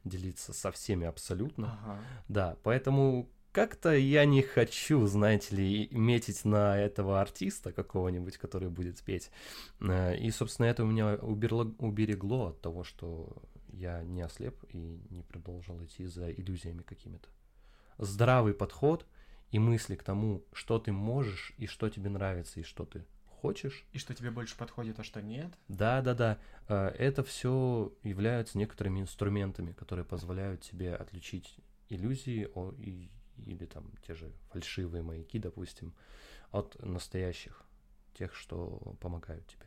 делиться 0.06 0.54
со 0.54 0.72
всеми 0.72 1.06
абсолютно. 1.08 1.78
Ага. 1.84 2.00
Да, 2.30 2.58
поэтому 2.64 3.30
как-то 3.52 3.94
я 3.96 4.26
не 4.26 4.42
хочу, 4.42 5.06
знаете 5.08 5.56
ли, 5.56 5.88
метить 5.92 6.46
на 6.46 6.78
этого 6.78 7.22
артиста 7.22 7.72
какого-нибудь, 7.72 8.38
который 8.38 8.70
будет 8.70 9.02
петь. 9.02 9.30
Э, 9.82 10.16
И, 10.18 10.32
собственно, 10.32 10.68
это 10.68 10.84
у 10.84 10.88
меня 10.88 11.16
уберло- 11.16 11.76
уберегло 11.80 12.48
от 12.48 12.62
того, 12.62 12.84
что 12.84 13.42
я 13.76 14.04
не 14.04 14.22
ослеп 14.22 14.64
и 14.70 15.02
не 15.10 15.22
продолжил 15.22 15.84
идти 15.84 16.06
за 16.06 16.32
иллюзиями 16.32 16.82
какими-то. 16.82 17.30
Здравый 17.98 18.54
подход 18.54 19.06
и 19.52 19.60
мысли 19.60 19.96
к 19.96 20.04
тому, 20.04 20.44
что 20.54 20.80
ты 20.80 20.92
можешь 20.92 21.54
и 21.58 21.68
что 21.68 21.90
тебе 21.90 22.10
нравится 22.10 22.60
и 22.60 22.64
что 22.64 22.86
ты 22.86 23.06
хочешь, 23.28 23.86
И 23.94 24.00
что 24.00 24.14
тебе 24.14 24.32
больше 24.32 24.58
подходит, 24.58 25.00
а 25.00 25.04
что 25.04 25.22
нет? 25.22 25.54
да, 25.68 26.02
да, 26.02 26.14
да. 26.16 26.40
Э, 26.68 26.88
Это 26.98 27.24
все 27.24 27.94
являются 28.04 28.58
некоторыми 28.58 29.02
инструментами, 29.02 29.72
которые 29.74 30.06
позволяют 30.06 30.62
тебе 30.62 30.96
отличить 30.96 31.58
иллюзии 31.90 32.50
или 33.38 33.66
там 33.66 33.92
те 34.08 34.16
же 34.16 34.32
фальшивые 34.52 35.04
маяки, 35.04 35.38
допустим, 35.40 35.94
от 36.52 36.82
настоящих, 36.84 37.62
тех, 38.14 38.34
что 38.34 38.96
помогают 39.00 39.46
тебе. 39.48 39.66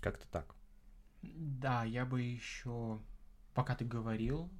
Как-то 0.00 0.26
так. 0.28 0.54
Да, 1.36 1.84
я 1.84 2.04
бы 2.04 2.22
еще, 2.22 3.00
пока 3.54 3.74
ты 3.74 3.84
говорил, 3.84 4.50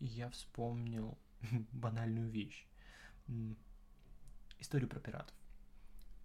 я 0.00 0.28
вспомнил 0.30 1.18
банальную 1.72 2.30
вещь. 2.30 2.66
Историю 4.58 4.88
про 4.88 5.00
пиратов. 5.00 5.34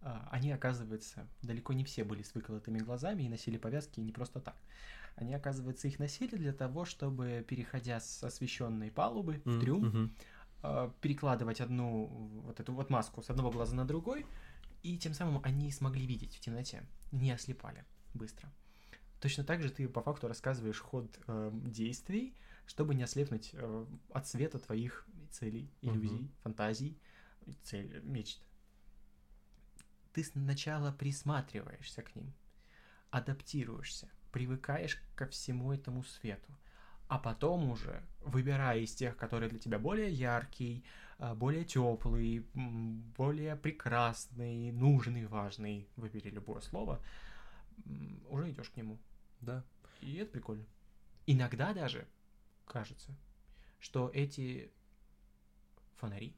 А, 0.02 0.28
Они, 0.32 0.52
оказывается, 0.52 1.28
далеко 1.42 1.74
не 1.74 1.84
все 1.84 2.04
были 2.04 2.24
с 2.24 2.34
выколотыми 2.36 2.80
глазами 2.80 3.24
и 3.24 3.30
носили 3.30 3.58
повязки 3.58 4.00
не 4.00 4.12
просто 4.12 4.40
так. 4.40 4.56
Они, 5.16 5.34
оказывается, 5.34 5.88
их 5.88 6.00
носили 6.00 6.36
для 6.36 6.54
того, 6.54 6.86
чтобы, 6.86 7.46
переходя 7.48 8.00
с 8.00 8.24
освещенной 8.24 8.90
палубы 8.92 9.42
в 9.46 9.60
трюм, 9.60 9.84
э, 10.64 10.92
перекладывать 11.02 11.62
одну 11.62 12.08
вот 12.46 12.60
эту 12.60 12.74
вот 12.74 12.90
маску 12.90 13.22
с 13.22 13.30
одного 13.30 13.52
глаза 13.52 13.76
на 13.76 13.86
другой, 13.86 14.26
и 14.82 14.98
тем 14.98 15.14
самым 15.14 15.42
они 15.44 15.72
смогли 15.72 16.06
видеть 16.08 16.36
в 16.36 16.40
темноте, 16.40 16.84
не 17.12 17.32
ослепали 17.32 17.86
быстро. 18.14 18.52
Точно 19.24 19.46
так 19.46 19.64
же 19.64 19.70
ты 19.70 19.88
по 19.88 20.02
факту 20.02 20.28
рассказываешь 20.28 20.82
ход 20.82 21.18
э, 21.28 21.50
действий, 21.54 22.36
чтобы 22.66 22.94
не 22.94 23.04
ослепнуть 23.04 23.52
э, 23.54 23.86
от 24.12 24.28
света 24.28 24.60
твоих 24.60 25.08
целей, 25.32 25.72
иллюзий, 25.82 26.30
фантазий, 26.42 27.00
цель, 27.64 28.02
мечт. 28.04 28.42
Ты 30.12 30.26
сначала 30.26 30.92
присматриваешься 30.92 32.02
к 32.02 32.14
ним, 32.18 32.34
адаптируешься, 33.12 34.10
привыкаешь 34.34 35.02
ко 35.16 35.26
всему 35.28 35.72
этому 35.72 36.04
свету, 36.04 36.52
а 37.08 37.18
потом 37.18 37.70
уже, 37.70 38.04
выбирая 38.26 38.80
из 38.80 38.94
тех, 38.94 39.16
которые 39.16 39.50
для 39.50 39.60
тебя 39.60 39.80
более 39.80 40.12
яркий, 40.12 40.84
а, 41.18 41.34
более 41.34 41.64
теплый, 41.64 42.46
более 42.54 43.56
прекрасный, 43.56 44.74
нужный, 44.74 45.28
важный, 45.28 45.88
выбери 45.96 46.30
любое 46.30 46.60
слово, 46.60 47.02
уже 48.28 48.52
идешь 48.52 48.70
к 48.70 48.76
нему. 48.76 49.00
Да. 49.44 49.64
И 50.02 50.16
это 50.16 50.32
прикольно. 50.32 50.66
Иногда 51.26 51.74
даже 51.74 52.08
кажется, 52.66 53.16
что 53.80 54.10
эти 54.14 54.72
фонари, 55.98 56.36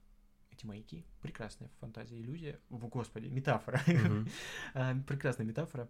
эти 0.51 0.65
маяки, 0.65 1.05
прекрасная 1.21 1.69
фантазия, 1.79 2.19
иллюзия, 2.19 2.59
в 2.69 2.87
господи, 2.87 3.27
метафора. 3.27 3.81
А, 4.73 4.95
прекрасная 5.07 5.45
метафора 5.45 5.89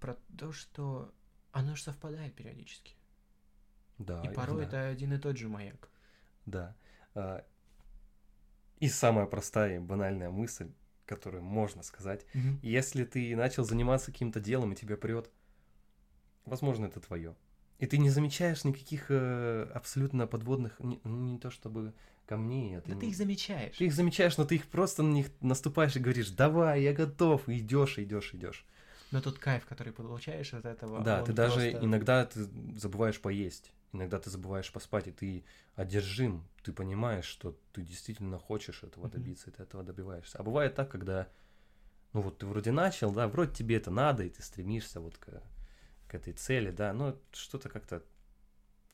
про 0.00 0.16
то, 0.36 0.52
что 0.52 1.12
оно 1.52 1.74
же 1.74 1.82
совпадает 1.82 2.34
периодически. 2.34 2.94
Да. 3.98 4.22
И 4.22 4.32
порой 4.32 4.62
да. 4.62 4.66
это 4.66 4.88
один 4.88 5.12
и 5.12 5.18
тот 5.18 5.36
же 5.36 5.48
маяк. 5.48 5.88
Да. 6.46 6.76
А, 7.14 7.44
И 8.78 8.88
самая 8.88 9.26
простая 9.26 9.76
и 9.76 9.78
банальная 9.80 10.30
мысль, 10.30 10.70
которую 11.06 11.42
можно 11.42 11.82
сказать. 11.82 12.24
Если 12.62 13.04
ты 13.04 13.34
начал 13.34 13.64
заниматься 13.64 14.12
каким-то 14.12 14.40
делом, 14.40 14.72
и 14.72 14.76
тебя 14.76 14.96
прет, 14.96 15.30
возможно, 16.48 16.86
это 16.86 17.00
твое. 17.00 17.34
И 17.78 17.86
ты 17.86 17.98
не 17.98 18.10
замечаешь 18.10 18.64
никаких 18.64 19.06
э, 19.10 19.70
абсолютно 19.74 20.26
подводных, 20.26 20.78
не, 20.80 21.00
ну, 21.04 21.16
не 21.32 21.38
то 21.38 21.50
чтобы 21.50 21.92
камней, 22.26 22.76
это 22.76 22.88
Да 22.88 22.94
не- 22.94 23.00
ты 23.00 23.06
их 23.08 23.16
замечаешь. 23.16 23.76
ты 23.76 23.86
их 23.86 23.92
замечаешь, 23.94 24.36
но 24.36 24.44
ты 24.44 24.56
их 24.56 24.66
просто 24.66 25.02
на 25.02 25.12
них 25.12 25.28
наступаешь 25.40 25.94
и 25.96 26.00
говоришь, 26.00 26.30
давай, 26.30 26.82
я 26.82 26.92
готов, 26.92 27.48
и 27.48 27.58
идешь, 27.58 27.98
идешь, 27.98 28.34
идешь. 28.34 28.66
Но 29.12 29.22
тот 29.22 29.38
кайф, 29.38 29.64
который 29.64 29.92
получаешь 29.92 30.52
от 30.52 30.64
этого, 30.66 31.02
Да, 31.02 31.22
ты 31.22 31.32
даже 31.32 31.70
просто- 31.70 31.84
иногда 31.86 32.26
ты 32.26 32.46
забываешь 32.76 33.20
поесть, 33.20 33.72
иногда 33.92 34.18
ты 34.18 34.28
забываешь 34.28 34.70
поспать, 34.72 35.06
и 35.06 35.12
ты 35.12 35.44
одержим, 35.76 36.44
ты 36.62 36.72
понимаешь, 36.72 37.24
что 37.24 37.56
ты 37.72 37.82
действительно 37.82 38.38
хочешь 38.38 38.82
этого 38.82 39.04
Мгм. 39.04 39.12
добиться, 39.12 39.48
и 39.48 39.52
ты 39.52 39.62
этого 39.62 39.82
добиваешься. 39.82 40.36
А 40.38 40.42
бывает 40.42 40.74
так, 40.74 40.90
когда, 40.90 41.28
ну 42.12 42.20
вот 42.20 42.38
ты 42.38 42.46
вроде 42.46 42.72
начал, 42.72 43.12
да, 43.12 43.28
вроде 43.28 43.52
тебе 43.54 43.76
это 43.76 43.90
надо, 43.90 44.24
и 44.24 44.28
ты 44.28 44.42
стремишься 44.42 45.00
вот 45.00 45.16
к 45.16 45.40
к 46.08 46.14
этой 46.14 46.32
цели, 46.32 46.70
да, 46.70 46.92
но 46.92 47.16
что-то 47.32 47.68
как-то 47.68 48.02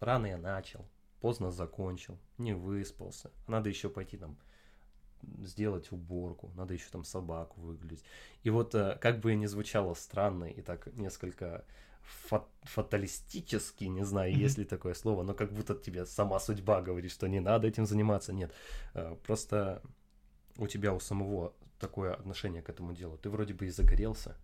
рано 0.01 0.27
я 0.27 0.37
начал, 0.37 0.85
поздно 1.21 1.51
закончил, 1.51 2.19
не 2.39 2.53
выспался. 2.55 3.31
Надо 3.47 3.69
еще 3.69 3.89
пойти 3.89 4.17
там 4.17 4.37
сделать 5.43 5.91
уборку, 5.93 6.51
надо 6.55 6.75
еще 6.75 6.87
там 6.91 7.05
собаку 7.05 7.61
выглядеть. 7.61 8.05
И 8.43 8.51
вот 8.51 8.75
э, 8.75 8.99
как 9.01 9.21
бы 9.21 9.35
ни 9.35 9.47
звучало 9.47 9.95
странно 9.95 10.45
и 10.45 10.61
так 10.61 10.87
несколько 10.95 11.65
фат 12.03 12.47
фаталистически, 12.63 13.85
не 13.85 14.05
знаю, 14.05 14.33
mm-hmm. 14.33 14.39
есть 14.39 14.59
ли 14.59 14.65
такое 14.65 14.95
слово, 14.95 15.23
но 15.23 15.35
как 15.35 15.53
будто 15.53 15.75
тебе 15.75 16.05
сама 16.05 16.39
судьба 16.39 16.83
говорит, 16.83 17.11
что 17.11 17.27
не 17.27 17.41
надо 17.41 17.69
этим 17.69 17.87
заниматься. 17.87 18.33
Нет, 18.33 18.53
э, 18.95 19.17
просто 19.25 19.83
у 20.59 20.67
тебя 20.67 20.93
у 20.93 21.01
самого 21.01 21.55
такое 21.79 22.15
отношение 22.15 22.63
к 22.63 22.69
этому 22.69 22.93
делу. 22.93 23.17
Ты 23.17 23.31
вроде 23.31 23.55
бы 23.55 23.67
и 23.67 23.71
загорелся, 23.71 24.37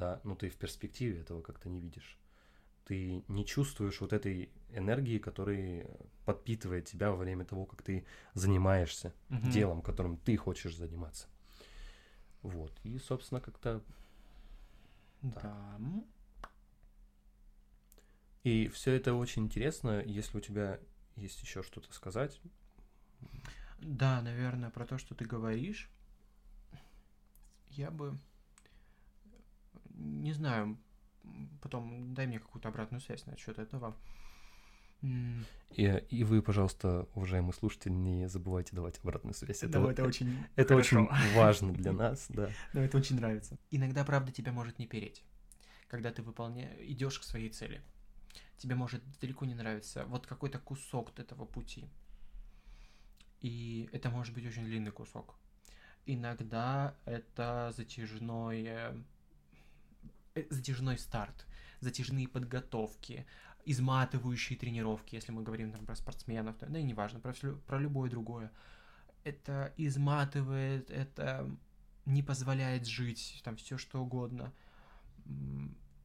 да, 0.00 0.20
но 0.24 0.34
ты 0.34 0.48
в 0.48 0.56
перспективе 0.56 1.20
этого 1.20 1.42
как-то 1.42 1.68
не 1.68 1.78
видишь. 1.78 2.18
Ты 2.86 3.22
не 3.28 3.44
чувствуешь 3.44 4.00
вот 4.00 4.14
этой 4.14 4.50
энергии, 4.70 5.18
которая 5.18 5.86
подпитывает 6.24 6.86
тебя 6.86 7.10
во 7.10 7.16
время 7.16 7.44
того, 7.44 7.66
как 7.66 7.82
ты 7.82 8.06
занимаешься 8.32 9.12
угу. 9.28 9.50
делом, 9.50 9.82
которым 9.82 10.16
ты 10.16 10.36
хочешь 10.38 10.74
заниматься. 10.74 11.28
Вот. 12.42 12.72
И, 12.82 12.98
собственно, 12.98 13.42
как-то. 13.42 13.82
Да. 15.20 15.78
И 18.42 18.68
все 18.68 18.94
это 18.94 19.12
очень 19.12 19.44
интересно. 19.44 20.02
Если 20.02 20.38
у 20.38 20.40
тебя 20.40 20.80
есть 21.16 21.42
еще 21.42 21.62
что-то 21.62 21.92
сказать. 21.92 22.40
Да, 23.80 24.22
наверное, 24.22 24.70
про 24.70 24.86
то, 24.86 24.96
что 24.96 25.14
ты 25.14 25.26
говоришь. 25.26 25.90
Я 27.68 27.90
бы 27.90 28.18
не 30.00 30.32
знаю, 30.32 30.78
потом 31.62 32.14
дай 32.14 32.26
мне 32.26 32.38
какую-то 32.38 32.68
обратную 32.68 33.00
связь 33.00 33.26
насчет 33.26 33.58
этого. 33.58 33.96
И, 35.70 36.04
и 36.10 36.24
вы, 36.24 36.42
пожалуйста, 36.42 37.08
уважаемые 37.14 37.54
слушатели, 37.54 37.92
не 37.92 38.28
забывайте 38.28 38.76
давать 38.76 38.98
обратную 38.98 39.34
связь. 39.34 39.62
Это, 39.62 39.80
да, 39.80 39.92
это 39.92 40.04
очень 40.04 40.44
Это 40.56 40.76
очень 40.76 41.08
важно 41.34 41.72
для 41.72 41.92
нас, 41.92 42.26
да. 42.28 42.50
Да, 42.74 42.82
это 42.82 42.98
очень 42.98 43.16
нравится. 43.16 43.56
Иногда, 43.70 44.04
правда, 44.04 44.30
тебя 44.30 44.52
может 44.52 44.78
не 44.78 44.86
переть, 44.86 45.24
когда 45.88 46.12
ты 46.12 46.22
выполняешь, 46.22 46.76
идешь 46.80 47.18
к 47.18 47.22
своей 47.22 47.48
цели. 47.48 47.80
Тебе 48.58 48.74
может 48.74 49.02
далеко 49.20 49.46
не 49.46 49.54
нравиться 49.54 50.04
вот 50.04 50.26
какой-то 50.26 50.58
кусок 50.58 51.18
этого 51.18 51.46
пути. 51.46 51.88
И 53.40 53.88
это 53.92 54.10
может 54.10 54.34
быть 54.34 54.46
очень 54.46 54.64
длинный 54.64 54.90
кусок. 54.90 55.34
Иногда 56.04 56.94
это 57.06 57.72
затяжной 57.74 58.64
Э, 58.66 58.94
затяжной 60.50 60.98
старт, 60.98 61.46
затяжные 61.80 62.28
подготовки, 62.28 63.26
изматывающие 63.64 64.58
тренировки, 64.58 65.14
если 65.14 65.32
мы 65.32 65.42
говорим 65.42 65.72
там, 65.72 65.84
про 65.84 65.94
спортсменов, 65.94 66.56
да, 66.58 66.78
и 66.78 66.82
неважно, 66.82 67.20
про, 67.20 67.32
про 67.66 67.78
любое 67.78 68.10
другое. 68.10 68.50
Это 69.24 69.72
изматывает, 69.76 70.90
это 70.90 71.50
не 72.06 72.22
позволяет 72.22 72.86
жить, 72.86 73.40
там 73.44 73.56
все 73.56 73.76
что 73.76 74.02
угодно. 74.02 74.52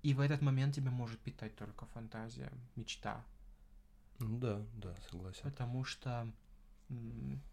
И 0.04 0.14
в 0.14 0.20
этот 0.20 0.42
момент 0.42 0.76
тебя 0.76 0.92
может 0.92 1.20
питать 1.20 1.56
только 1.56 1.86
фантазия, 1.88 2.52
мечта. 2.76 3.24
Ну 4.20 4.38
да, 4.38 4.62
да, 4.76 4.96
согласен. 5.10 5.42
Потому 5.44 5.84
что 5.84 6.32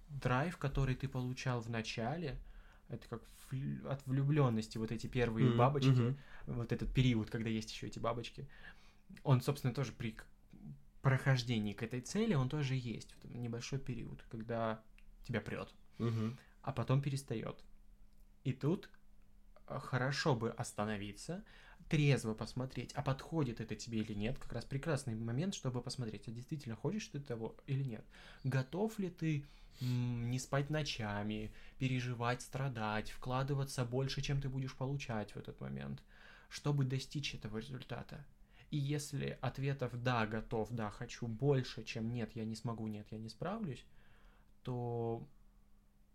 драйв, 0.09 0.59
который 0.59 0.95
ты 0.95 1.09
получал 1.09 1.61
в 1.61 1.71
начале, 1.71 2.39
это 2.93 3.09
как 3.09 3.23
от 3.85 4.07
влюбленности, 4.07 4.79
вот 4.79 4.93
эти 4.93 5.07
первые 5.07 5.49
mm-hmm. 5.49 5.57
бабочки, 5.57 5.91
mm-hmm. 5.91 6.17
вот 6.47 6.73
этот 6.73 6.93
период, 6.93 7.31
когда 7.31 7.51
есть 7.51 7.71
еще 7.71 7.87
эти 7.87 7.99
бабочки, 7.99 8.49
он, 9.25 9.43
собственно, 9.43 9.75
тоже 9.75 9.93
при 9.93 10.17
прохождении 11.03 11.73
к 11.73 11.83
этой 11.83 12.01
цели, 12.01 12.35
он 12.35 12.49
тоже 12.49 12.75
есть. 12.75 13.15
Вот 13.23 13.35
небольшой 13.35 13.79
период, 13.79 14.25
когда 14.31 14.83
тебя 15.25 15.41
прет, 15.41 15.75
mm-hmm. 15.99 16.37
а 16.63 16.73
потом 16.73 17.03
перестает. 17.03 17.63
И 18.45 18.53
тут 18.53 18.89
э, 19.67 19.79
хорошо 19.79 20.35
бы 20.35 20.51
остановиться, 20.51 21.45
трезво 21.89 22.35
посмотреть, 22.35 22.93
а 22.95 23.03
подходит 23.03 23.61
это 23.61 23.75
тебе 23.75 23.99
или 23.99 24.15
нет. 24.15 24.39
Как 24.39 24.53
раз 24.53 24.65
прекрасный 24.65 25.15
момент, 25.15 25.55
чтобы 25.55 25.83
посмотреть, 25.83 26.29
а 26.29 26.31
действительно 26.31 26.77
хочешь 26.77 27.07
ты 27.09 27.21
того 27.21 27.57
или 27.67 27.83
нет. 27.83 28.05
Готов 28.45 28.99
ли 28.99 29.11
ты 29.11 29.45
не 29.81 30.39
спать 30.39 30.71
ночами, 30.71 31.53
переживать, 31.79 32.43
страдать, 32.43 33.11
вкладываться 33.11 33.85
больше, 33.85 34.23
чем 34.23 34.41
ты 34.41 34.49
будешь 34.49 34.77
получать 34.77 35.33
в 35.33 35.37
этот 35.37 35.61
момент, 35.61 36.03
чтобы 36.49 36.85
достичь 36.85 37.35
этого 37.35 37.59
результата. 37.59 38.25
И 38.71 38.79
если 38.79 39.39
ответов 39.41 40.03
«да, 40.03 40.27
готов», 40.27 40.71
«да, 40.71 40.91
хочу» 40.91 41.27
больше, 41.27 41.85
чем 41.85 42.13
«нет, 42.13 42.35
я 42.35 42.45
не 42.45 42.55
смогу», 42.55 42.87
«нет, 42.87 43.07
я 43.11 43.19
не 43.19 43.29
справлюсь», 43.29 43.85
то 44.63 45.27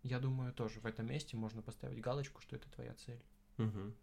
я 0.02 0.18
думаю, 0.18 0.52
тоже 0.52 0.80
в 0.80 0.86
этом 0.86 1.06
месте 1.06 1.36
можно 1.36 1.62
поставить 1.62 2.00
галочку, 2.00 2.40
что 2.40 2.56
это 2.56 2.68
твоя 2.70 2.94
цель. 2.94 3.22
Угу. 3.58 3.94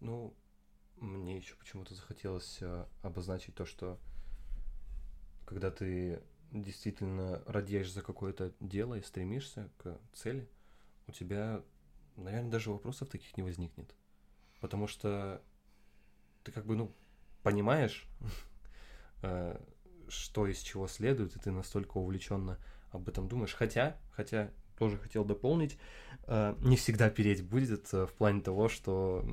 Ну, 0.00 0.34
мне 0.96 1.36
еще 1.36 1.54
почему-то 1.56 1.94
захотелось 1.94 2.58
э, 2.60 2.86
обозначить 3.02 3.54
то, 3.54 3.66
что 3.66 3.98
когда 5.44 5.70
ты 5.70 6.22
действительно 6.62 7.42
радеешь 7.46 7.92
за 7.92 8.02
какое-то 8.02 8.52
дело 8.60 8.94
и 8.94 9.02
стремишься 9.02 9.70
к 9.78 9.98
цели, 10.12 10.48
у 11.06 11.12
тебя, 11.12 11.62
наверное, 12.16 12.50
даже 12.50 12.70
вопросов 12.70 13.08
таких 13.08 13.36
не 13.36 13.42
возникнет. 13.42 13.94
Потому 14.60 14.86
что 14.86 15.42
ты 16.42 16.52
как 16.52 16.66
бы, 16.66 16.76
ну, 16.76 16.94
понимаешь, 17.42 18.06
э, 19.22 19.60
что 20.08 20.46
из 20.46 20.58
чего 20.58 20.88
следует, 20.88 21.36
и 21.36 21.38
ты 21.38 21.50
настолько 21.50 21.98
увлеченно 21.98 22.58
об 22.90 23.08
этом 23.08 23.28
думаешь. 23.28 23.54
Хотя, 23.54 23.96
хотя, 24.12 24.50
тоже 24.78 24.98
хотел 24.98 25.24
дополнить, 25.24 25.78
э, 26.26 26.54
не 26.60 26.76
всегда 26.76 27.10
переть 27.10 27.44
будет 27.44 27.92
в 27.92 28.12
плане 28.16 28.40
того, 28.40 28.68
что 28.68 29.24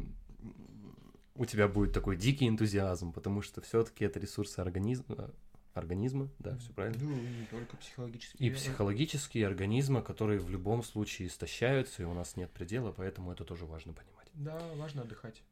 у 1.36 1.46
тебя 1.46 1.68
будет 1.68 1.94
такой 1.94 2.16
дикий 2.16 2.48
энтузиазм, 2.48 3.12
потому 3.12 3.42
что 3.42 3.62
все-таки 3.62 4.06
это 4.06 4.20
ресурсы 4.20 4.60
организма, 4.60 5.34
организма, 5.74 6.30
да, 6.40 6.58
все 6.58 6.72
правильно. 6.72 6.98
Ну, 7.02 7.16
не 7.16 7.46
только 7.48 7.78
психологические. 7.78 8.50
И 8.50 8.54
психологические 8.54 9.48
организмы, 9.48 10.02
которые 10.02 10.40
в 10.40 10.50
любом 10.50 10.84
случае 10.84 11.28
истощаются, 11.28 12.04
и 12.04 12.06
у 12.06 12.14
нас 12.14 12.36
нет 12.36 12.52
предела, 12.52 12.92
поэтому 12.92 13.32
это 13.32 13.44
тоже 13.44 13.66
важно 13.66 13.94
понимать. 13.94 14.28
Да, 14.34 14.60
важно 14.76 15.04
отдыхать. 15.04 15.44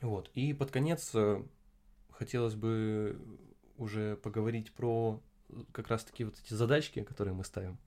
Вот. 0.00 0.30
И 0.34 0.52
под 0.52 0.70
конец 0.70 1.10
э, 1.14 1.42
хотелось 2.10 2.54
бы 2.54 3.20
уже 3.76 4.16
поговорить 4.16 4.72
про 4.72 5.22
как 5.72 5.88
раз-таки 5.88 6.24
вот 6.24 6.38
эти 6.38 6.54
задачки, 6.54 7.02
которые 7.02 7.34
мы 7.34 7.44
ставим. 7.44 7.78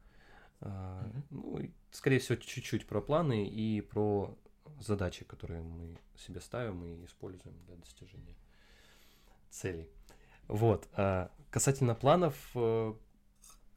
Mm-hmm. 0.59 1.23
Ну, 1.29 1.71
скорее 1.91 2.19
всего, 2.19 2.35
чуть-чуть 2.37 2.87
про 2.87 3.01
планы 3.01 3.47
и 3.47 3.81
про 3.81 4.37
задачи, 4.79 5.25
которые 5.25 5.61
мы 5.61 5.97
себе 6.17 6.41
ставим 6.41 6.83
и 6.83 7.05
используем 7.05 7.55
для 7.65 7.75
достижения 7.75 8.35
целей. 9.49 9.89
Вот. 10.47 10.87
А 10.93 11.31
касательно 11.53 11.93
планов, 11.93 12.35
э, 12.55 12.93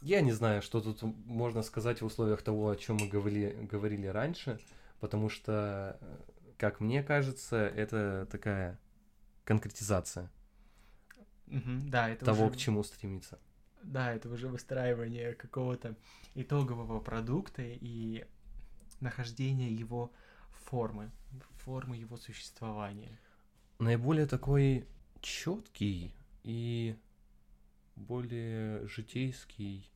я 0.01 0.23
не 0.23 0.33
знаю, 0.33 0.63
что 0.63 0.81
тут 0.81 1.03
можно 1.03 1.63
сказать 1.63 2.01
в 2.01 2.07
условиях 2.07 2.41
того, 2.41 2.71
о 2.71 2.77
чем 2.77 2.97
мы 2.97 3.07
говорили, 3.07 3.69
говорили 3.71 4.07
раньше, 4.07 4.59
потому 4.99 5.29
что, 5.29 5.99
э, 6.01 6.17
как 6.57 6.81
мне 6.81 7.03
кажется, 7.03 7.57
это 7.57 8.27
такая 8.33 8.81
конкретизация 9.45 10.31
угу, 11.49 11.71
да, 11.85 12.09
это 12.09 12.25
того, 12.25 12.47
уже... 12.47 12.55
к 12.55 12.57
чему 12.57 12.83
стремиться. 12.83 13.39
Да, 13.83 14.15
это 14.15 14.31
уже 14.31 14.49
выстраивание 14.49 15.35
какого-то 15.35 15.97
итогового 16.35 16.99
продукта 17.01 17.63
и 17.63 18.25
нахождение 19.01 19.73
его 19.73 20.11
формы, 20.65 21.11
формы 21.59 21.99
его 21.99 22.17
существования. 22.17 23.21
Наиболее 23.79 24.25
такой 24.27 24.89
четкий 25.21 26.15
и 26.43 26.97
более 27.97 28.87
житейский 28.87 29.91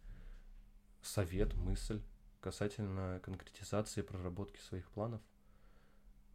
совет, 1.03 1.55
мысль 1.55 2.03
касательно 2.41 3.21
конкретизации 3.23 4.03
проработки 4.03 4.59
своих 4.61 4.91
планов. 4.91 5.21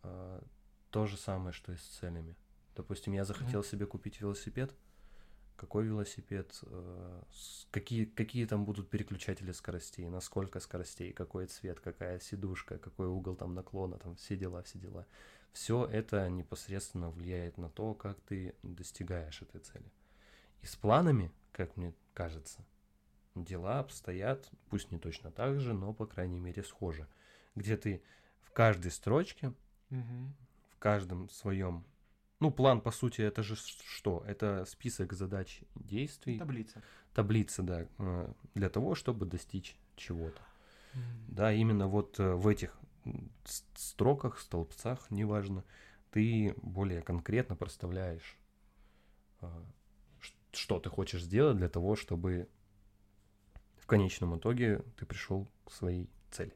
А, 0.03 0.43
то 0.91 1.07
же 1.07 1.17
самое, 1.17 1.51
что 1.51 1.71
и 1.71 1.77
с 1.77 1.81
целями. 1.81 2.35
Допустим, 2.75 3.13
я 3.13 3.25
захотел 3.25 3.63
себе 3.63 3.85
купить 3.85 4.21
велосипед. 4.21 4.73
Какой 5.55 5.85
велосипед? 5.85 6.57
А, 6.63 7.23
какие, 7.71 8.05
какие 8.05 8.45
там 8.45 8.65
будут 8.65 8.89
переключатели 8.89 9.51
скоростей? 9.51 10.07
На 10.09 10.21
сколько 10.21 10.59
скоростей? 10.59 11.11
Какой 11.11 11.47
цвет? 11.47 11.79
Какая 11.79 12.19
сидушка? 12.19 12.77
Какой 12.77 13.07
угол 13.07 13.35
там 13.35 13.53
наклона? 13.53 13.97
Там 13.97 14.15
все 14.15 14.37
дела, 14.37 14.61
все 14.63 14.79
дела. 14.79 15.05
Все 15.51 15.85
это 15.85 16.29
непосредственно 16.29 17.09
влияет 17.09 17.57
на 17.57 17.69
то, 17.69 17.93
как 17.93 18.19
ты 18.21 18.55
достигаешь 18.61 19.41
этой 19.41 19.61
цели. 19.61 19.89
И 20.61 20.65
с 20.65 20.75
планами, 20.75 21.31
как 21.55 21.77
мне 21.77 21.93
кажется, 22.13 22.65
дела 23.33 23.79
обстоят, 23.79 24.49
пусть 24.69 24.91
не 24.91 24.99
точно 24.99 25.31
так 25.31 25.59
же, 25.61 25.73
но, 25.73 25.93
по 25.93 26.05
крайней 26.05 26.39
мере, 26.39 26.63
схожи. 26.63 27.07
Где 27.55 27.77
ты 27.77 28.03
в 28.41 28.51
каждой 28.51 28.91
строчке, 28.91 29.53
угу. 29.89 30.33
в 30.71 30.79
каждом 30.79 31.29
своем 31.29 31.85
Ну, 32.41 32.51
план, 32.51 32.81
по 32.81 32.91
сути, 32.91 33.21
это 33.21 33.41
же 33.41 33.55
что? 33.55 34.23
Это 34.27 34.65
список 34.65 35.13
задач 35.13 35.61
действий. 35.75 36.37
Таблица. 36.37 36.81
Таблица, 37.13 37.63
да, 37.63 37.87
э, 37.97 38.33
для 38.53 38.69
того, 38.69 38.93
чтобы 38.93 39.25
достичь 39.25 39.77
чего-то. 39.95 40.41
Да, 41.27 41.51
именно 41.53 41.87
вот 41.87 42.19
э, 42.19 42.33
в 42.35 42.47
этих 42.47 42.77
строках, 43.75 44.39
столбцах, 44.39 45.09
неважно, 45.11 45.63
ты 46.11 46.53
более 46.61 47.01
конкретно 47.01 47.55
представляешь, 47.55 48.37
э, 49.41 49.47
что 50.55 50.79
ты 50.79 50.89
хочешь 50.89 51.23
сделать 51.23 51.57
для 51.57 51.69
того, 51.69 51.95
чтобы 51.95 52.49
в 53.77 53.85
конечном 53.85 54.37
итоге 54.37 54.79
ты 54.97 55.05
пришел 55.05 55.47
к 55.65 55.71
своей 55.71 56.09
цели. 56.31 56.53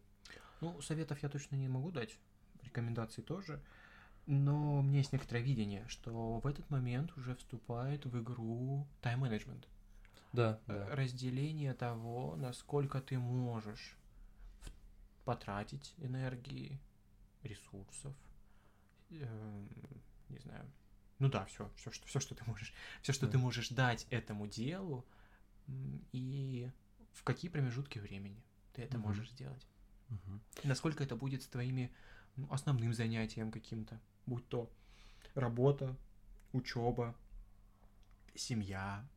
Ну, 0.61 0.81
советов 0.81 1.21
я 1.21 1.29
точно 1.29 1.55
не 1.55 1.67
могу 1.67 1.91
дать, 1.91 2.17
рекомендаций 2.63 3.23
тоже. 3.23 3.61
Но 4.25 4.79
у 4.79 4.81
меня 4.83 4.99
есть 4.99 5.11
некоторое 5.11 5.41
видение, 5.41 5.85
что 5.87 6.39
в 6.39 6.45
этот 6.45 6.69
момент 6.69 7.17
уже 7.17 7.35
вступает 7.35 8.05
в 8.05 8.21
игру 8.21 8.87
тайм-менеджмент. 9.01 9.67
Да, 10.33 10.59
э, 10.67 10.85
да. 10.87 10.95
Разделение 10.95 11.73
того, 11.73 12.35
насколько 12.35 13.01
ты 13.01 13.17
можешь 13.17 13.97
потратить 15.25 15.95
энергии, 15.97 16.79
ресурсов, 17.41 18.15
э, 19.09 19.67
не 20.29 20.39
знаю. 20.39 20.65
Ну 21.19 21.29
да, 21.29 21.45
все, 21.45 21.69
все, 21.75 21.91
что, 21.91 22.07
все, 22.07 22.19
что 22.19 22.33
ты 22.33 22.43
можешь, 22.45 22.73
все, 23.01 23.11
что 23.11 23.25
да. 23.25 23.33
ты 23.33 23.37
можешь 23.37 23.69
дать 23.69 24.07
этому 24.09 24.47
делу, 24.47 25.05
и 26.13 26.71
в 27.13 27.23
какие 27.23 27.51
промежутки 27.51 27.99
времени 27.99 28.41
ты 28.73 28.83
это 28.83 28.97
угу. 28.97 29.07
можешь 29.07 29.29
сделать. 29.31 29.67
Угу. 30.09 30.39
Насколько 30.63 31.03
это 31.03 31.15
будет 31.15 31.43
с 31.43 31.47
твоими 31.47 31.91
ну, 32.35 32.51
основным 32.51 32.93
занятием 32.93 33.51
каким-то 33.51 33.99
будь 34.25 34.47
то 34.47 34.71
работа, 35.35 35.95
учеба, 36.53 37.15
семья, 38.35 39.07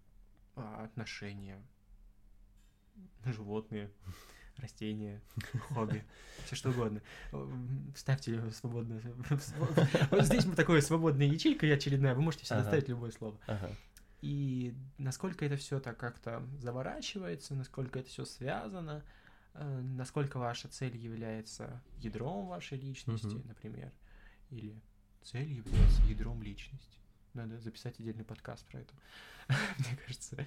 а, 0.57 0.85
отношения, 0.85 1.63
животные, 3.25 3.91
растения, 4.59 5.21
хобби, 5.71 6.05
все 6.47 6.57
что 6.57 6.71
угодно. 6.71 7.01
Ставьте 7.95 8.41
свободно. 8.53 9.01
Вот 10.11 10.25
здесь 10.25 10.45
мы 10.45 10.55
такое 10.55 10.81
свободная 10.81 11.27
ячейка 11.27 11.67
очередная, 11.67 12.15
вы 12.15 12.23
можете 12.23 12.45
всегда 12.45 12.65
ставить 12.65 12.89
любое 12.89 13.11
слово. 13.11 13.39
И 14.21 14.73
насколько 14.99 15.45
это 15.45 15.57
все 15.57 15.81
так 15.81 15.97
как-то 15.97 16.47
заворачивается, 16.61 17.57
насколько 17.57 17.99
это 17.99 18.09
все 18.09 18.25
связано, 18.25 19.05
э, 19.55 19.81
насколько 19.81 20.39
ваша 20.39 20.69
цель 20.69 20.97
является 20.97 21.83
ядром 21.99 22.47
вашей 22.47 22.79
личности, 22.79 23.43
например, 23.45 23.91
или 24.51 24.81
цель 25.23 25.53
является 25.53 26.03
ядром 26.03 26.41
личности. 26.41 26.99
Надо 27.35 27.59
записать 27.59 27.99
отдельный 27.99 28.25
подкаст 28.25 28.65
про 28.67 28.81
это. 28.81 28.95
Мне 29.79 29.99
кажется, 30.07 30.47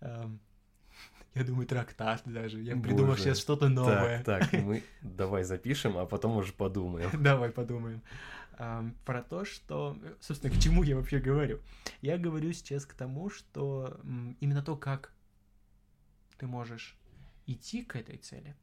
эм, 0.00 0.40
я 1.34 1.44
думаю, 1.44 1.66
трактат 1.66 2.22
даже. 2.24 2.60
Я 2.60 2.76
Боже. 2.76 2.88
придумал 2.88 3.16
сейчас 3.16 3.38
что-то 3.38 3.68
новое. 3.68 4.22
Так, 4.22 4.50
так, 4.50 4.62
мы 4.64 4.82
давай 5.02 5.44
запишем, 5.44 5.96
а 5.98 6.06
потом 6.06 6.36
уже 6.36 6.52
подумаем. 6.52 7.10
Давай 7.22 7.50
подумаем. 7.50 8.02
Про 9.04 9.22
то, 9.22 9.44
что, 9.44 9.96
собственно, 10.20 10.54
к 10.54 10.60
чему 10.60 10.84
я 10.84 10.94
вообще 10.94 11.18
говорю. 11.18 11.60
Я 12.02 12.18
говорю 12.18 12.52
сейчас 12.52 12.86
к 12.86 12.94
тому, 12.94 13.30
что 13.30 14.00
именно 14.40 14.62
то, 14.62 14.76
как 14.76 15.12
ты 16.38 16.46
можешь 16.46 16.96
идти 17.46 17.82
к 17.82 17.96
этой 17.96 18.16
цели, 18.16 18.54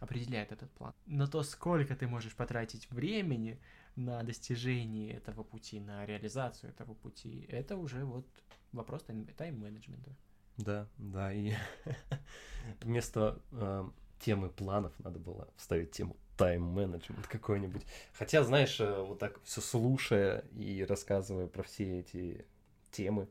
определяет 0.00 0.52
этот 0.52 0.70
план. 0.72 0.94
Но 1.04 1.26
то, 1.26 1.42
сколько 1.42 1.94
ты 1.94 2.06
можешь 2.06 2.34
потратить 2.34 2.90
времени 2.90 3.60
на 3.94 4.22
достижение 4.22 5.14
этого 5.14 5.42
пути, 5.42 5.80
на 5.80 6.06
реализацию 6.06 6.70
этого 6.70 6.94
пути, 6.94 7.46
это 7.50 7.76
уже 7.76 8.04
вот 8.04 8.26
вопрос 8.72 9.04
тайм-менеджмента. 9.36 10.16
Да, 10.56 10.88
да, 10.98 11.32
и 11.32 11.52
вместо 12.80 13.40
э, 13.52 13.84
темы 14.20 14.48
планов 14.48 14.92
надо 14.98 15.18
было 15.18 15.48
вставить 15.56 15.90
тему 15.90 16.16
тайм-менеджмент 16.36 17.26
какой-нибудь. 17.26 17.82
Хотя, 18.12 18.42
знаешь, 18.42 18.80
э, 18.80 19.02
вот 19.02 19.18
так 19.18 19.40
все 19.44 19.60
слушая 19.60 20.44
и 20.54 20.84
рассказывая 20.84 21.46
про 21.46 21.62
все 21.62 22.00
эти 22.00 22.46
темы, 22.90 23.28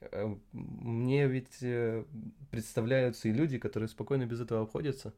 э, 0.00 0.34
мне 0.52 1.26
ведь 1.26 1.62
э, 1.62 2.04
представляются 2.50 3.28
и 3.28 3.32
люди, 3.32 3.58
которые 3.58 3.88
спокойно 3.88 4.26
без 4.26 4.40
этого 4.40 4.62
обходятся. 4.62 5.14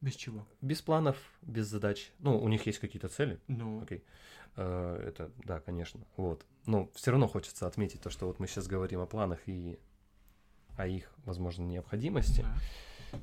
Без 0.00 0.14
чего? 0.14 0.46
Без 0.60 0.80
планов, 0.80 1.16
без 1.42 1.66
задач. 1.66 2.12
Ну, 2.20 2.38
у 2.38 2.48
них 2.48 2.66
есть 2.66 2.78
какие-то 2.78 3.08
цели. 3.08 3.40
Ну. 3.48 3.82
Окей. 3.82 4.04
Э, 4.56 5.02
это, 5.04 5.30
да, 5.44 5.60
конечно. 5.60 6.00
Вот. 6.16 6.46
Но 6.66 6.90
все 6.94 7.10
равно 7.10 7.26
хочется 7.26 7.66
отметить 7.66 8.00
то, 8.00 8.10
что 8.10 8.26
вот 8.26 8.38
мы 8.38 8.46
сейчас 8.46 8.66
говорим 8.68 9.00
о 9.00 9.06
планах 9.06 9.40
и 9.46 9.78
о 10.78 10.86
их, 10.86 11.12
возможно, 11.24 11.64
необходимости, 11.64 12.44
да. 13.12 13.18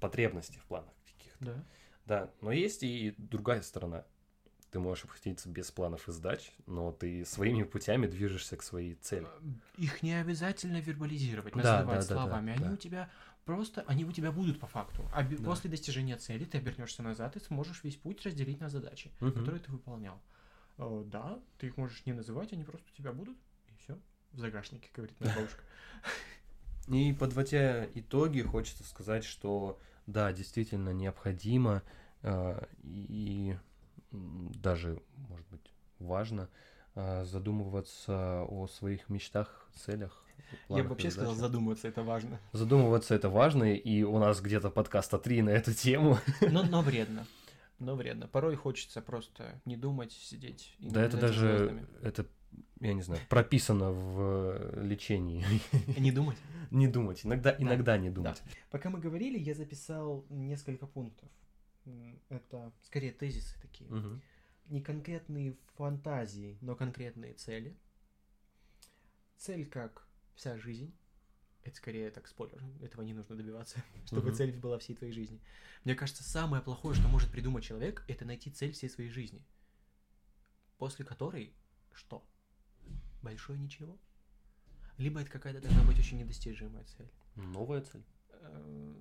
потребности 0.00 0.58
в 0.58 0.64
планах 0.64 0.92
каких-то. 1.06 1.44
Да. 1.44 1.64
Да, 2.06 2.30
но 2.40 2.52
есть 2.52 2.82
и 2.82 3.14
другая 3.18 3.60
сторона. 3.62 4.04
Ты 4.70 4.80
можешь 4.80 5.04
обходиться 5.04 5.48
без 5.48 5.70
планов 5.70 6.08
и 6.08 6.12
задач, 6.12 6.52
но 6.66 6.92
ты 6.92 7.24
своими 7.24 7.62
путями 7.62 8.06
движешься 8.06 8.56
к 8.56 8.62
своей 8.62 8.94
цели. 8.96 9.26
Э, 9.26 9.48
их 9.78 10.02
не 10.02 10.14
обязательно 10.14 10.80
вербализировать, 10.80 11.54
называть 11.54 11.86
да, 11.86 11.94
да, 11.94 12.02
словами. 12.02 12.52
Да, 12.52 12.58
да, 12.58 12.60
Они 12.60 12.68
да. 12.68 12.74
у 12.74 12.76
тебя 12.76 13.10
Просто 13.48 13.82
они 13.86 14.04
у 14.04 14.12
тебя 14.12 14.30
будут 14.30 14.60
по 14.60 14.66
факту. 14.66 15.08
А 15.14 15.22
да. 15.22 15.36
после 15.42 15.70
достижения 15.70 16.18
цели 16.18 16.44
ты 16.44 16.58
обернешься 16.58 17.02
назад 17.02 17.34
и 17.36 17.40
сможешь 17.40 17.82
весь 17.82 17.96
путь 17.96 18.20
разделить 18.26 18.60
на 18.60 18.68
задачи, 18.68 19.10
угу. 19.22 19.32
которые 19.32 19.62
ты 19.62 19.72
выполнял. 19.72 20.20
Э, 20.76 21.02
да, 21.06 21.40
ты 21.56 21.68
их 21.68 21.78
можешь 21.78 22.04
не 22.04 22.12
называть, 22.12 22.52
они 22.52 22.62
просто 22.62 22.86
у 22.92 22.94
тебя 22.94 23.10
будут, 23.10 23.38
и 23.68 23.76
все. 23.78 23.98
В 24.32 24.38
загашнике, 24.38 24.90
говорит 24.94 25.18
моя 25.18 25.34
бабушка. 25.36 25.62
И 26.90 27.12
подводя 27.12 27.86
итоги, 27.94 28.40
хочется 28.40 28.84
сказать, 28.84 29.24
что 29.24 29.78
да, 30.06 30.32
действительно 30.32 30.90
необходимо 30.90 31.82
э, 32.22 32.64
и 32.82 33.56
даже, 34.10 35.02
может 35.28 35.46
быть, 35.48 35.72
важно 35.98 36.48
э, 36.94 37.24
задумываться 37.24 38.42
о 38.44 38.66
своих 38.66 39.08
мечтах, 39.08 39.68
целях, 39.74 40.24
я 40.68 40.82
бы 40.82 40.90
вообще 40.90 41.10
сказал, 41.10 41.34
задумываться 41.34 41.88
это 41.88 42.02
важно. 42.02 42.40
Задумываться 42.52 43.14
это 43.14 43.28
важно, 43.28 43.74
и 43.74 44.02
у 44.02 44.18
нас 44.18 44.40
где-то 44.40 44.70
подкаста 44.70 45.18
три 45.18 45.42
на 45.42 45.50
эту 45.50 45.74
тему. 45.74 46.18
Но, 46.40 46.62
но 46.62 46.80
вредно. 46.80 47.26
Но 47.78 47.94
вредно. 47.94 48.26
Порой 48.26 48.56
хочется 48.56 49.00
просто 49.00 49.60
не 49.64 49.76
думать, 49.76 50.12
сидеть. 50.12 50.74
да, 50.78 51.02
это 51.04 51.16
даже, 51.16 51.58
звездами. 51.58 51.86
это, 52.02 52.26
я 52.80 52.94
не 52.94 53.02
знаю, 53.02 53.20
прописано 53.28 53.90
в 53.90 54.82
лечении. 54.82 55.44
Не 55.98 56.12
думать? 56.12 56.36
Не 56.70 56.86
думать. 56.86 57.24
Иногда, 57.24 57.52
да. 57.52 57.62
иногда 57.62 57.96
не 57.96 58.10
думать. 58.10 58.42
Да. 58.44 58.52
Пока 58.70 58.90
мы 58.90 59.00
говорили, 59.00 59.38
я 59.38 59.54
записал 59.54 60.26
несколько 60.28 60.86
пунктов. 60.86 61.30
Это 62.28 62.72
скорее 62.82 63.12
тезисы 63.12 63.58
такие. 63.62 63.90
Угу. 63.90 64.20
Не 64.66 64.82
конкретные 64.82 65.56
фантазии, 65.76 66.58
но 66.60 66.76
конкретные 66.76 67.32
цели. 67.32 67.74
Цель 69.38 69.64
как 69.66 70.06
вся 70.34 70.58
жизнь. 70.58 70.92
Это 71.62 71.76
скорее 71.76 72.10
так 72.10 72.26
спойлер. 72.28 72.62
Этого 72.82 73.02
не 73.02 73.14
нужно 73.14 73.34
добиваться, 73.34 73.82
чтобы 74.06 74.30
uh-huh. 74.30 74.34
цель 74.34 74.56
была 74.56 74.78
всей 74.78 74.94
твоей 74.94 75.12
жизни. 75.12 75.40
Мне 75.84 75.94
кажется, 75.94 76.22
самое 76.22 76.62
плохое, 76.62 76.94
что 76.94 77.08
может 77.08 77.30
придумать 77.30 77.64
человек, 77.64 78.04
это 78.08 78.24
найти 78.24 78.50
цель 78.50 78.72
всей 78.72 78.88
своей 78.88 79.10
жизни. 79.10 79.44
После 80.78 81.04
которой 81.04 81.52
что? 81.92 82.24
Большое 83.22 83.58
ничего? 83.58 83.98
Либо 84.96 85.20
это 85.20 85.30
какая-то 85.30 85.60
должна 85.60 85.82
быть 85.84 85.98
очень 85.98 86.18
недостижимая 86.18 86.84
цель. 86.84 87.08
Новая 87.36 87.82
цель? 87.82 88.04
Э, 88.30 88.94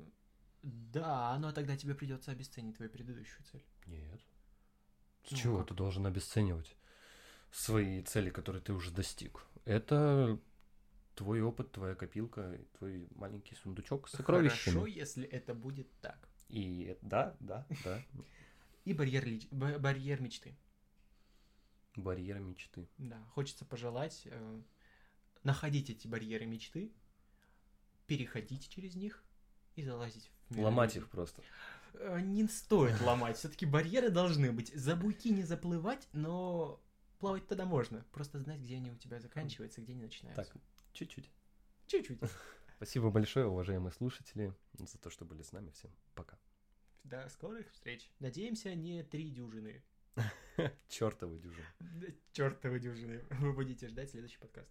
да, 0.64 1.38
но 1.40 1.52
тогда 1.52 1.76
тебе 1.76 1.96
придется 1.96 2.32
обесценить 2.32 2.76
твою 2.76 2.92
предыдущую 2.92 3.46
цель. 3.46 3.64
Нет. 3.88 4.22
С 5.24 5.32
ну, 5.32 5.38
чего 5.38 5.58
как? 5.60 5.70
ты 5.70 5.74
должен 5.74 6.06
обесценивать 6.06 6.76
свои 7.52 8.02
цели, 8.04 8.30
которые 8.30 8.62
ты 8.62 8.74
уже 8.74 8.92
достиг? 8.92 9.46
Это 9.66 10.40
твой 11.16 11.42
опыт, 11.42 11.72
твоя 11.72 11.96
копилка, 11.96 12.60
твой 12.78 13.08
маленький 13.16 13.56
сундучок 13.56 14.08
с 14.08 14.12
сокровищами. 14.12 14.76
Хорошо, 14.76 14.86
если 14.86 15.26
это 15.26 15.54
будет 15.54 15.88
так. 16.00 16.30
И 16.48 16.98
да, 17.02 17.36
да, 17.40 17.66
да. 17.84 18.02
И 18.86 18.94
барьер, 18.94 19.26
барьер 19.52 20.22
мечты. 20.22 20.56
Барьер 21.98 22.40
мечты. 22.40 22.88
Да, 22.98 23.22
хочется 23.34 23.66
пожелать 23.66 24.22
э, 24.26 24.62
находить 25.44 25.90
эти 25.90 26.08
барьеры 26.08 26.46
мечты, 26.46 26.94
переходить 28.06 28.70
через 28.70 28.96
них 28.96 29.24
и 29.76 29.84
залазить 29.84 30.32
в 30.50 30.56
мир. 30.56 30.66
Ломать 30.66 30.96
их 30.96 31.10
просто. 31.10 31.42
Э, 31.94 32.20
не 32.22 32.48
стоит 32.48 33.02
ломать. 33.02 33.38
Все-таки 33.38 33.66
барьеры 33.66 34.10
должны 34.10 34.52
быть. 34.52 34.74
За 34.74 34.96
буйки 34.96 35.30
не 35.30 35.44
заплывать, 35.44 36.08
но 36.14 36.82
плавать 37.20 37.48
тогда 37.48 37.66
можно. 37.66 38.06
Просто 38.12 38.40
знать, 38.40 38.60
где 38.60 38.76
они 38.76 38.92
у 38.92 38.96
тебя 38.96 39.20
заканчиваются, 39.20 39.82
где 39.82 39.94
они 39.94 40.04
начинаются. 40.04 40.54
Так, 40.54 40.62
Чуть-чуть. 40.94 41.30
Чуть-чуть. 41.88 42.20
Спасибо 42.78 43.10
большое, 43.10 43.48
уважаемые 43.48 43.92
слушатели, 43.92 44.54
за 44.78 44.98
то, 45.00 45.10
что 45.10 45.26
были 45.26 45.42
с 45.42 45.52
нами. 45.52 45.72
Всем 45.72 45.92
пока. 46.14 46.38
До 47.04 47.28
скорых 47.30 47.72
встреч. 47.72 48.12
Надеемся, 48.20 48.76
не 48.76 49.04
три 49.04 49.30
дюжины. 49.30 49.84
Чертовы 50.88 51.38
дюжины. 51.40 51.66
Чертовы 52.32 52.80
дюжины. 52.80 53.24
Вы 53.30 53.54
будете 53.54 53.88
ждать 53.88 54.12
следующий 54.12 54.40
подкаст. 54.40 54.70